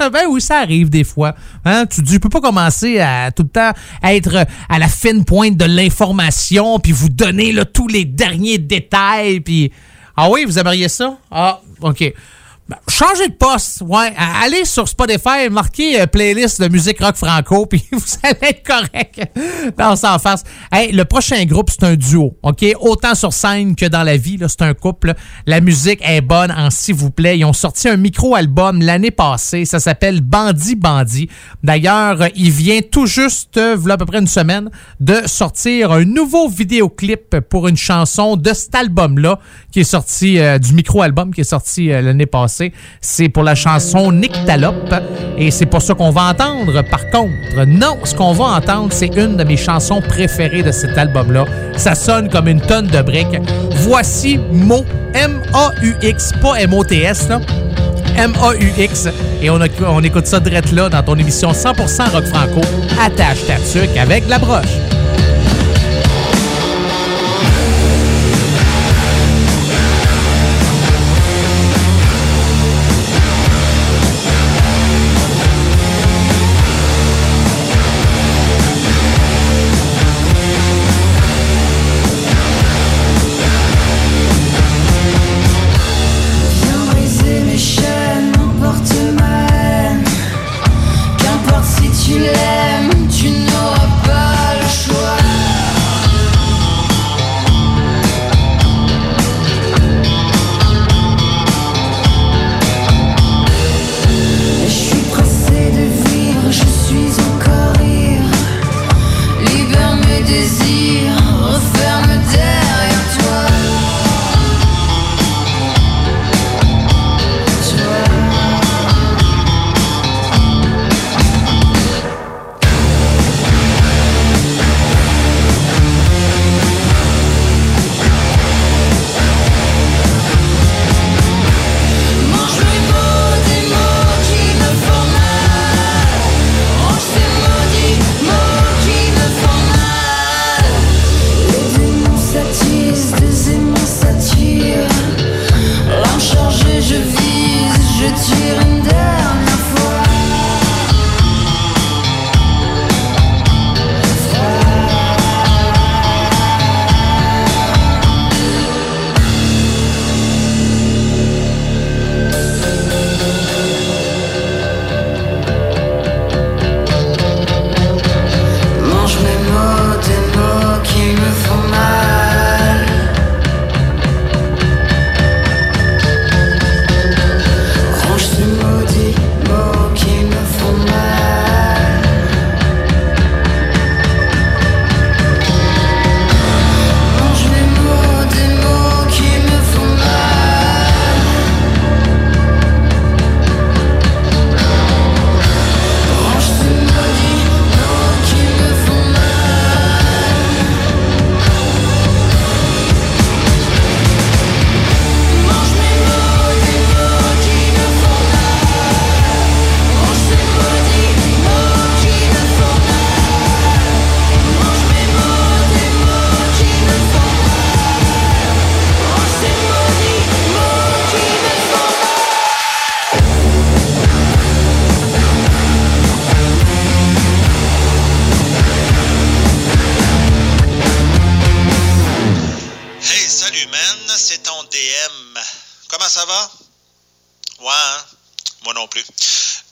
ben 0.10 0.26
oui, 0.28 0.42
ça 0.42 0.58
arrive 0.58 0.90
des 0.90 1.04
fois. 1.04 1.34
Hein? 1.64 1.86
Tu, 1.86 2.02
tu 2.02 2.20
peux 2.20 2.28
pas 2.28 2.42
commencer 2.42 3.00
à 3.00 3.30
tout 3.30 3.44
le 3.44 3.48
temps 3.48 3.72
être 4.02 4.44
à 4.68 4.78
la 4.78 4.88
fine 4.88 5.24
pointe 5.24 5.56
de 5.56 5.64
l'information, 5.64 6.78
puis 6.80 6.92
vous 6.92 7.08
donner 7.08 7.54
tous 7.72 7.88
les 7.88 8.04
derniers 8.04 8.58
détails, 8.58 9.40
puis... 9.40 9.72
Ah 10.16 10.28
oui, 10.28 10.44
vous 10.44 10.58
aimeriez 10.58 10.90
ça? 10.90 11.16
Ah, 11.30 11.60
OK. 11.80 12.12
Ben, 12.66 12.78
changez 12.88 13.28
de 13.28 13.34
poste, 13.34 13.82
ouais. 13.82 14.10
Allez 14.16 14.64
sur 14.64 14.88
Spotify, 14.88 15.50
marquez 15.50 16.00
euh, 16.00 16.06
playlist 16.06 16.62
de 16.62 16.68
musique 16.68 16.98
rock 16.98 17.14
franco, 17.14 17.66
puis 17.70 17.84
vous 17.92 18.00
allez 18.22 18.38
être 18.40 18.66
correct. 18.66 19.20
Non, 19.78 19.96
sans 19.96 20.18
face. 20.18 20.44
Hey, 20.70 20.92
le 20.92 21.04
prochain 21.04 21.44
groupe, 21.44 21.70
c'est 21.70 21.84
un 21.84 21.94
duo, 21.94 22.36
OK? 22.42 22.64
Autant 22.80 23.14
sur 23.14 23.32
scène 23.32 23.74
que 23.74 23.86
dans 23.86 24.02
la 24.02 24.16
vie, 24.16 24.38
c'est 24.46 24.62
un 24.62 24.72
couple. 24.72 25.14
La 25.46 25.60
musique 25.60 26.00
est 26.02 26.20
bonne 26.20 26.50
en 26.52 26.70
s'il 26.70 26.94
vous 26.94 27.10
plaît. 27.10 27.38
Ils 27.38 27.44
ont 27.44 27.52
sorti 27.52 27.88
un 27.88 27.96
micro-album 27.96 28.80
l'année 28.80 29.10
passée. 29.10 29.64
Ça 29.64 29.80
s'appelle 29.80 30.20
Bandit 30.20 30.76
Bandit. 30.76 31.28
D'ailleurs, 31.62 32.22
euh, 32.22 32.28
il 32.34 32.50
vient 32.50 32.80
tout 32.80 33.06
juste, 33.06 33.56
euh, 33.56 33.76
v'là 33.76 33.94
à 33.94 33.96
peu 33.96 34.06
près 34.06 34.18
une 34.18 34.26
semaine, 34.26 34.70
de 35.00 35.22
sortir 35.26 35.92
un 35.92 36.04
nouveau 36.04 36.48
vidéoclip 36.48 37.40
pour 37.50 37.68
une 37.68 37.76
chanson 37.76 38.36
de 38.36 38.52
cet 38.52 38.74
album-là, 38.74 39.38
qui 39.70 39.80
est 39.80 39.84
sorti, 39.84 40.38
du 40.60 40.72
micro-album 40.72 41.34
qui 41.34 41.40
est 41.42 41.44
sorti 41.44 41.88
l'année 41.88 42.26
passée. 42.26 42.53
C'est 43.00 43.28
pour 43.28 43.42
la 43.42 43.54
chanson 43.54 44.12
Nyctalope. 44.12 44.94
Et 45.36 45.50
c'est 45.50 45.66
pas 45.66 45.80
ça 45.80 45.94
qu'on 45.94 46.10
va 46.10 46.30
entendre, 46.30 46.82
par 46.82 47.10
contre. 47.10 47.64
Non, 47.66 47.98
ce 48.04 48.14
qu'on 48.14 48.32
va 48.32 48.44
entendre, 48.44 48.88
c'est 48.92 49.14
une 49.16 49.36
de 49.36 49.44
mes 49.44 49.56
chansons 49.56 50.00
préférées 50.00 50.62
de 50.62 50.70
cet 50.72 50.96
album-là. 50.96 51.44
Ça 51.76 51.94
sonne 51.94 52.28
comme 52.28 52.48
une 52.48 52.60
tonne 52.60 52.86
de 52.86 53.02
briques. 53.02 53.40
Voici 53.70 54.38
Mo, 54.52 54.84
M-A-U-X, 55.14 56.32
pas 56.40 56.54
M-O-T-S. 56.60 57.28
M-A-U-X. 58.16 59.08
Et 59.42 59.50
on 59.50 60.00
écoute 60.02 60.26
ça 60.26 60.38
direct 60.38 60.70
là 60.72 60.88
dans 60.88 61.02
ton 61.02 61.16
émission 61.16 61.50
100% 61.50 62.10
rock 62.10 62.24
franco. 62.26 62.60
Attache 63.04 63.44
ta 63.46 63.56
tuque 63.56 63.96
avec 63.96 64.28
la 64.28 64.38
broche. 64.38 64.78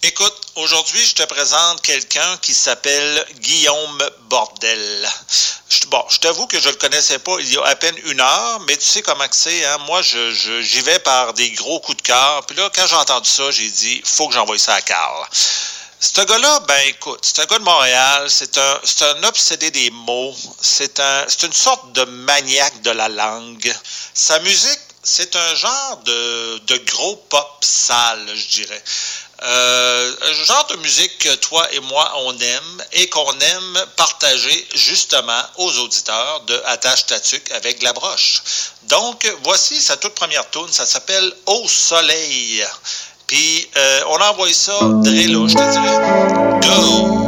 Écoute, 0.04 0.34
aujourd'hui, 0.56 1.04
je 1.06 1.14
te 1.14 1.22
présente 1.22 1.80
quelqu'un 1.80 2.36
qui 2.38 2.54
s'appelle 2.54 3.24
Guillaume 3.38 4.10
Bordel. 4.22 5.08
Bon, 5.86 6.04
je 6.08 6.18
t'avoue 6.18 6.48
que 6.48 6.58
je 6.60 6.68
le 6.70 6.74
connaissais 6.74 7.20
pas 7.20 7.36
il 7.38 7.52
y 7.52 7.56
a 7.56 7.62
à 7.66 7.76
peine 7.76 7.94
une 8.06 8.20
heure, 8.20 8.60
mais 8.66 8.76
tu 8.76 8.84
sais 8.84 9.02
comment 9.02 9.24
c'est, 9.30 9.64
hein? 9.64 9.78
Moi, 9.86 10.02
je, 10.02 10.32
je- 10.34 10.60
j'y 10.60 10.80
vais 10.80 10.98
par 10.98 11.34
des 11.34 11.52
gros 11.52 11.78
coups 11.78 11.98
de 11.98 12.02
cœur. 12.02 12.44
Puis 12.46 12.56
là, 12.56 12.68
quand 12.74 12.84
j'ai 12.84 12.96
entendu 12.96 13.30
ça, 13.30 13.48
j'ai 13.52 13.70
dit, 13.70 14.02
faut 14.04 14.26
que 14.26 14.34
j'envoie 14.34 14.58
ça 14.58 14.74
à 14.74 14.80
Carl. 14.80 15.24
Ce 16.00 16.20
gars-là, 16.20 16.60
ben 16.66 16.80
écoute, 16.88 17.20
c'est 17.22 17.38
un 17.38 17.44
gars 17.46 17.60
de 17.60 17.64
Montréal, 17.64 18.28
c'est 18.28 18.58
un, 18.58 18.80
c'est 18.82 19.02
un 19.04 19.22
obsédé 19.22 19.70
des 19.70 19.90
mots, 19.90 20.34
c'est 20.60 20.98
un, 20.98 21.24
c'est 21.28 21.44
une 21.46 21.52
sorte 21.52 21.92
de 21.92 22.02
maniaque 22.04 22.82
de 22.82 22.90
la 22.90 23.08
langue. 23.08 23.72
Sa 24.14 24.40
musique, 24.40 24.80
c'est 25.04 25.36
un 25.36 25.54
genre 25.54 25.96
de, 26.04 26.58
de 26.58 26.76
gros 26.90 27.16
pop 27.28 27.48
sale, 27.60 28.26
je 28.34 28.46
dirais. 28.62 28.82
Euh, 29.44 30.14
un 30.22 30.44
genre 30.44 30.66
de 30.70 30.76
musique 30.76 31.18
que 31.18 31.34
toi 31.34 31.66
et 31.72 31.80
moi, 31.80 32.12
on 32.18 32.38
aime 32.38 32.84
et 32.92 33.08
qu'on 33.08 33.32
aime 33.40 33.84
partager 33.96 34.68
justement 34.74 35.42
aux 35.56 35.78
auditeurs 35.78 36.42
de 36.46 36.62
Attache 36.66 37.06
Tatuc 37.06 37.50
avec 37.50 37.82
la 37.82 37.92
broche. 37.92 38.42
Donc, 38.84 39.26
voici 39.42 39.80
sa 39.80 39.96
toute 39.96 40.14
première 40.14 40.48
tune, 40.50 40.68
ça 40.70 40.86
s'appelle 40.86 41.32
Au 41.46 41.66
soleil. 41.66 42.64
Puis, 43.26 43.68
euh, 43.76 44.02
on 44.08 44.16
a 44.16 44.30
envoyé 44.30 44.54
ça 44.54 44.78
Dre, 44.80 45.10
là, 45.10 45.48
je 45.48 45.54
te 45.54 45.72
dirais. 45.72 46.60
Go! 46.60 47.21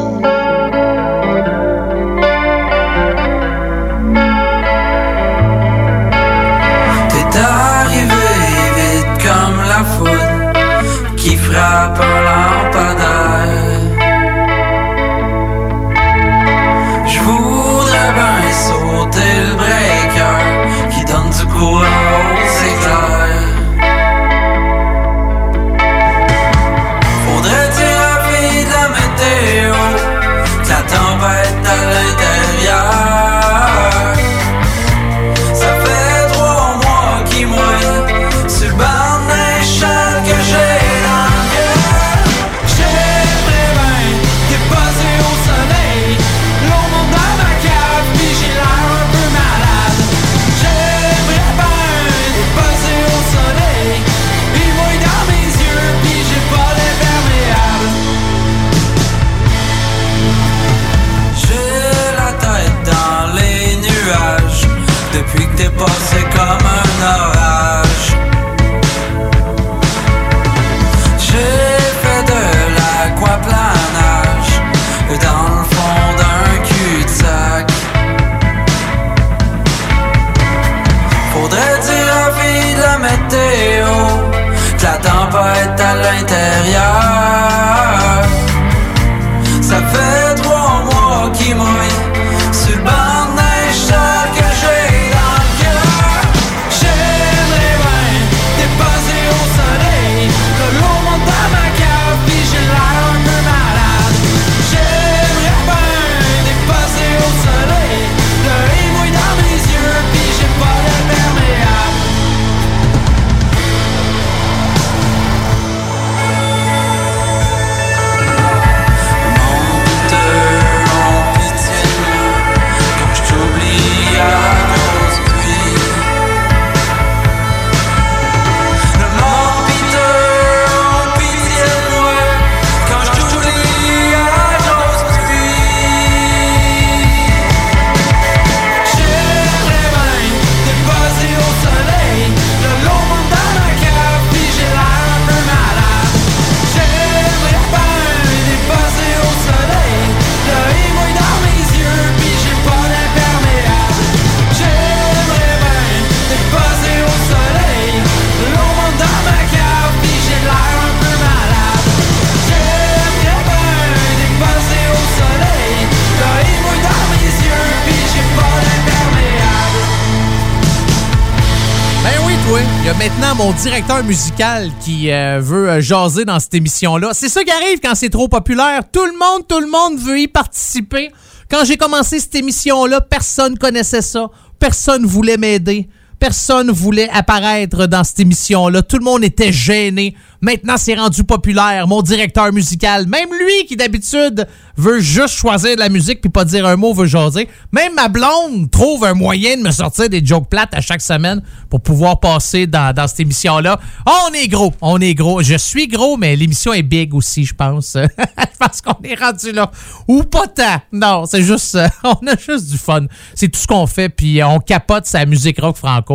Il 172.85 172.89
y 172.89 172.91
a 172.91 172.95
maintenant 172.99 173.35
mon 173.35 173.51
directeur 173.53 174.05
musical 174.05 174.71
qui 174.79 175.11
euh, 175.11 175.41
veut 175.43 175.71
euh, 175.71 175.81
jaser 175.81 176.27
dans 176.27 176.39
cette 176.39 176.53
émission-là. 176.53 177.15
C'est 177.15 177.31
ça 177.31 177.43
qui 177.43 177.51
arrive 177.51 177.81
quand 177.83 177.95
c'est 177.95 178.11
trop 178.11 178.29
populaire. 178.29 178.83
Tout 178.93 179.07
le 179.07 179.13
monde, 179.13 179.49
tout 179.49 179.59
le 179.59 179.69
monde 179.69 179.99
veut 179.99 180.21
y 180.21 180.29
participer. 180.29 181.11
Quand 181.51 181.65
j'ai 181.65 181.79
commencé 181.79 182.21
cette 182.21 182.35
émission-là, 182.35 183.01
personne 183.01 183.57
connaissait 183.57 184.03
ça. 184.03 184.29
Personne 184.59 185.07
voulait 185.07 185.39
m'aider. 185.39 185.89
Personne 186.25 186.71
voulait 186.71 187.11
apparaître 187.11 187.85
dans 187.85 188.03
cette 188.03 188.19
émission-là. 188.19 188.81
Tout 188.81 188.97
le 188.97 189.05
monde 189.05 189.23
était 189.25 189.53
gêné. 189.53 190.15
Maintenant, 190.41 190.79
c'est 190.79 190.95
rendu 190.95 191.23
populaire. 191.23 191.87
Mon 191.87 192.01
directeur 192.01 192.51
musical, 192.51 193.07
même 193.07 193.29
lui 193.29 193.67
qui 193.67 193.77
d'habitude 193.77 194.47
veut 194.79 195.01
juste 195.01 195.35
choisir 195.35 195.75
de 195.75 195.81
la 195.81 195.91
musique 195.91 196.23
puis 196.23 196.31
pas 196.31 196.47
dire 196.47 196.67
un 196.67 196.77
mot, 196.77 196.95
veut 196.95 197.05
jaser. 197.05 197.47
Même 197.73 197.93
ma 197.95 198.09
blonde 198.09 198.71
trouve 198.71 199.05
un 199.05 199.13
moyen 199.13 199.59
de 199.59 199.63
me 199.63 199.71
sortir 199.71 200.09
des 200.09 200.25
jokes 200.25 200.49
plates 200.49 200.73
à 200.73 200.81
chaque 200.81 201.03
semaine 201.03 201.43
pour 201.69 201.83
pouvoir 201.83 202.21
passer 202.21 202.67
dans, 202.67 202.95
cette 203.07 203.21
émission-là. 203.21 203.79
On 204.07 204.33
est 204.33 204.49
gros, 204.49 204.73
on 204.81 204.99
est 205.03 205.15
gros. 205.15 205.43
Je 205.43 205.57
suis 205.57 205.89
gros, 205.89 206.17
mais 206.17 206.37
l'émission 206.37 206.73
est 206.73 206.83
big 206.83 207.15
aussi, 207.15 207.45
je 207.45 207.55
pense. 207.55 207.99
pense 208.59 208.81
qu'on 208.81 209.03
est 209.03 209.15
rendu 209.15 209.53
là. 209.53 209.71
Ou 210.09 210.23
pas 210.23 210.47
tant. 210.47 210.81
Non, 210.93 211.27
c'est 211.27 211.43
juste, 211.43 211.79
on 212.05 212.27
a 212.27 212.37
juste 212.37 212.71
du 212.71 212.79
fun. 212.79 213.07
C'est 213.35 213.49
tout 213.49 213.61
ce 213.61 213.67
qu'on 213.67 213.87
fait, 213.87 214.09
puis 214.09 214.43
on 214.43 214.59
capote 214.59 215.07
sa 215.07 215.25
musique 215.27 215.61
rock 215.61 215.77
franco. 215.77 216.14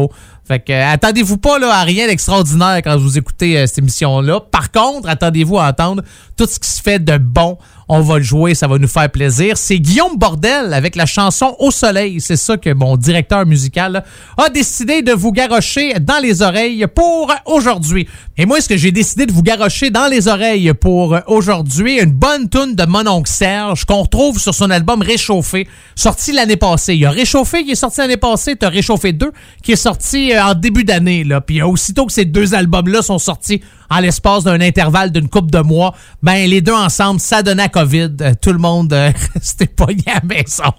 Fait 0.49 0.59
que 0.59 0.73
euh, 0.73 0.93
attendez-vous 0.93 1.37
pas 1.37 1.59
là, 1.59 1.71
à 1.75 1.83
rien 1.83 2.07
d'extraordinaire 2.07 2.81
quand 2.83 2.97
vous 2.97 3.19
écoutez 3.19 3.55
euh, 3.55 3.67
cette 3.67 3.77
émission-là. 3.77 4.39
Par 4.51 4.71
contre, 4.71 5.07
attendez-vous 5.07 5.59
à 5.59 5.67
entendre 5.67 6.01
tout 6.37 6.47
ce 6.47 6.59
qui 6.59 6.69
se 6.69 6.81
fait 6.81 6.97
de 6.97 7.17
bon. 7.17 7.57
On 7.87 8.01
va 8.01 8.17
le 8.17 8.23
jouer, 8.23 8.55
ça 8.55 8.67
va 8.67 8.79
nous 8.79 8.87
faire 8.87 9.09
plaisir. 9.11 9.57
C'est 9.57 9.79
Guillaume 9.79 10.17
Bordel 10.17 10.73
avec 10.73 10.95
la 10.95 11.05
chanson 11.05 11.55
Au 11.59 11.69
soleil. 11.69 12.19
C'est 12.19 12.35
ça 12.35 12.57
que 12.57 12.73
mon 12.73 12.97
directeur 12.97 13.45
musical 13.45 14.03
a 14.37 14.49
décidé 14.49 15.01
de 15.03 15.11
vous 15.11 15.31
garrocher 15.31 15.99
dans 15.99 16.19
les 16.19 16.41
oreilles 16.41 16.85
pour 16.95 17.31
aujourd'hui. 17.45 18.07
Et 18.41 18.45
moi, 18.45 18.59
est-ce 18.59 18.69
que 18.69 18.77
j'ai 18.77 18.93
décidé 18.93 19.25
de 19.25 19.33
vous 19.33 19.43
garrocher 19.43 19.89
dans 19.89 20.07
les 20.07 20.29
oreilles 20.29 20.71
pour 20.73 21.13
aujourd'hui 21.27 21.99
une 21.99 22.13
bonne 22.13 22.47
tune 22.47 22.73
de 22.73 22.85
mon 22.85 23.05
oncle 23.05 23.29
Serge 23.29 23.83
qu'on 23.83 24.03
retrouve 24.03 24.39
sur 24.39 24.55
son 24.55 24.69
album 24.69 25.01
Réchauffé, 25.01 25.67
sorti 25.93 26.31
l'année 26.31 26.55
passée. 26.55 26.93
Il 26.93 27.01
y 27.01 27.05
a 27.05 27.11
Réchauffé 27.11 27.65
qui 27.65 27.71
est 27.71 27.75
sorti 27.75 27.99
l'année 27.99 28.15
passée, 28.15 28.55
t'as 28.55 28.69
Réchauffé 28.69 29.11
2 29.11 29.33
qui 29.61 29.73
est 29.73 29.75
sorti 29.75 30.31
euh, 30.31 30.41
en 30.41 30.53
début 30.53 30.85
d'année. 30.85 31.25
là. 31.25 31.41
Puis 31.41 31.59
euh, 31.59 31.67
aussitôt 31.67 32.05
que 32.05 32.13
ces 32.13 32.23
deux 32.23 32.53
albums-là 32.55 33.01
sont 33.01 33.19
sortis 33.19 33.61
en 33.89 33.99
l'espace 33.99 34.43
d'un 34.43 34.61
intervalle 34.61 35.11
d'une 35.11 35.27
coupe 35.27 35.51
de 35.51 35.59
mois, 35.59 35.95
ben 36.21 36.47
les 36.49 36.61
deux 36.61 36.73
ensemble, 36.73 37.19
ça 37.19 37.41
donnait 37.41 37.63
à 37.63 37.69
COVID. 37.69 38.11
Euh, 38.21 38.33
tout 38.39 38.51
le 38.51 38.59
monde 38.59 38.93
euh, 38.93 39.11
restait 39.33 39.65
pogné 39.65 40.03
à 40.07 40.15
la 40.15 40.35
maison. 40.35 40.71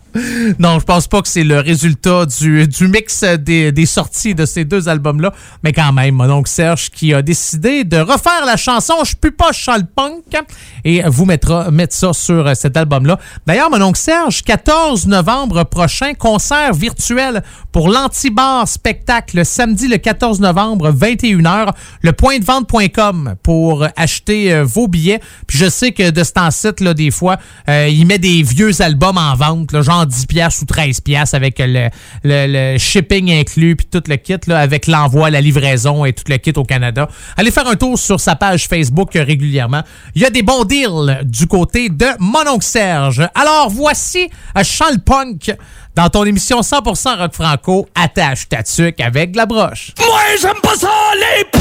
Non, 0.59 0.79
je 0.79 0.85
pense 0.85 1.09
pas 1.09 1.21
que 1.21 1.29
c'est 1.29 1.45
le 1.45 1.59
résultat 1.59 2.27
du, 2.27 2.69
mix 2.89 3.25
des, 3.25 3.87
sorties 3.87 4.35
de 4.35 4.47
ces 4.47 4.65
deux 4.65 4.89
albums-là, 4.89 5.33
mais 5.65 5.73
quand 5.73 5.93
même, 5.93 6.15
mon 6.15 6.31
oncle 6.31 6.51
Serge 6.51 6.91
qui 6.91 7.13
a 7.13 7.23
décidé 7.23 7.50
de 7.59 7.99
refaire 7.99 8.45
la 8.47 8.57
chanson 8.57 8.95
Je 9.05 9.17
peux 9.17 9.31
pas, 9.31 9.51
le 9.51 9.85
punk 9.85 10.37
et 10.85 11.03
vous 11.07 11.25
mettra, 11.25 11.71
mettre 11.71 11.95
ça 11.95 12.13
sur 12.13 12.47
euh, 12.47 12.55
cet 12.55 12.77
album-là. 12.77 13.19
D'ailleurs, 13.47 13.71
mon 13.71 13.81
oncle 13.83 13.99
Serge, 13.99 14.43
14 14.43 15.07
novembre 15.07 15.65
prochain, 15.65 16.15
concert 16.15 16.73
virtuel 16.73 17.43
pour 17.73 17.89
l'Antibar 17.89 18.67
spectacle 18.67 19.37
le 19.39 19.45
samedi 19.45 19.87
le 19.89 19.97
14 19.99 20.41
novembre, 20.41 20.91
21h, 20.93 21.73
le 22.03 22.13
pointdevente.com 22.13 23.35
pour 23.43 23.87
acheter 23.97 24.53
euh, 24.53 24.65
vos 24.65 24.89
billets. 24.89 25.21
Puis 25.47 25.59
je 25.59 25.69
sais 25.69 25.93
que 25.93 26.11
de 26.11 26.25
ce 26.25 26.33
temps-ci, 26.33 26.69
là, 26.81 26.95
des 26.95 27.11
fois, 27.11 27.37
euh, 27.69 27.89
il 27.89 28.07
met 28.07 28.19
des 28.19 28.43
vieux 28.43 28.83
albums 28.83 29.19
en 29.19 29.35
vente, 29.35 29.73
là, 29.73 29.83
genre 29.83 30.07
10 30.07 30.27
pièces 30.27 30.61
ou 30.63 30.65
13 30.67 31.01
pièces 31.01 31.35
avec 31.35 31.59
le, 31.59 31.89
le- 32.25 32.73
le 32.75 32.79
shipping 32.79 33.31
inclus 33.33 33.77
puis 33.77 33.87
tout 33.87 34.03
le 34.09 34.17
kit 34.17 34.35
là, 34.47 34.59
avec 34.61 34.87
l'envoi, 34.87 35.31
la 35.31 35.41
livraison 35.41 36.05
et 36.05 36.13
tout 36.13 36.25
le 36.29 36.37
kit 36.37 36.53
au 36.57 36.65
Canada. 36.65 37.09
Allez 37.37 37.51
faire 37.51 37.67
un 37.69 37.77
tour 37.77 37.99
sur 37.99 38.21
sa 38.21 38.37
page 38.37 38.67
Facebook 38.69 39.15
euh, 39.17 39.23
régulièrement. 39.25 39.83
Il 40.15 40.23
y 40.23 40.25
a 40.25 40.31
des 40.31 40.43
bons 40.43 40.65
deals 40.65 41.21
du 41.25 41.47
côté 41.47 41.89
de 41.89 42.07
Mononcle 42.19 42.65
Serge. 42.65 43.23
Alors 43.35 43.69
voici 43.71 44.29
euh, 44.57 44.63
le 44.93 44.99
Punk 44.99 45.53
dans 45.95 46.09
ton 46.09 46.25
émission 46.25 46.61
100% 46.61 47.19
rock 47.19 47.35
franco. 47.35 47.89
Attache 47.95 48.49
ta 48.49 48.63
tuque 48.63 49.01
avec 49.01 49.33
de 49.33 49.37
la 49.37 49.47
broche. 49.47 49.93
Moi 49.99 50.21
j'aime 50.41 50.61
pas 50.63 50.77
ça 50.77 50.89
les 51.15 51.45
punks! 51.45 51.61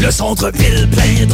Le 0.00 0.12
centre-ville 0.12 0.88
plein 0.90 1.26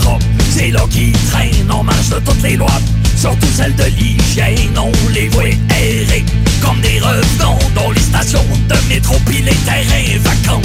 C'est 0.51 0.71
là 0.71 0.81
qu'ils 0.91 1.13
traînent 1.31 1.71
On 1.71 1.83
marche 1.83 2.09
de 2.09 2.19
toutes 2.21 2.43
les 2.43 2.57
lois. 2.57 2.81
Surtout 3.17 3.47
celles 3.55 3.77
de 3.77 3.85
l'hygiène 3.85 4.77
On 4.79 4.91
les 5.13 5.29
voit 5.29 5.45
errer. 5.45 6.25
Comme 6.63 6.81
des 6.81 6.99
revenants 6.99 7.59
Dans 7.75 7.91
les 7.91 8.01
stations 8.01 8.45
de 8.69 8.89
métro 8.89 9.17
Puis 9.27 9.43
les 9.43 9.55
terrains 9.67 10.19
vacants. 10.21 10.63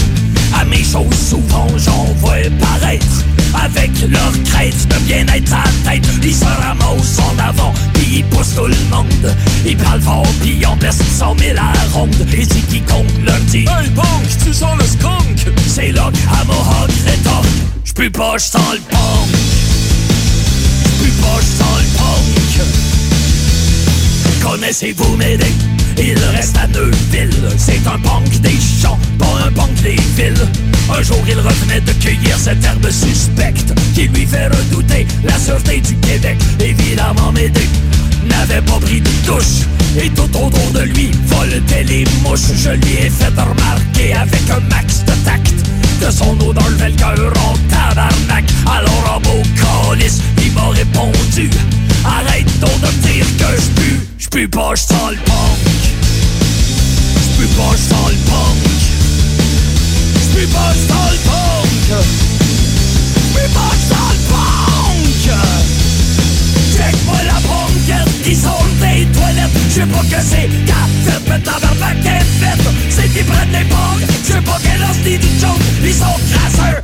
À 0.57 0.63
mes 0.63 0.83
choses 0.83 1.29
souvent 1.29 1.67
j'en 1.77 2.05
vois 2.15 2.49
paraître 2.59 3.25
avec 3.53 3.91
leur 4.07 4.31
crête 4.43 4.87
de 4.87 4.95
bien-être 5.05 5.53
à 5.53 5.63
la 5.63 5.91
tête 5.91 6.07
Ils 6.23 6.35
se 6.35 6.45
ramassent 6.45 7.19
en 7.19 7.37
avant 7.39 7.73
Puis 7.93 8.17
ils 8.17 8.25
poussent 8.25 8.55
tout 8.55 8.67
le 8.67 8.75
monde. 8.89 9.35
Ils 9.65 9.77
parlent 9.77 10.01
fort 10.01 10.27
Puis 10.41 10.57
ils 10.59 10.65
en 10.65 10.75
blessent 10.75 11.01
cent 11.17 11.35
mille 11.35 11.57
à 11.57 11.73
la 11.73 11.83
ronde. 11.93 12.15
Et 12.33 12.43
si 12.43 12.61
quiconque 12.61 13.07
leur 13.25 13.39
dit 13.47 13.65
Hey 13.65 13.89
punk, 13.95 14.27
tu 14.43 14.53
sens 14.53 14.77
le 14.77 14.85
skunk! 14.85 15.53
C'est 15.67 15.91
qu'à 15.93 16.43
Mohawk 16.45 16.91
rétorque 17.05 17.47
J'pue 17.85 18.11
pas, 18.11 18.37
j'sens 18.37 18.73
le 18.73 18.79
punk. 18.79 19.35
J'pue 20.85 21.11
pas, 21.21 21.39
j'sens 21.41 21.79
le 21.79 21.87
punk. 21.97 22.09
Connaissez-vous 24.41 25.15
Médé 25.17 25.53
Il 26.01 26.17
reste 26.35 26.57
à 26.57 26.67
Neuville. 26.67 27.33
C'est 27.57 27.85
un 27.85 27.99
punk 27.99 28.39
des 28.41 28.57
champs, 28.81 28.97
pas 29.17 29.45
un 29.45 29.51
punk 29.51 29.73
des 29.81 29.97
villes. 30.15 30.47
Un 30.97 31.03
jour 31.03 31.17
il 31.27 31.39
revenait 31.39 31.81
de 31.81 31.91
cueillir 31.93 32.37
cette 32.37 32.63
herbe 32.63 32.89
suspecte 32.89 33.73
Qui 33.93 34.07
lui 34.07 34.25
fait 34.25 34.47
redouter 34.47 35.05
la 35.23 35.37
sûreté 35.37 35.81
du 35.81 35.95
Québec. 35.97 36.37
Évidemment 36.59 37.31
Médé 37.31 37.67
n'avait 38.27 38.61
pas 38.61 38.79
pris 38.79 39.01
de 39.01 39.09
douche. 39.25 39.67
Et 40.01 40.09
tout 40.09 40.29
autour 40.37 40.71
de 40.73 40.81
lui 40.81 41.11
voletaient 41.25 41.83
les 41.83 42.05
mouches. 42.23 42.53
Je 42.55 42.69
lui 42.69 42.93
ai 42.93 43.09
fait 43.09 43.29
remarquer 43.29 44.13
avec 44.13 44.49
un 44.49 44.61
max 44.69 45.03
de 45.05 45.13
tact 45.25 45.53
Que 45.99 46.11
son 46.11 46.39
odeur 46.39 46.69
levait 46.69 46.89
le 46.89 46.95
cœur 46.95 47.33
en 47.45 47.55
tabarnak. 47.69 48.45
Alors 48.65 49.15
en 49.15 49.19
beau 49.19 49.43
calice, 49.55 50.21
il 50.43 50.51
m'a 50.53 50.69
répondu 50.69 51.49
Arrête 52.05 52.59
donc 52.59 52.79
de 52.81 53.07
dire 53.07 53.25
que 53.37 53.61
j'pue 53.61 53.99
J'pue 54.31 54.47
pas, 54.47 54.75
j'sens 54.75 55.09
le 55.09 55.17
punk 55.17 55.57
J'pue 57.23 57.47
pas, 57.57 57.75
j'sens 57.75 58.09
le 58.11 58.17
punk 58.29 58.61
J'pue 60.21 60.45
pas, 60.53 60.71
j'sens 60.75 61.11
le 61.11 61.17
punk 61.25 61.89
J'pue 63.25 63.49
pas, 63.55 63.71
j'sens 63.73 64.11
le 64.13 64.19
punk 64.29 64.69
Check-moi 66.75 67.17
la 67.25 67.39
banquette 67.41 68.21
qui 68.23 68.35
sort 68.35 68.67
des 68.79 69.05
toilettes 69.17 69.49
Je 69.67 69.73
sais 69.73 69.87
pas 69.87 70.03
que 70.03 70.21
c'est 70.23 70.49
Quand 70.67 70.89
fait 71.05 71.29
mettre 71.29 71.51
la 71.51 71.59
barbe 71.59 72.03
qu'elle 72.03 72.21
fait 72.21 72.61
C'est 72.89 73.09
qu'ils 73.11 73.25
prennent 73.25 73.51
les 73.51 73.65
banques 73.65 74.05
Je 74.23 74.33
sais 74.33 74.41
pas 74.41 74.59
quelle 74.61 74.85
c'est 75.03 75.17
du 75.17 75.39
joke 75.39 75.59
Ils 75.83 75.91
sont 75.91 76.05
crasseurs, 76.05 76.83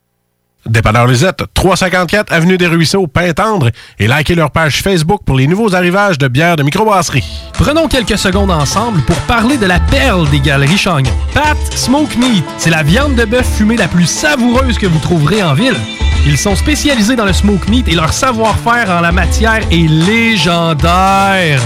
Dépanneur 0.65 1.07
Lisette, 1.07 1.43
354 1.53 2.31
Avenue 2.31 2.57
des 2.57 2.67
Ruisseaux, 2.67 3.07
Pintendre, 3.07 3.69
et 3.99 4.07
likez 4.07 4.35
leur 4.35 4.51
page 4.51 4.81
Facebook 4.81 5.21
pour 5.25 5.35
les 5.35 5.47
nouveaux 5.47 5.75
arrivages 5.75 6.17
de 6.17 6.27
bières 6.27 6.55
de 6.55 6.63
microbrasserie. 6.63 7.23
Prenons 7.53 7.87
quelques 7.87 8.17
secondes 8.17 8.51
ensemble 8.51 9.01
pour 9.01 9.17
parler 9.21 9.57
de 9.57 9.65
la 9.65 9.79
perle 9.79 10.29
des 10.29 10.39
galeries 10.39 10.77
Chagnon. 10.77 11.11
Pat 11.33 11.57
Smoke 11.75 12.15
Meat, 12.17 12.45
c'est 12.57 12.69
la 12.69 12.83
viande 12.83 13.15
de 13.15 13.25
bœuf 13.25 13.57
fumée 13.57 13.77
la 13.77 13.87
plus 13.87 14.05
savoureuse 14.05 14.77
que 14.77 14.87
vous 14.87 14.99
trouverez 14.99 15.41
en 15.43 15.53
ville. 15.53 15.77
Ils 16.25 16.37
sont 16.37 16.55
spécialisés 16.55 17.15
dans 17.15 17.25
le 17.25 17.33
smoke 17.33 17.67
meat 17.67 17.87
et 17.87 17.95
leur 17.95 18.13
savoir-faire 18.13 18.91
en 18.91 19.01
la 19.01 19.11
matière 19.11 19.61
est 19.71 19.89
légendaire. 19.89 21.59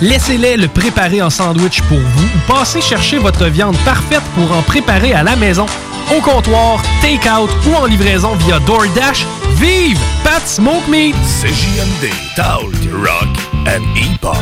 Laissez-les 0.00 0.56
le 0.56 0.68
préparer 0.68 1.20
en 1.20 1.28
sandwich 1.28 1.82
pour 1.82 1.98
vous 1.98 2.24
ou 2.24 2.52
passez 2.52 2.80
chercher 2.80 3.18
votre 3.18 3.46
viande 3.46 3.76
parfaite 3.84 4.22
pour 4.34 4.56
en 4.56 4.62
préparer 4.62 5.12
à 5.12 5.22
la 5.22 5.36
maison, 5.36 5.66
au 6.16 6.20
comptoir, 6.20 6.82
take-out 7.00 7.50
ou 7.66 7.74
en 7.74 7.86
livraison 7.86 8.34
via 8.36 8.58
DoorDash. 8.60 9.26
Vive 9.56 9.98
Pat 10.24 10.46
Smoke 10.46 10.88
Meat! 10.88 11.14
CJMD, 11.40 12.10
Talk, 12.36 12.72
Rock 12.92 13.28
and 13.66 13.82
Hip-Hop. 13.96 14.36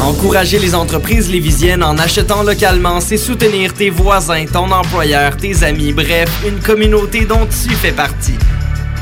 Encourager 0.00 0.58
les 0.58 0.74
entreprises 0.74 1.30
lévisiennes 1.30 1.84
en 1.84 1.96
achetant 1.98 2.42
localement, 2.42 3.00
c'est 3.00 3.16
soutenir 3.16 3.74
tes 3.74 3.90
voisins, 3.90 4.46
ton 4.46 4.70
employeur, 4.70 5.36
tes 5.36 5.62
amis, 5.62 5.92
bref, 5.92 6.28
une 6.46 6.58
communauté 6.58 7.24
dont 7.24 7.46
tu 7.46 7.74
fais 7.74 7.92
partie. 7.92 8.38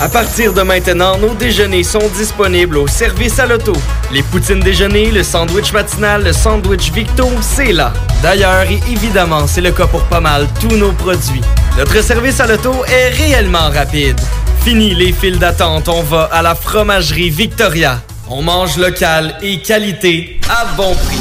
À 0.00 0.08
partir 0.08 0.52
de 0.52 0.62
maintenant, 0.62 1.16
nos 1.18 1.34
déjeuners 1.34 1.84
sont 1.84 2.10
disponibles 2.16 2.78
au 2.78 2.86
service 2.86 3.38
à 3.38 3.46
l'auto. 3.46 3.72
Les 4.12 4.22
poutines 4.22 4.60
déjeuner, 4.60 5.10
le 5.10 5.22
sandwich 5.22 5.72
matinal, 5.72 6.24
le 6.24 6.32
sandwich 6.32 6.92
Victo, 6.92 7.28
c'est 7.40 7.72
là. 7.72 7.92
D'ailleurs, 8.20 8.68
et 8.68 8.80
évidemment, 8.90 9.46
c'est 9.46 9.60
le 9.60 9.70
cas 9.70 9.86
pour 9.86 10.02
pas 10.04 10.20
mal 10.20 10.48
tous 10.60 10.76
nos 10.76 10.92
produits. 10.92 11.40
Notre 11.78 12.02
service 12.02 12.40
à 12.40 12.46
l'auto 12.46 12.72
est 12.86 13.10
réellement 13.10 13.70
rapide. 13.70 14.20
Fini 14.64 14.94
les 14.94 15.12
files 15.12 15.38
d'attente, 15.38 15.88
on 15.88 16.02
va 16.02 16.24
à 16.24 16.42
la 16.42 16.54
fromagerie 16.54 17.30
Victoria. 17.30 18.02
On 18.28 18.42
mange 18.42 18.76
local 18.76 19.36
et 19.42 19.60
qualité 19.60 20.40
à 20.48 20.66
bon 20.76 20.94
prix. 20.94 21.20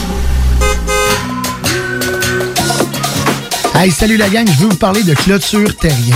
Hey, 3.75 3.91
salut 3.91 4.17
la 4.17 4.29
gang, 4.29 4.47
je 4.47 4.63
veux 4.63 4.69
vous 4.69 4.77
parler 4.77 5.03
de 5.03 5.13
Clôture 5.13 5.75
Terrien. 5.77 6.15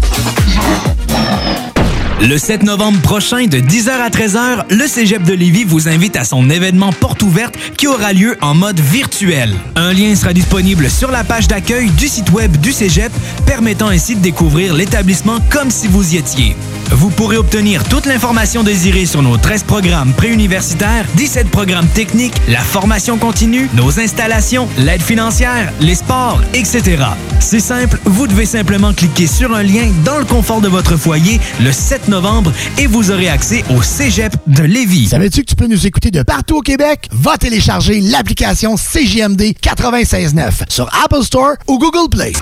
Le 2.23 2.37
7 2.37 2.61
novembre 2.61 3.01
prochain, 3.01 3.47
de 3.47 3.57
10h 3.57 3.89
à 3.89 4.09
13h, 4.09 4.65
le 4.69 4.85
Cégep 4.85 5.23
de 5.23 5.33
Lévis 5.33 5.63
vous 5.63 5.87
invite 5.87 6.15
à 6.15 6.23
son 6.23 6.51
événement 6.51 6.93
porte 6.93 7.23
ouverte 7.23 7.55
qui 7.77 7.87
aura 7.87 8.13
lieu 8.13 8.37
en 8.41 8.53
mode 8.53 8.79
virtuel. 8.79 9.55
Un 9.75 9.91
lien 9.91 10.15
sera 10.15 10.31
disponible 10.31 10.87
sur 10.87 11.09
la 11.09 11.23
page 11.23 11.47
d'accueil 11.47 11.89
du 11.89 12.07
site 12.07 12.29
web 12.31 12.55
du 12.57 12.73
Cégep, 12.73 13.11
permettant 13.47 13.87
ainsi 13.87 14.15
de 14.15 14.21
découvrir 14.21 14.75
l'établissement 14.75 15.39
comme 15.49 15.71
si 15.71 15.87
vous 15.87 16.13
y 16.13 16.17
étiez. 16.17 16.55
Vous 16.91 17.09
pourrez 17.09 17.37
obtenir 17.37 17.85
toute 17.85 18.05
l'information 18.05 18.63
désirée 18.63 19.05
sur 19.05 19.21
nos 19.21 19.37
13 19.37 19.63
programmes 19.63 20.13
préuniversitaires, 20.13 21.05
17 21.15 21.49
programmes 21.49 21.87
techniques, 21.87 22.33
la 22.49 22.59
formation 22.59 23.17
continue, 23.17 23.69
nos 23.73 23.99
installations, 23.99 24.67
l'aide 24.77 25.01
financière, 25.01 25.71
les 25.79 25.95
sports, 25.95 26.41
etc. 26.53 27.03
C'est 27.39 27.61
simple, 27.61 27.97
vous 28.03 28.27
devez 28.27 28.45
simplement 28.45 28.93
cliquer 28.93 29.25
sur 29.25 29.55
un 29.55 29.63
lien 29.63 29.89
dans 30.03 30.19
le 30.19 30.25
confort 30.25 30.59
de 30.59 30.67
votre 30.67 30.97
foyer 30.97 31.39
le 31.61 31.71
7 31.71 32.09
novembre 32.09 32.51
et 32.77 32.87
vous 32.87 33.09
aurez 33.09 33.29
accès 33.29 33.63
au 33.69 33.81
Cégep 33.81 34.35
de 34.47 34.63
Lévis. 34.63 35.07
Savais-tu 35.07 35.41
que 35.41 35.47
tu 35.47 35.55
peux 35.55 35.67
nous 35.67 35.87
écouter 35.87 36.11
de 36.11 36.23
partout 36.23 36.57
au 36.57 36.61
Québec? 36.61 37.07
Va 37.11 37.37
télécharger 37.37 38.01
l'application 38.01 38.75
CJMD 38.75 39.53
96.9 39.63 40.51
sur 40.67 40.89
Apple 41.03 41.23
Store 41.23 41.53
ou 41.67 41.79
Google 41.79 42.09
Play. 42.09 42.33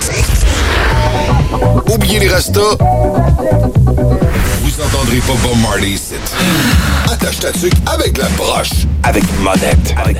Oubliez 1.87 2.19
les 2.19 2.29
restos. 2.29 2.77
Vous 3.99 4.81
entendrez 4.81 5.17
pas 5.17 5.33
Bob 5.43 5.57
Marley 5.61 5.89
ici. 5.89 6.13
Attache 7.11 7.39
ta 7.39 7.51
tuque 7.51 7.73
avec 7.85 8.17
la 8.17 8.29
broche. 8.29 8.69
Avec 9.03 9.23
monette. 9.41 9.93
Avec 9.97 10.17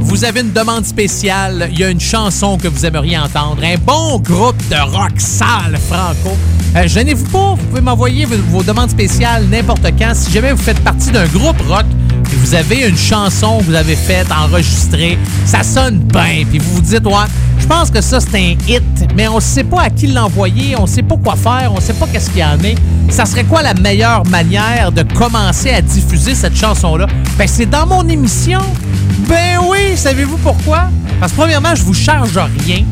Vous 0.00 0.24
avez 0.24 0.40
une 0.40 0.52
demande 0.52 0.86
spéciale, 0.86 1.68
il 1.72 1.78
y 1.78 1.84
a 1.84 1.90
une 1.90 2.00
chanson 2.00 2.56
que 2.56 2.68
vous 2.68 2.86
aimeriez 2.86 3.18
entendre, 3.18 3.62
un 3.64 3.76
bon 3.76 4.18
groupe 4.18 4.56
de 4.70 4.76
rock 4.76 5.12
sale 5.18 5.76
franco. 5.90 6.38
Euh, 6.76 6.88
Gênez-vous 6.88 7.26
pas, 7.26 7.54
vous 7.54 7.66
pouvez 7.68 7.80
m'envoyer 7.82 8.24
vos, 8.24 8.36
vos 8.48 8.62
demandes 8.62 8.90
spéciales 8.90 9.44
n'importe 9.50 9.86
quand. 9.98 10.14
Si 10.14 10.30
jamais 10.32 10.52
vous 10.52 10.62
faites 10.62 10.80
partie 10.80 11.10
d'un 11.10 11.26
groupe 11.26 11.60
rock 11.68 11.84
et 12.32 12.36
vous 12.36 12.54
avez 12.54 12.88
une 12.88 12.96
chanson 12.96 13.58
que 13.58 13.64
vous 13.64 13.74
avez 13.74 13.96
faite, 13.96 14.26
enregistrée, 14.30 15.18
ça 15.44 15.62
sonne 15.62 15.98
bien, 15.98 16.44
puis 16.48 16.58
vous 16.58 16.74
vous 16.74 16.80
dites, 16.80 17.06
ouais, 17.06 17.28
je 17.58 17.66
pense 17.66 17.90
que 17.90 18.00
ça 18.00 18.20
c'est 18.20 18.36
un 18.36 18.56
hit, 18.68 18.82
mais 19.16 19.28
on 19.28 19.40
sait 19.40 19.64
pas 19.64 19.82
à 19.82 19.90
qui 19.90 20.06
l'envoyer, 20.06 20.76
on 20.78 20.86
sait 20.86 21.02
pas 21.02 21.16
quoi 21.16 21.36
faire, 21.36 21.72
on 21.74 21.80
sait 21.80 21.94
pas 21.94 22.06
qu'est-ce 22.06 22.30
qu'il 22.30 22.40
y 22.40 22.44
en 22.44 22.58
est. 22.60 22.76
Ça 23.10 23.24
serait 23.24 23.44
quoi 23.44 23.62
la 23.62 23.74
meilleure 23.74 24.26
manière 24.26 24.92
de 24.92 25.02
commencer 25.02 25.70
à 25.70 25.80
diffuser 25.80 26.34
cette 26.34 26.56
chanson-là? 26.56 27.06
Ben, 27.38 27.46
c'est 27.46 27.66
dans 27.66 27.86
mon 27.86 28.06
émission. 28.08 28.60
Ben 29.28 29.58
oui, 29.68 29.96
savez-vous 29.96 30.38
pourquoi? 30.38 30.88
Parce 31.20 31.32
que 31.32 31.36
premièrement, 31.36 31.74
je 31.74 31.82
vous 31.82 31.94
charge 31.94 32.38
rien. 32.66 32.84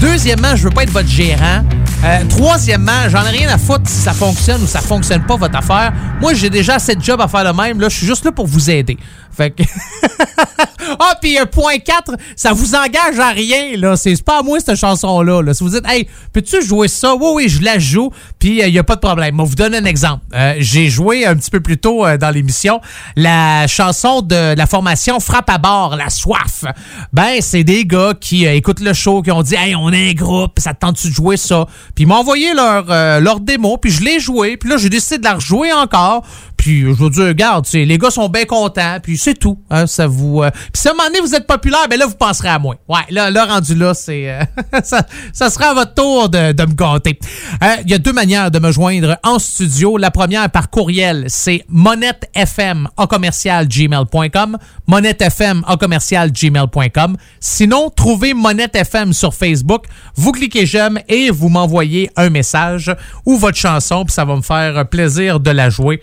Deuxièmement, 0.00 0.54
je 0.54 0.64
veux 0.64 0.70
pas 0.70 0.82
être 0.82 0.90
votre 0.90 1.08
gérant. 1.08 1.62
Euh, 2.04 2.18
troisièmement, 2.28 3.08
j'en 3.08 3.24
ai 3.24 3.30
rien 3.30 3.48
à 3.48 3.56
foutre 3.56 3.88
si 3.88 3.96
ça 3.96 4.12
fonctionne 4.12 4.62
ou 4.62 4.66
ça 4.66 4.80
fonctionne 4.80 5.22
pas 5.22 5.36
votre 5.36 5.56
affaire. 5.56 5.92
Moi, 6.20 6.34
j'ai 6.34 6.50
déjà 6.50 6.74
assez 6.74 6.94
de 6.94 7.02
job 7.02 7.20
à 7.20 7.28
faire 7.28 7.44
le 7.44 7.52
même. 7.52 7.80
Là, 7.80 7.88
je 7.88 7.96
suis 7.96 8.06
juste 8.06 8.24
là 8.24 8.32
pour 8.32 8.46
vous 8.46 8.70
aider. 8.70 8.98
Fait 9.36 9.50
que. 9.50 9.62
Ah, 11.00 11.14
puis 11.20 11.36
euh, 11.36 11.46
point 11.46 11.78
4, 11.78 12.12
ça 12.36 12.52
vous 12.52 12.76
engage 12.76 13.18
à 13.18 13.30
rien, 13.30 13.76
là. 13.76 13.96
C'est 13.96 14.22
pas 14.22 14.38
à 14.38 14.42
moi, 14.42 14.60
cette 14.60 14.76
chanson-là. 14.76 15.42
Là. 15.42 15.52
Si 15.52 15.64
vous 15.64 15.70
dites, 15.70 15.84
hey, 15.86 16.08
peux-tu 16.32 16.62
jouer 16.62 16.86
ça? 16.86 17.14
Oui, 17.16 17.26
oui, 17.34 17.48
je 17.48 17.60
la 17.60 17.78
joue, 17.80 18.10
puis 18.38 18.60
il 18.60 18.70
n'y 18.70 18.78
a 18.78 18.84
pas 18.84 18.94
de 18.94 19.00
problème. 19.00 19.36
Vais 19.36 19.44
vous 19.44 19.56
donner 19.56 19.78
un 19.78 19.84
exemple. 19.84 20.24
Euh, 20.32 20.54
J'ai 20.58 20.88
joué 20.88 21.26
un 21.26 21.34
petit 21.34 21.50
peu 21.50 21.58
plus 21.60 21.78
tôt 21.78 22.06
euh, 22.06 22.16
dans 22.16 22.30
l'émission 22.30 22.80
la 23.16 23.66
chanson 23.66 24.22
de 24.22 24.54
la 24.54 24.66
formation 24.66 25.20
Frappe 25.20 25.50
à 25.50 25.58
bord, 25.58 25.96
La 25.96 26.10
Soif. 26.10 26.64
Ben, 27.12 27.38
c'est 27.40 27.64
des 27.64 27.84
gars 27.84 28.14
qui 28.18 28.46
euh, 28.46 28.54
écoutent 28.54 28.80
le 28.80 28.92
show, 28.92 29.22
qui 29.22 29.30
ont 29.30 29.42
dit, 29.42 29.54
hey, 29.54 29.74
on 29.74 29.90
est 29.92 30.10
un 30.10 30.12
groupe, 30.12 30.58
ça 30.58 30.74
te 30.74 30.80
tente-tu 30.80 31.08
de 31.08 31.14
jouer 31.14 31.36
ça? 31.36 31.66
Puis 31.94 32.04
ils 32.04 32.06
m'ont 32.06 32.16
envoyé 32.16 32.54
leur, 32.54 32.86
euh, 32.90 33.20
leur 33.20 33.40
démo, 33.40 33.76
puis 33.78 33.90
je 33.90 34.02
l'ai 34.02 34.20
joué, 34.20 34.56
puis 34.56 34.68
là, 34.68 34.76
j'ai 34.76 34.90
décidé 34.90 35.18
de 35.18 35.24
la 35.24 35.34
rejouer 35.34 35.72
encore. 35.72 36.24
Puis 36.66 36.80
je 36.80 36.86
vous 36.88 37.10
dis, 37.10 37.20
regarde, 37.22 37.64
les 37.72 37.96
gars 37.96 38.10
sont 38.10 38.28
bien 38.28 38.44
contents, 38.44 38.96
puis 39.00 39.16
c'est 39.16 39.34
tout. 39.34 39.56
Hein, 39.70 39.86
ça 39.86 40.08
vous. 40.08 40.42
euh, 40.42 40.50
Puis 40.50 40.82
si 40.82 40.88
à 40.88 40.90
un 40.90 40.94
moment 40.94 41.06
donné 41.06 41.20
vous 41.20 41.32
êtes 41.32 41.46
populaire, 41.46 41.86
ben 41.88 41.96
là, 41.96 42.06
vous 42.06 42.16
penserez 42.16 42.48
à 42.48 42.58
moi. 42.58 42.74
Ouais, 42.88 43.02
là, 43.10 43.44
rendu 43.44 43.76
là, 43.76 43.94
c'est. 43.94 44.28
euh, 44.28 44.42
ça, 44.82 45.48
sera 45.48 45.66
à 45.66 45.74
votre 45.74 45.94
tour 45.94 46.28
de, 46.28 46.38
me 46.38 46.74
gâter. 46.74 47.20
Euh, 47.62 47.66
Il 47.84 47.90
y 47.92 47.94
a 47.94 47.98
deux 47.98 48.12
manières 48.12 48.50
de 48.50 48.58
me 48.58 48.72
joindre 48.72 49.16
en 49.22 49.38
studio. 49.38 49.96
La 49.96 50.10
première 50.10 50.50
par 50.50 50.68
courriel, 50.68 51.26
c'est 51.28 51.64
monettefm 51.68 52.88
en 52.96 53.06
commercial 53.06 53.68
gmail.com. 53.68 54.58
Monettefm 54.88 55.62
en 55.68 55.76
commercial 55.76 56.32
gmail.com. 56.32 57.16
Sinon, 57.38 57.90
trouvez 57.94 58.34
Monette 58.34 58.74
FM 58.74 59.12
sur 59.12 59.34
Facebook. 59.34 59.84
Vous 60.16 60.32
cliquez 60.32 60.66
j'aime 60.66 60.98
et 61.08 61.30
vous 61.30 61.48
m'envoyez 61.48 62.10
un 62.16 62.28
message 62.28 62.92
ou 63.24 63.36
votre 63.36 63.56
chanson, 63.56 64.04
puis 64.04 64.12
ça 64.12 64.24
va 64.24 64.34
me 64.34 64.42
faire 64.42 64.88
plaisir 64.88 65.38
de 65.38 65.52
la 65.52 65.70
jouer. 65.70 66.02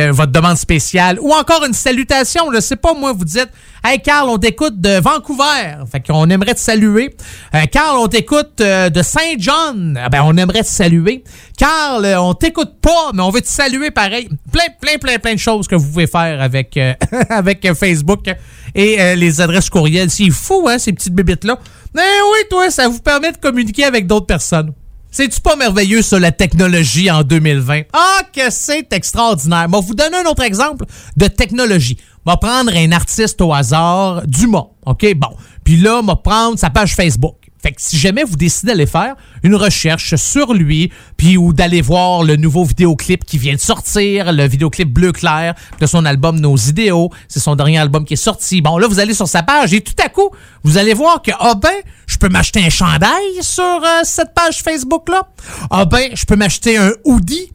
Euh, 0.00 0.12
votre 0.12 0.32
demande 0.32 0.56
spéciale 0.56 1.18
ou 1.20 1.32
encore 1.32 1.64
une 1.64 1.72
salutation. 1.72 2.52
Je 2.52 2.60
sais 2.60 2.76
pas, 2.76 2.94
moi, 2.94 3.12
vous 3.12 3.24
dites 3.24 3.48
Hey 3.84 4.00
Carl, 4.00 4.28
on 4.28 4.38
t'écoute 4.38 4.80
de 4.80 5.00
Vancouver. 5.00 5.84
Fait 5.90 6.00
qu'on 6.00 6.28
aimerait 6.30 6.54
te 6.54 6.60
saluer. 6.60 7.14
Euh, 7.54 7.64
Carl, 7.70 7.98
on 7.98 8.08
t'écoute 8.08 8.60
euh, 8.60 8.88
de 8.88 9.02
Saint 9.02 9.34
John. 9.38 9.98
Ah 10.02 10.08
Ben, 10.08 10.22
on 10.24 10.36
aimerait 10.36 10.62
te 10.62 10.68
saluer. 10.68 11.24
Carl, 11.56 12.06
on 12.18 12.34
t'écoute 12.34 12.80
pas, 12.80 13.10
mais 13.14 13.22
on 13.22 13.30
veut 13.30 13.40
te 13.40 13.48
saluer 13.48 13.90
pareil. 13.90 14.28
Plein, 14.52 14.64
plein, 14.80 14.98
plein, 14.98 15.18
plein 15.18 15.34
de 15.34 15.38
choses 15.38 15.68
que 15.68 15.76
vous 15.76 15.86
pouvez 15.86 16.06
faire 16.06 16.40
avec, 16.40 16.78
avec 17.28 17.72
Facebook 17.74 18.30
et 18.74 19.16
les 19.16 19.40
adresses 19.40 19.70
courriels. 19.70 20.10
C'est 20.10 20.30
fou, 20.30 20.66
hein, 20.68 20.78
ces 20.78 20.92
petites 20.92 21.14
bébites-là. 21.14 21.58
Mais 21.94 22.02
oui, 22.32 22.38
toi, 22.48 22.70
ça 22.70 22.88
vous 22.88 23.00
permet 23.00 23.32
de 23.32 23.38
communiquer 23.38 23.84
avec 23.84 24.06
d'autres 24.06 24.26
personnes. 24.26 24.72
C'est-tu 25.10 25.40
pas 25.40 25.56
merveilleux, 25.56 26.02
ça, 26.02 26.20
la 26.20 26.30
technologie 26.30 27.10
en 27.10 27.22
2020? 27.22 27.82
Ah, 27.92 28.22
que 28.32 28.48
c'est 28.50 28.92
extraordinaire. 28.92 29.68
Moi, 29.68 29.80
vous 29.80 29.94
donner 29.94 30.18
un 30.18 30.30
autre 30.30 30.42
exemple 30.42 30.84
de 31.16 31.26
technologie. 31.26 31.96
On 32.24 32.30
va 32.30 32.36
prendre 32.36 32.70
un 32.74 32.92
artiste 32.92 33.40
au 33.40 33.52
hasard, 33.52 34.22
Dumas. 34.26 34.66
OK, 34.86 35.14
bon. 35.16 35.30
Puis 35.64 35.78
là, 35.78 35.98
on 36.00 36.06
va 36.06 36.16
prendre 36.16 36.58
sa 36.58 36.70
page 36.70 36.94
Facebook. 36.94 37.39
Fait 37.62 37.72
que 37.72 37.80
si 37.80 37.98
jamais 37.98 38.24
vous 38.24 38.36
décidez 38.36 38.68
d'aller 38.68 38.86
faire 38.86 39.16
une 39.42 39.54
recherche 39.54 40.14
sur 40.16 40.54
lui, 40.54 40.90
puis 41.16 41.36
ou 41.36 41.52
d'aller 41.52 41.82
voir 41.82 42.22
le 42.22 42.36
nouveau 42.36 42.64
vidéoclip 42.64 43.24
qui 43.24 43.38
vient 43.38 43.54
de 43.54 43.60
sortir, 43.60 44.32
le 44.32 44.46
vidéoclip 44.46 44.90
bleu 44.90 45.12
clair 45.12 45.54
de 45.78 45.86
son 45.86 46.04
album 46.04 46.40
Nos 46.40 46.56
idéaux, 46.56 47.10
c'est 47.28 47.40
son 47.40 47.56
dernier 47.56 47.78
album 47.78 48.04
qui 48.04 48.14
est 48.14 48.16
sorti. 48.16 48.60
Bon, 48.62 48.78
là, 48.78 48.86
vous 48.86 49.00
allez 49.00 49.14
sur 49.14 49.28
sa 49.28 49.42
page 49.42 49.74
et 49.74 49.80
tout 49.80 49.94
à 50.02 50.08
coup, 50.08 50.30
vous 50.64 50.78
allez 50.78 50.94
voir 50.94 51.22
que, 51.22 51.32
ah 51.38 51.54
ben, 51.54 51.70
je 52.06 52.16
peux 52.16 52.28
m'acheter 52.28 52.64
un 52.64 52.70
chandail 52.70 53.42
sur 53.42 53.64
euh, 53.64 54.00
cette 54.04 54.34
page 54.34 54.62
Facebook-là. 54.62 55.28
Ah 55.70 55.84
ben, 55.84 56.10
je 56.14 56.24
peux 56.24 56.36
m'acheter 56.36 56.76
un 56.76 56.92
hoodie. 57.04 57.50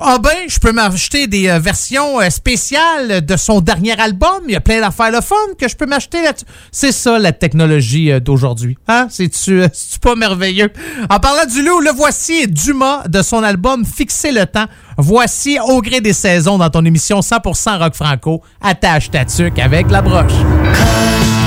Ah 0.00 0.18
ben, 0.18 0.30
je 0.48 0.58
peux 0.58 0.72
m'acheter 0.72 1.26
des 1.26 1.48
euh, 1.48 1.58
versions 1.58 2.20
euh, 2.20 2.30
spéciales 2.30 3.24
de 3.24 3.36
son 3.36 3.60
dernier 3.60 3.98
album. 3.98 4.42
Il 4.46 4.52
y 4.52 4.56
a 4.56 4.60
plein 4.60 4.80
d'affaires 4.80 5.10
le 5.10 5.20
fun 5.20 5.34
que 5.58 5.68
je 5.68 5.76
peux 5.76 5.86
m'acheter 5.86 6.22
là-dessus. 6.22 6.46
C'est 6.70 6.92
ça 6.92 7.18
la 7.18 7.32
technologie 7.32 8.10
euh, 8.12 8.20
d'aujourd'hui. 8.20 8.78
Hein? 8.88 9.08
C'est-tu 9.10 9.62
pas 10.00 10.14
merveilleux? 10.14 10.70
En 11.10 11.18
parlant 11.18 11.46
du 11.46 11.62
loup, 11.62 11.80
le 11.80 11.90
voici 11.90 12.46
Dumas 12.46 13.06
de 13.08 13.22
son 13.22 13.42
album 13.42 13.84
Fixer 13.84 14.32
le 14.32 14.46
temps. 14.46 14.66
Voici 14.96 15.58
au 15.60 15.80
gré 15.82 16.00
des 16.00 16.12
saisons 16.12 16.58
dans 16.58 16.70
ton 16.70 16.84
émission 16.84 17.20
100% 17.20 17.78
rock 17.78 17.94
franco. 17.94 18.42
Attache 18.60 19.10
ta 19.10 19.24
tuque 19.24 19.58
avec 19.58 19.90
la 19.90 20.02
broche. 20.02 21.43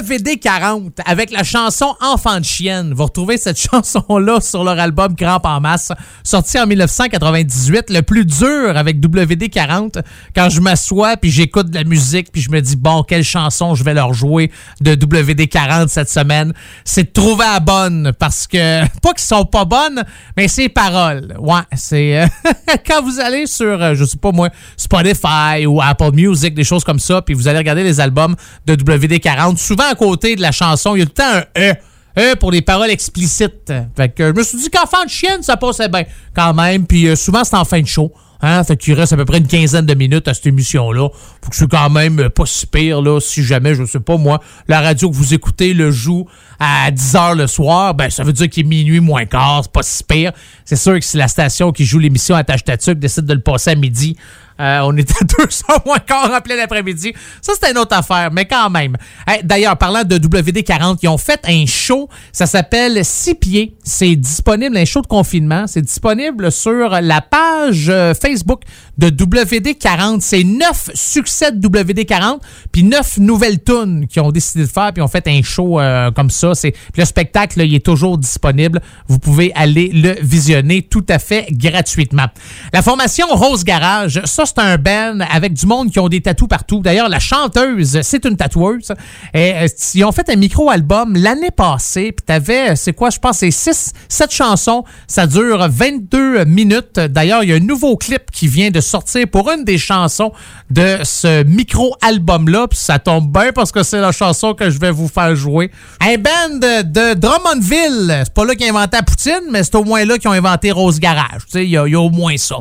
WD40 0.00 0.90
avec 1.06 1.30
la 1.30 1.42
chanson 1.42 1.94
Enfant 2.02 2.38
de 2.38 2.44
chienne. 2.44 2.92
Vous 2.92 3.04
retrouvez 3.04 3.38
cette 3.38 3.58
chanson-là 3.70 4.42
sur 4.42 4.62
leur 4.62 4.78
album 4.78 5.14
Grand 5.14 5.40
en 5.44 5.60
masse, 5.60 5.90
sorti 6.22 6.58
en 6.58 6.66
1998. 6.66 7.88
Le 7.88 8.02
plus 8.02 8.26
dur 8.26 8.76
avec 8.76 9.00
WD40, 9.00 10.02
quand 10.34 10.50
je 10.50 10.60
m'assois 10.60 11.16
puis 11.16 11.30
j'écoute 11.30 11.70
de 11.70 11.76
la 11.76 11.84
musique 11.84 12.30
puis 12.30 12.42
je 12.42 12.50
me 12.50 12.60
dis, 12.60 12.76
bon, 12.76 13.04
quelle 13.04 13.24
chanson 13.24 13.74
je 13.74 13.84
vais 13.84 13.94
leur 13.94 14.12
jouer 14.12 14.50
de 14.82 14.94
WD40 14.94 15.88
cette 15.88 16.10
semaine, 16.10 16.52
c'est 16.84 17.04
de 17.04 17.12
trouver 17.12 17.46
la 17.46 17.60
bonne 17.60 18.12
parce 18.18 18.46
que, 18.46 18.82
pas 19.02 19.14
qu'ils 19.14 19.20
sont 19.20 19.46
pas 19.46 19.64
bonnes, 19.64 20.04
mais 20.36 20.48
c'est 20.48 20.62
les 20.62 20.68
paroles. 20.68 21.34
Ouais, 21.38 21.60
c'est... 21.74 22.20
euh, 22.20 22.26
quand 22.86 23.02
vous 23.02 23.18
allez 23.18 23.46
sur, 23.46 23.82
euh, 23.82 23.94
je 23.94 24.04
sais 24.04 24.18
pas 24.18 24.32
moi, 24.32 24.50
Spotify 24.76 25.64
ou 25.66 25.80
Apple 25.80 26.12
Music, 26.12 26.54
des 26.54 26.64
choses 26.64 26.84
comme 26.84 26.98
ça, 26.98 27.22
puis 27.22 27.34
vous 27.34 27.48
allez 27.48 27.58
regarder 27.58 27.82
les 27.82 27.98
albums 27.98 28.36
de 28.66 28.74
WD40, 28.74 29.56
souvent 29.56 29.85
à 29.90 29.94
côté 29.94 30.36
de 30.36 30.42
la 30.42 30.52
chanson, 30.52 30.96
il 30.96 31.00
y 31.00 31.02
a 31.02 31.06
tout 31.06 31.12
le 31.16 31.22
temps 31.22 31.48
un 31.56 31.70
E. 31.70 31.74
E 32.18 32.34
pour 32.36 32.50
les 32.50 32.62
paroles 32.62 32.90
explicites. 32.90 33.72
Fait 33.94 34.08
que 34.08 34.28
je 34.28 34.32
me 34.32 34.42
suis 34.42 34.56
dit 34.58 34.70
qu'enfant 34.70 35.04
de 35.04 35.10
chienne, 35.10 35.42
ça 35.42 35.56
passait 35.58 35.88
bien 35.88 36.04
quand 36.34 36.54
même. 36.54 36.86
Puis 36.86 37.08
euh, 37.08 37.16
souvent, 37.16 37.44
c'est 37.44 37.56
en 37.56 37.64
fin 37.66 37.80
de 37.80 37.86
show. 37.86 38.10
Hein? 38.40 38.64
Fait 38.64 38.76
qu'il 38.76 38.94
reste 38.94 39.12
à 39.12 39.16
peu 39.16 39.24
près 39.24 39.38
une 39.38 39.46
quinzaine 39.46 39.86
de 39.86 39.94
minutes 39.94 40.28
à 40.28 40.34
cette 40.34 40.46
émission-là. 40.46 41.08
Faut 41.42 41.50
que 41.50 41.56
c'est 41.56 41.70
quand 41.70 41.90
même 41.90 42.20
euh, 42.20 42.30
pas 42.30 42.46
si 42.46 42.66
pire, 42.66 43.02
là. 43.02 43.20
Si 43.20 43.42
jamais, 43.42 43.74
je 43.74 43.84
sais 43.84 44.00
pas 44.00 44.16
moi, 44.16 44.40
la 44.68 44.80
radio 44.80 45.10
que 45.10 45.14
vous 45.14 45.34
écoutez 45.34 45.74
le 45.74 45.90
joue 45.90 46.26
à 46.58 46.90
10 46.90 47.14
h 47.14 47.36
le 47.36 47.46
soir, 47.46 47.94
ben 47.94 48.08
ça 48.08 48.24
veut 48.24 48.32
dire 48.32 48.48
qu'il 48.48 48.64
est 48.64 48.68
minuit 48.68 49.00
moins 49.00 49.26
quart, 49.26 49.62
c'est 49.64 49.72
pas 49.72 49.82
si 49.82 50.02
pire. 50.04 50.32
C'est 50.64 50.76
sûr 50.76 50.94
que 50.94 51.04
si 51.04 51.16
la 51.18 51.28
station 51.28 51.72
qui 51.72 51.84
joue 51.84 51.98
l'émission 51.98 52.34
à 52.34 52.44
Tâche 52.44 52.64
décide 52.64 53.26
de 53.26 53.34
le 53.34 53.40
passer 53.40 53.70
à 53.70 53.74
midi, 53.74 54.16
euh, 54.60 54.80
on 54.84 54.96
est 54.96 55.10
à 55.10 55.24
200 55.24 55.64
moins 55.84 55.98
quart 55.98 56.30
en 56.30 56.40
plein 56.40 56.58
après-midi. 56.58 57.12
Ça, 57.40 57.52
c'est 57.60 57.70
une 57.70 57.78
autre 57.78 57.96
affaire, 57.96 58.30
mais 58.32 58.46
quand 58.46 58.70
même. 58.70 58.96
D'ailleurs, 59.42 59.76
parlant 59.76 60.04
de 60.04 60.16
WD-40, 60.18 60.98
ils 61.02 61.08
ont 61.08 61.18
fait 61.18 61.40
un 61.46 61.66
show, 61.66 62.08
ça 62.32 62.46
s'appelle 62.46 63.04
Six 63.04 63.34
pieds. 63.34 63.74
C'est 63.84 64.16
disponible, 64.16 64.76
un 64.76 64.84
show 64.84 65.02
de 65.02 65.06
confinement. 65.06 65.66
C'est 65.66 65.82
disponible 65.82 66.50
sur 66.50 66.88
la 67.00 67.20
page 67.20 67.88
euh, 67.88 68.14
Facebook 68.14 68.62
de 68.98 69.08
WD-40. 69.08 70.20
C'est 70.20 70.44
neuf 70.44 70.90
succès 70.94 71.52
de 71.52 71.68
WD-40, 71.68 72.38
puis 72.72 72.82
neuf 72.82 73.18
nouvelles 73.18 73.62
tunes 73.62 74.06
qu'ils 74.06 74.22
ont 74.22 74.32
décidé 74.32 74.64
de 74.64 74.70
faire, 74.70 74.92
puis 74.92 75.02
ont 75.02 75.08
fait 75.08 75.26
un 75.28 75.42
show 75.42 75.80
euh, 75.80 76.10
comme 76.10 76.30
ça. 76.30 76.54
C'est 76.54 76.74
Le 76.96 77.04
spectacle, 77.04 77.60
il 77.60 77.74
est 77.74 77.84
toujours 77.84 78.18
disponible. 78.18 78.80
Vous 79.08 79.18
pouvez 79.18 79.52
aller 79.54 79.88
le 79.92 80.16
visionner 80.20 80.82
tout 80.82 81.04
à 81.08 81.18
fait 81.18 81.46
gratuitement. 81.50 82.26
La 82.72 82.82
formation 82.82 83.26
Rose 83.30 83.64
Garage, 83.64 84.20
ça, 84.24 84.44
c'est 84.46 84.58
un 84.58 84.78
band 84.78 85.18
avec 85.30 85.52
du 85.52 85.66
monde 85.66 85.90
qui 85.90 85.98
ont 85.98 86.08
des 86.08 86.20
tatous 86.20 86.48
partout. 86.48 86.80
D'ailleurs, 86.80 87.08
la 87.08 87.18
chanteuse, 87.18 88.00
c'est 88.02 88.24
une 88.24 88.36
tatoueuse. 88.36 88.92
Et, 89.34 89.52
euh, 89.54 89.68
ils 89.94 90.04
ont 90.04 90.12
fait 90.12 90.28
un 90.30 90.36
micro-album 90.36 91.16
l'année 91.16 91.50
passée. 91.50 92.12
Puis 92.12 92.24
t'avais, 92.24 92.76
c'est 92.76 92.92
quoi, 92.92 93.10
je 93.10 93.18
pense, 93.18 93.38
c'est 93.38 93.50
6, 93.50 93.92
7 94.08 94.30
chansons. 94.32 94.84
Ça 95.06 95.26
dure 95.26 95.66
22 95.68 96.44
minutes. 96.44 96.98
D'ailleurs, 96.98 97.42
il 97.42 97.50
y 97.50 97.52
a 97.52 97.56
un 97.56 97.60
nouveau 97.60 97.96
clip 97.96 98.30
qui 98.32 98.48
vient 98.48 98.70
de 98.70 98.80
sortir 98.86 99.26
pour 99.30 99.50
une 99.50 99.64
des 99.64 99.78
chansons 99.78 100.32
de 100.70 100.98
ce 101.04 101.42
micro-album-là. 101.44 102.66
Puis 102.68 102.78
ça 102.78 102.98
tombe 102.98 103.30
bien 103.30 103.52
parce 103.54 103.72
que 103.72 103.82
c'est 103.82 104.00
la 104.00 104.12
chanson 104.12 104.54
que 104.54 104.70
je 104.70 104.78
vais 104.78 104.90
vous 104.90 105.08
faire 105.08 105.34
jouer. 105.36 105.70
Un 106.00 106.16
band 106.16 106.58
de, 106.58 107.14
Drummondville. 107.14 108.22
C'est 108.24 108.34
pas 108.34 108.44
là 108.44 108.54
qu'ils 108.54 108.70
ont 108.72 108.76
inventé 108.76 108.96
la 108.96 109.02
poutine, 109.02 109.40
mais 109.50 109.62
c'est 109.64 109.74
au 109.74 109.84
moins 109.84 110.04
là 110.04 110.18
qu'ils 110.18 110.28
ont 110.28 110.32
inventé 110.32 110.70
Rose 110.72 110.98
Garage. 111.00 111.42
Il 111.54 111.62
y, 111.64 111.76
a- 111.76 111.86
y 111.86 111.94
a 111.94 112.00
au 112.00 112.10
moins 112.10 112.36
ça. 112.36 112.56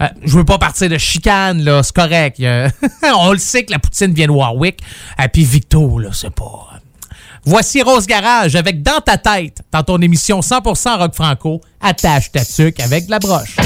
Euh, 0.00 0.06
je 0.24 0.36
veux 0.36 0.44
pas 0.44 0.58
partir 0.58 0.88
de 0.88 0.98
chicane, 0.98 1.62
là. 1.62 1.82
C'est 1.82 1.94
correct. 1.94 2.40
A- 2.42 2.68
On 3.18 3.32
le 3.32 3.38
sait 3.38 3.64
que 3.64 3.72
la 3.72 3.78
poutine 3.78 4.12
vient 4.12 4.26
de 4.26 4.32
Warwick. 4.32 4.80
Et 5.22 5.28
puis 5.28 5.44
Victo, 5.44 5.98
là, 5.98 6.10
c'est 6.12 6.30
pas... 6.34 6.68
Voici 7.44 7.82
Rose 7.82 8.06
Garage 8.06 8.54
avec 8.54 8.84
Dans 8.84 9.00
ta 9.00 9.18
tête, 9.18 9.62
dans 9.72 9.82
ton 9.82 9.98
émission 9.98 10.38
100% 10.38 10.98
rock 10.98 11.12
franco, 11.12 11.60
attache 11.80 12.30
ta 12.30 12.44
tuque 12.44 12.78
avec 12.78 13.06
de 13.06 13.10
la 13.10 13.18
broche. 13.18 13.56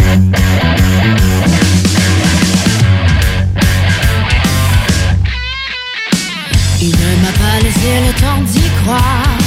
Il 6.80 6.90
ne 6.90 7.22
m'a 7.22 7.32
pas 7.32 7.58
laissé 7.62 8.00
le 8.06 8.12
temps 8.20 8.42
d'y 8.42 8.68
croire. 8.82 9.38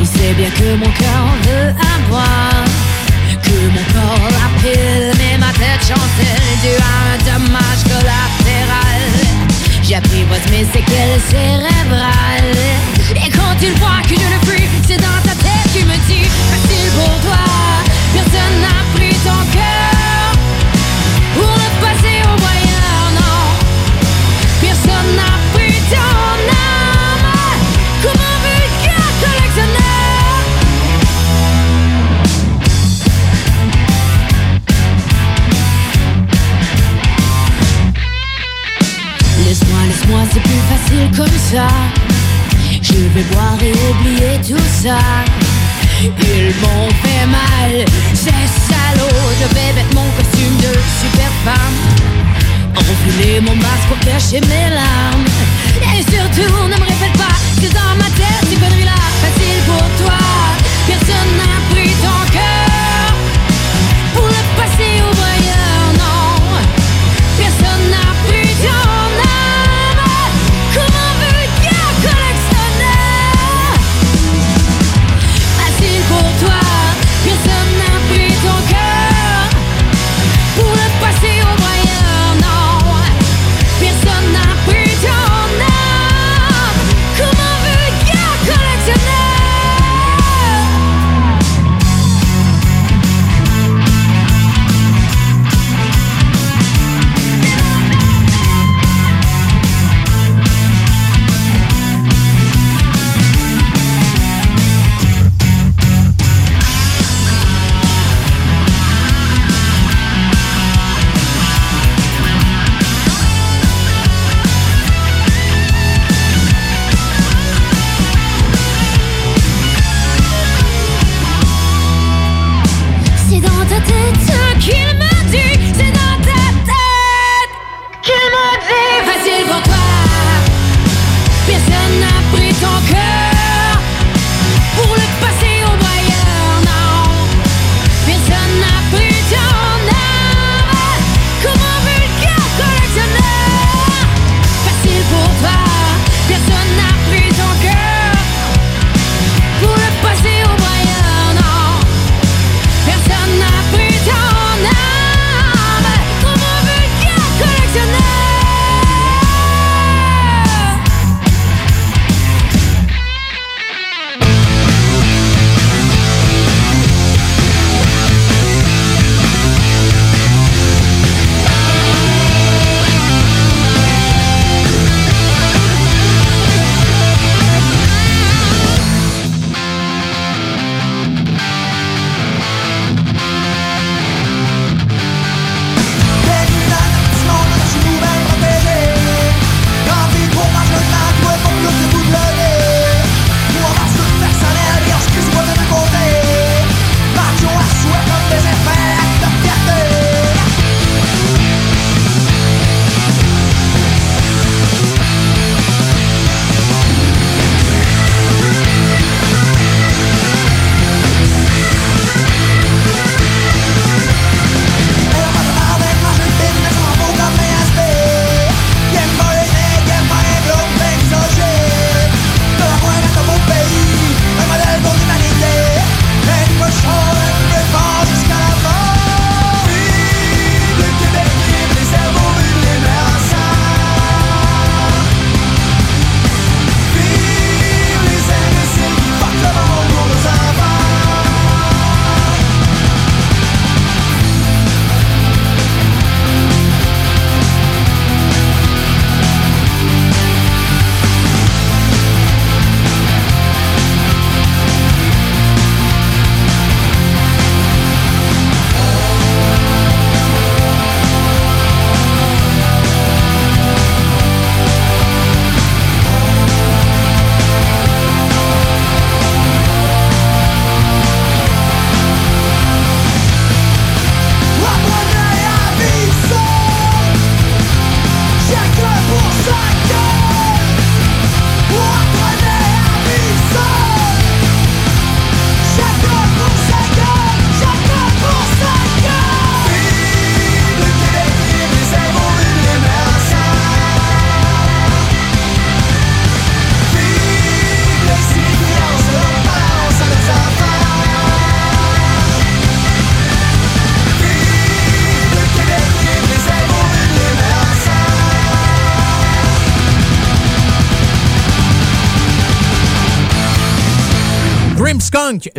Il 0.00 0.06
sait 0.06 0.32
bien 0.34 0.48
que 0.50 0.74
mon 0.76 0.90
cœur 0.92 1.24
veut 1.42 1.74
avoir. 1.96 2.64
Que 3.42 3.58
mon 3.74 3.84
corps 3.92 4.28
l'appelle, 4.30 5.12
mais 5.18 5.36
ma 5.38 5.52
tête 5.52 5.80
chancelle 5.80 6.52
dû 6.62 6.72
à 6.80 6.92
un 7.12 7.18
dommage 7.18 7.82
collatéral. 7.84 9.02
J'apprivoise 9.82 10.46
mes 10.50 10.64
séquelles 10.72 11.20
cérébrales. 11.28 12.56
Et 13.16 13.30
quand 13.30 13.56
il 13.60 13.72
voit 13.74 14.00
que 14.08 14.14
je 14.14 14.28
le 14.34 14.40
fuis, 14.46 14.68
c'est 14.86 14.96
dans 14.96 15.20
ta 15.24 15.34
tête 15.34 15.72
qu'il 15.74 15.86
me 15.86 15.96
dit 16.08 16.28
Facile 16.50 16.90
pour 16.96 17.20
toi, 17.20 17.44
personne 18.14 18.60
n'a 18.62 18.82
pris 18.94 19.14
ton 19.16 19.52
cœur. 19.52 19.71
Comme 41.16 41.38
ça. 41.52 41.68
Je 42.80 42.94
vais 43.14 43.22
boire 43.32 43.58
et 43.62 43.72
oublier 43.90 44.38
tout 44.46 44.66
ça. 44.82 44.98
Ils 46.02 46.54
m'ont 46.60 46.88
fait 47.02 47.26
mal, 47.26 47.84
ces 48.14 48.46
salauds 48.68 49.30
Je 49.40 49.46
vais 49.54 49.72
mettre 49.74 49.94
mon 49.94 50.08
costume 50.16 50.56
de 50.58 50.72
super 51.00 51.32
femme. 51.44 51.78
Enfiler 52.76 53.40
mon 53.40 53.54
masque 53.56 53.88
pour 53.88 53.98
cacher 54.00 54.40
mes 54.40 54.74
larmes. 54.74 55.26
Et 55.94 56.02
surtout 56.02 56.68
ne 56.68 56.76
me 56.76 56.86
répète 56.92 57.16
pas 57.18 57.36
que 57.60 57.68
dans 57.72 57.94
ma 57.98 58.08
tête 58.18 58.44
ces 58.48 58.56
conneries 58.56 58.84
là. 58.84 58.98
Facile 59.22 59.60
pour 59.66 60.04
toi. 60.04 60.18
Personne 60.86 61.32
n'a 61.38 61.74
pris 61.74 61.81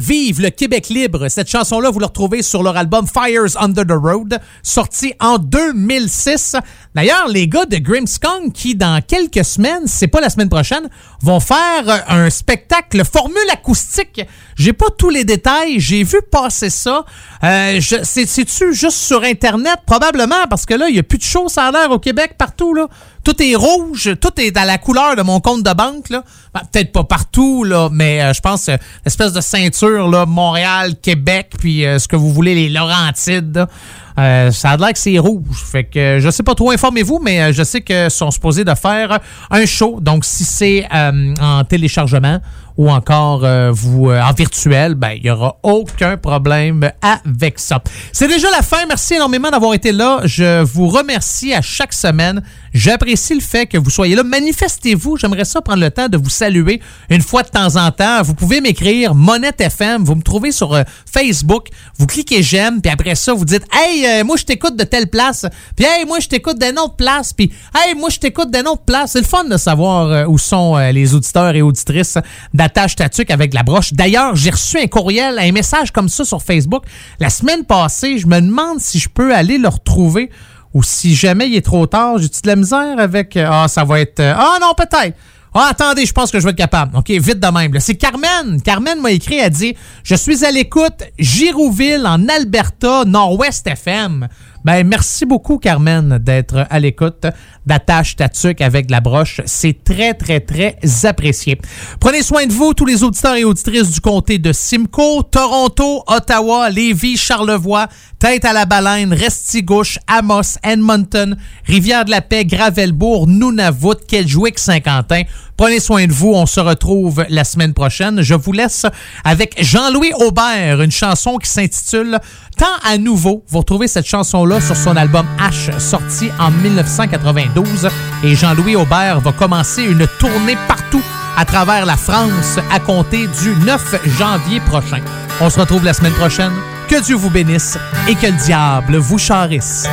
Vive 0.05 0.41
le 0.41 0.49
Québec 0.49 0.89
libre. 0.89 1.30
Cette 1.30 1.49
chanson-là, 1.49 1.89
vous 1.89 1.99
la 1.99 2.07
retrouvez 2.07 2.41
sur 2.41 2.61
leur 2.61 2.75
album 2.75 3.07
Fires 3.07 3.55
Under 3.57 3.85
the 3.85 3.91
Road, 3.91 4.38
sorti 4.61 5.13
en 5.21 5.38
2006. 5.38 6.57
D'ailleurs, 6.93 7.30
les 7.30 7.47
gars 7.47 7.65
de 7.65 7.77
Grimskunk, 7.77 8.51
qui 8.51 8.75
dans 8.75 9.01
quelques 9.01 9.45
semaines, 9.45 9.84
c'est 9.85 10.09
pas 10.09 10.19
la 10.19 10.30
semaine 10.30 10.49
prochaine, 10.49 10.89
vont 11.21 11.39
faire 11.39 11.88
euh, 11.88 11.99
un 12.09 12.30
spectacle 12.30 13.01
formule 13.05 13.49
acoustique. 13.49 14.27
J'ai 14.57 14.73
pas 14.73 14.88
tous 14.97 15.09
les 15.09 15.23
détails, 15.23 15.80
j'ai 15.80 16.03
vu 16.03 16.17
passer 16.30 16.69
ça. 16.69 17.05
Euh, 17.41 17.80
C'est-tu 17.80 18.73
juste 18.73 18.97
sur 18.97 19.23
Internet? 19.23 19.80
Probablement, 19.85 20.47
parce 20.49 20.65
que 20.65 20.73
là, 20.73 20.89
il 20.89 20.97
y 20.97 20.99
a 20.99 21.03
plus 21.03 21.17
de 21.17 21.23
choses 21.23 21.53
ça 21.53 21.67
a 21.67 21.71
l'air 21.71 21.91
au 21.91 21.99
Québec 21.99 22.35
partout, 22.38 22.73
là. 22.73 22.88
Tout 23.23 23.41
est 23.41 23.55
rouge, 23.55 24.15
tout 24.19 24.41
est 24.41 24.57
à 24.57 24.65
la 24.65 24.77
couleur 24.77 25.15
de 25.15 25.21
mon 25.21 25.39
compte 25.39 25.63
de 25.63 25.73
banque, 25.73 26.09
là. 26.09 26.23
Ben, 26.53 26.61
Peut-être 26.71 26.91
pas 26.91 27.05
partout, 27.05 27.63
là, 27.63 27.89
mais 27.91 28.21
euh, 28.21 28.33
je 28.33 28.41
pense 28.41 28.67
euh, 28.67 28.75
l'espèce 29.05 29.31
de 29.31 29.39
ceinture, 29.39 30.09
là, 30.09 30.25
Montréal, 30.25 30.95
Québec, 31.01 31.51
puis 31.57 31.85
euh, 31.85 31.99
ce 31.99 32.07
que 32.07 32.15
vous 32.17 32.33
voulez, 32.33 32.53
les 32.53 32.69
Laurentides, 32.69 33.55
là. 33.55 33.67
Ça 34.15 34.69
a 34.69 34.77
l'air 34.77 34.93
que 34.93 34.99
c'est 34.99 35.17
rouge. 35.17 35.63
Fait 35.71 35.85
que 35.85 36.19
je 36.19 36.29
sais 36.29 36.43
pas 36.43 36.53
trop, 36.53 36.69
informez-vous, 36.69 37.17
mais 37.17 37.51
je 37.51 37.63
sais 37.63 37.81
que 37.81 38.09
sont 38.09 38.29
supposés 38.29 38.63
de 38.63 38.75
faire 38.75 39.17
un 39.49 39.65
show. 39.65 39.97
Donc, 40.01 40.23
si 40.23 40.43
c'est 40.43 40.87
en 40.93 41.63
téléchargement 41.63 42.39
ou 42.77 42.91
encore 42.91 43.43
vous 43.71 44.11
en 44.11 44.33
virtuel, 44.33 44.93
ben 44.93 45.13
il 45.15 45.25
y 45.25 45.31
aura 45.31 45.57
aucun 45.63 46.17
problème 46.17 46.91
avec 47.01 47.57
ça. 47.57 47.81
C'est 48.11 48.27
déjà 48.27 48.51
la 48.51 48.61
fin. 48.61 48.85
Merci 48.87 49.15
énormément 49.15 49.49
d'avoir 49.49 49.73
été 49.73 49.91
là. 49.91 50.21
Je 50.25 50.61
vous 50.61 50.89
remercie 50.89 51.51
à 51.51 51.63
chaque 51.63 51.93
semaine. 51.93 52.43
J'apprécie 52.73 53.35
le 53.35 53.41
fait 53.41 53.67
que 53.67 53.77
vous 53.77 53.91
soyez 53.91 54.15
là. 54.15 54.23
Manifestez-vous. 54.23 55.17
J'aimerais 55.17 55.45
ça 55.45 55.61
prendre 55.61 55.81
le 55.81 55.91
temps 55.91 56.09
de 56.09 56.17
vous 56.17 56.29
saluer 56.29 56.81
une 57.09 57.21
fois 57.21 57.43
de 57.43 57.49
temps 57.49 57.75
en 57.75 57.91
temps. 57.91 58.23
Vous 58.23 58.33
pouvez 58.33 58.61
m'écrire 58.61 59.13
Monette 59.13 59.61
FM. 59.61 60.03
Vous 60.03 60.15
me 60.15 60.23
trouvez 60.23 60.51
sur 60.51 60.73
euh, 60.73 60.83
Facebook. 61.11 61.67
Vous 61.97 62.07
cliquez 62.07 62.41
j'aime, 62.41 62.81
puis 62.81 62.91
après 62.91 63.13
ça, 63.13 63.33
vous 63.33 63.45
dites 63.45 63.63
Hey, 63.71 64.05
euh, 64.05 64.23
moi 64.23 64.37
je 64.37 64.45
t'écoute 64.45 64.75
de 64.75 64.83
telle 64.83 65.07
place. 65.07 65.45
Puis 65.75 65.85
Hey, 65.85 66.05
moi 66.05 66.19
je 66.19 66.27
t'écoute 66.27 66.59
d'une 66.59 66.79
autre 66.79 66.95
place. 66.95 67.31
Puis 67.31 67.51
Hey, 67.75 67.93
moi 67.93 68.09
je 68.09 68.17
t'écoute 68.17 68.51
d'une 68.51 68.67
autre 68.67 68.83
place. 68.85 69.11
C'est 69.11 69.21
le 69.21 69.25
fun 69.25 69.43
de 69.43 69.57
savoir 69.57 70.07
euh, 70.07 70.25
où 70.25 70.39
sont 70.39 70.77
les 70.77 71.13
auditeurs 71.13 71.55
et 71.55 71.61
auditrices 71.61 72.17
d'attache 72.53 72.95
tatuc 72.95 73.29
avec 73.29 73.53
la 73.53 73.61
broche. 73.61 73.93
D'ailleurs, 73.93 74.35
j'ai 74.35 74.49
reçu 74.49 74.79
un 74.79 74.87
courriel, 74.87 75.37
un 75.37 75.51
message 75.51 75.91
comme 75.91 76.09
ça 76.09 76.25
sur 76.25 76.41
Facebook 76.41 76.83
la 77.19 77.29
semaine 77.29 77.65
passée. 77.65 78.17
Je 78.17 78.25
me 78.25 78.39
demande 78.41 78.79
si 78.79 78.97
je 78.97 79.09
peux 79.09 79.33
aller 79.33 79.57
le 79.57 79.67
retrouver 79.67 80.31
ou 80.73 80.83
si 80.83 81.15
jamais 81.15 81.47
il 81.47 81.55
est 81.55 81.65
trop 81.65 81.85
tard. 81.87 82.17
J'ai-tu 82.17 82.41
de 82.41 82.47
la 82.47 82.55
misère 82.55 82.95
avec. 82.99 83.37
euh, 83.37 83.47
Ah, 83.51 83.67
ça 83.67 83.83
va 83.83 83.99
être. 83.99 84.19
euh, 84.19 84.33
Ah 84.35 84.57
non, 84.61 84.73
peut-être. 84.75 85.15
Ah, 85.55 85.67
attendez, 85.69 86.05
je 86.07 86.11
pense 86.13 86.31
que 86.31 86.39
je 86.39 86.45
vais 86.45 86.49
être 86.49 86.57
capable. 86.57 86.97
OK, 86.97 87.09
vite 87.11 87.39
de 87.39 87.47
même. 87.47 87.71
C'est 87.79 87.93
Carmen. 87.93 88.59
Carmen 88.63 88.99
m'a 88.99 89.11
écrit, 89.11 89.35
elle 89.37 89.51
dit 89.51 89.75
Je 90.03 90.15
suis 90.15 90.43
à 90.43 90.49
l'écoute, 90.49 91.03
Girouville, 91.19 92.07
en 92.07 92.27
Alberta, 92.27 93.03
Nord-Ouest 93.05 93.67
FM. 93.67 94.27
Ben, 94.65 94.88
merci 94.88 95.26
beaucoup, 95.26 95.57
Carmen, 95.57 96.18
d'être 96.19 96.65
à 96.69 96.80
l'écoute 96.80 97.26
d'Attache 97.65 98.15
Tatuc 98.15 98.61
avec 98.61 98.90
la 98.90 99.02
broche. 99.02 99.41
C'est 99.45 99.84
très, 99.84 100.14
très, 100.14 100.40
très 100.40 100.77
apprécié. 101.03 101.60
Prenez 101.99 102.23
soin 102.23 102.45
de 102.45 102.53
vous, 102.53 102.73
tous 102.73 102.85
les 102.85 103.03
auditeurs 103.03 103.35
et 103.35 103.44
auditrices 103.44 103.91
du 103.91 103.99
comté 103.99 104.38
de 104.38 104.53
Simcoe, 104.53 105.23
Toronto, 105.30 106.03
Ottawa, 106.07 106.69
Lévis, 106.69 107.18
Charlevoix, 107.18 107.88
Tête 108.19 108.45
à 108.45 108.53
la 108.53 108.65
Baleine, 108.65 109.14
Restigouche, 109.14 109.99
Amos, 110.07 110.57
Edmonton, 110.64 111.35
Rivière-de-la-Paix, 111.65 112.45
Gravelbourg, 112.45 113.27
Nunavut, 113.27 113.98
Kedgewick, 114.07 114.60
Saint-Quentin. 114.60 115.23
Prenez 115.64 115.80
soin 115.80 116.07
de 116.07 116.11
vous. 116.11 116.34
On 116.34 116.45
se 116.45 116.60
retrouve 116.60 117.26
la 117.30 117.45
semaine 117.45 117.73
prochaine. 117.73 118.22
Je 118.22 118.34
vous 118.34 118.52
laisse 118.52 118.85
avec 119.23 119.56
Jean-Louis 119.64 120.11
Aubert, 120.19 120.81
une 120.81 120.91
chanson 120.91 121.38
qui 121.38 121.49
s'intitule 121.49 122.19
Tant 122.57 122.65
à 122.84 122.98
nouveau. 122.98 123.45
Vous 123.48 123.60
retrouvez 123.60 123.88
cette 123.88 124.06
chanson-là 124.06 124.60
sur 124.60 124.76
son 124.76 124.98
album 124.98 125.26
H, 125.40 125.80
sorti 125.80 126.27
en 126.38 126.52
1992. 126.52 127.88
Et 128.26 128.35
Jean-Louis 128.35 128.76
Aubert 128.76 129.22
va 129.22 129.31
commencer 129.31 129.84
une 129.84 130.06
tournée 130.19 130.57
partout 130.68 131.02
à 131.38 131.45
travers 131.45 131.85
la 131.85 131.95
France 131.95 132.60
à 132.69 132.81
compter 132.81 133.27
du 133.41 133.56
9 133.65 134.02
janvier 134.19 134.60
prochain. 134.60 134.99
On 135.40 135.49
se 135.49 135.61
retrouve 135.61 135.85
la 135.85 135.94
semaine 135.94 136.11
prochaine. 136.11 136.52
Que 136.90 137.02
Dieu 137.02 137.15
vous 137.15 137.30
bénisse 137.30 137.77
et 138.10 138.15
que 138.15 138.27
le 138.27 138.45
diable 138.45 138.98
vous 138.98 139.18
charisse. 139.18 139.88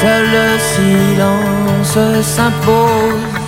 Seul 0.00 0.24
le 0.34 0.58
silence 0.58 1.98
s'impose. 2.22 3.43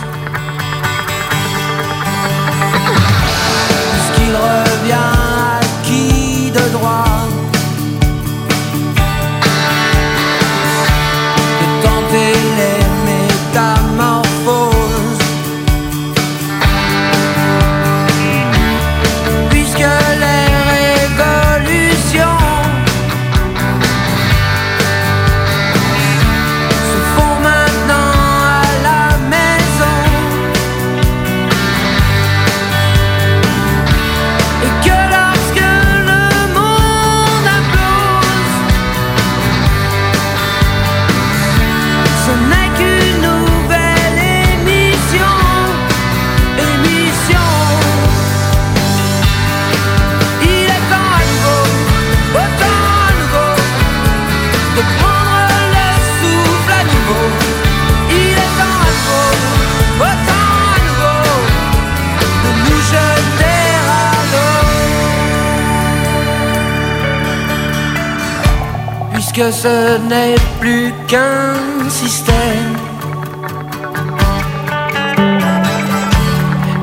Puisque 69.37 69.53
ce 69.53 69.99
n'est 69.99 70.35
plus 70.61 70.95
qu'un 71.07 71.91
système 71.91 72.75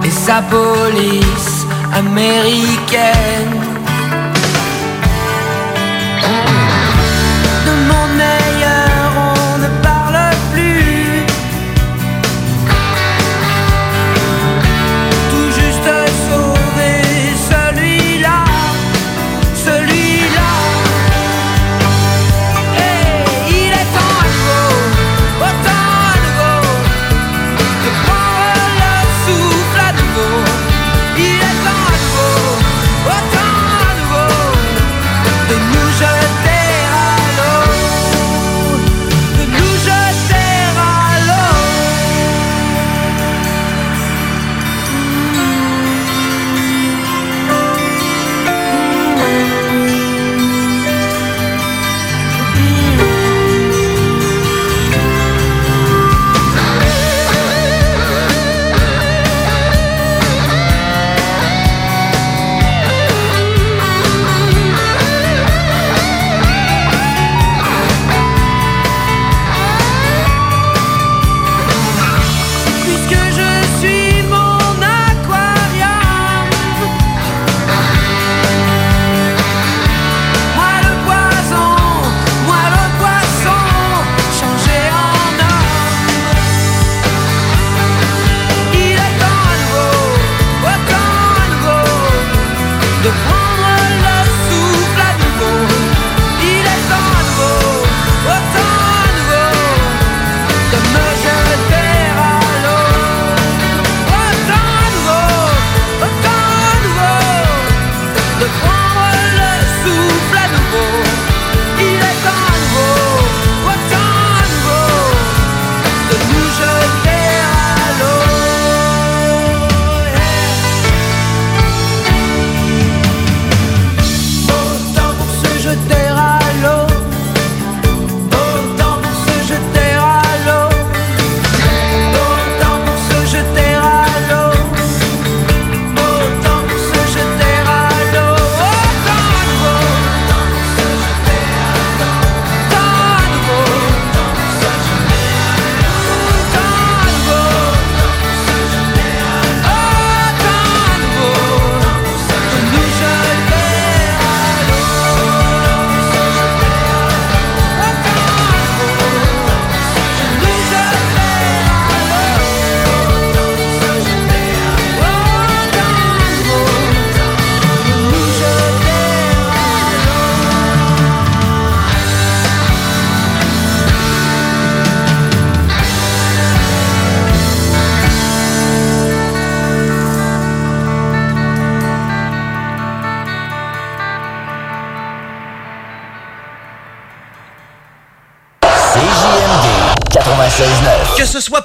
et 0.04 0.12
sa 0.12 0.40
police 0.44 1.66
américaine. 1.96 3.33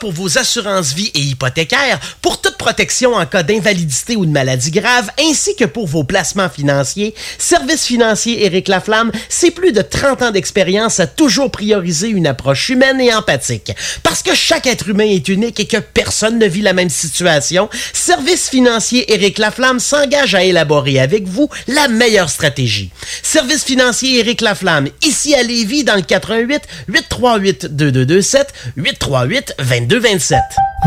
Pour 0.09 0.15
vos 0.15 0.39
assurances 0.39 0.95
vie 0.95 1.11
et 1.13 1.21
hypothécaires, 1.21 2.01
pour 2.23 2.38
protection 2.69 3.15
en 3.15 3.25
cas 3.25 3.43
d'invalidité 3.43 4.15
ou 4.15 4.27
de 4.27 4.31
maladie 4.31 4.71
grave, 4.71 5.11
ainsi 5.19 5.57
que 5.57 5.65
pour 5.65 5.87
vos 5.87 6.05
placements 6.05 6.51
financiers, 6.51 7.15
Service 7.39 7.87
financier 7.87 8.45
Éric 8.45 8.69
Laflamme, 8.69 9.11
c'est 9.31 9.53
plus 9.53 9.73
de 9.73 9.81
30 9.81 10.21
ans 10.21 10.31
d'expérience 10.33 11.01
à 11.01 11.07
toujours 11.07 11.51
prioriser 11.51 12.09
une 12.09 12.27
approche 12.27 12.69
humaine 12.69 13.01
et 13.01 13.15
empathique. 13.15 13.73
Parce 14.03 14.23
que 14.23 14.35
chaque 14.35 14.67
être 14.67 14.87
humain 14.87 15.07
est 15.07 15.29
unique 15.29 15.59
et 15.61 15.67
que 15.67 15.79
personne 15.79 16.39
ne 16.39 16.45
vit 16.45 16.61
la 16.61 16.75
même 16.75 16.91
situation, 16.91 17.71
Service 17.95 18.51
financier 18.51 19.15
Éric 19.15 19.39
Laflamme 19.39 19.81
s'engage 19.81 20.35
à 20.35 20.45
élaborer 20.45 21.01
avec 21.01 21.27
vous 21.27 21.49
la 21.69 21.89
meilleure 21.89 22.29
stratégie. 22.29 22.91
Service 23.23 23.65
financier 23.65 24.19
Éric 24.19 24.43
Laflamme, 24.43 24.89
ici 25.03 25.35
à 25.35 25.43
Lévis, 25.43 25.85
dans 25.85 25.97
le 25.97 26.03
88 26.03 26.65
838 26.89 27.67
2227 27.75 28.53
838 28.77 29.55
2227. 29.59 30.39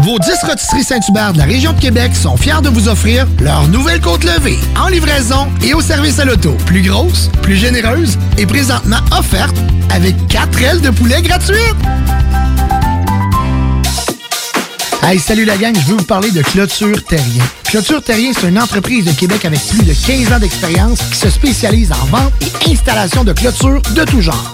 Vos 0.04 0.20
10 0.20 0.32
rotisseries 0.44 0.84
Saint-Hubert 0.84 1.34
de 1.34 1.40
la 1.40 1.44
région 1.44 1.71
de 1.74 1.80
Québec 1.80 2.16
sont 2.16 2.38
fiers 2.38 2.62
de 2.62 2.70
vous 2.70 2.88
offrir 2.88 3.28
leur 3.40 3.68
nouvelle 3.68 4.02
côte 4.02 4.24
levée 4.24 4.58
en 4.80 4.88
livraison 4.88 5.48
et 5.64 5.74
au 5.74 5.82
service 5.82 6.20
à 6.20 6.26
l'auto. 6.26 6.56
Plus 6.66 6.82
grosse, 6.82 7.30
plus 7.42 7.56
généreuse 7.56 8.18
et 8.38 8.46
présentement 8.46 9.00
offerte 9.18 9.56
avec 9.90 10.16
4 10.28 10.62
ailes 10.64 10.82
de 10.82 10.90
poulet 10.90 11.22
gratuites. 11.22 11.58
Hey, 15.04 15.20
salut 15.20 15.46
la 15.46 15.58
gang, 15.58 15.74
je 15.76 15.88
veux 15.88 15.98
vous 15.98 16.06
parler 16.06 16.32
de 16.32 16.42
Clôture 16.42 17.04
Terrien. 17.06 17.44
Clôture 17.66 18.04
Terrien, 18.04 18.32
c'est 18.34 18.48
une 18.48 18.60
entreprise 18.60 19.06
de 19.06 19.12
Québec 19.12 19.46
avec 19.46 19.60
plus 19.68 19.84
de 19.84 19.94
15 19.94 20.34
ans 20.34 20.40
d'expérience 20.40 21.00
qui 21.12 21.18
se 21.18 21.30
spécialise 21.30 21.92
en 21.92 22.06
vente 22.06 22.34
et 22.68 22.72
installation 22.72 23.24
de 23.24 23.34
clôtures 23.34 23.82
de 23.96 24.04
tout 24.04 24.22
genre. 24.22 24.54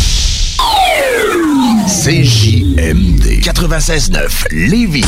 CJMD 1.87 3.41
96.9 3.41 4.47
Lévis. 4.51 5.05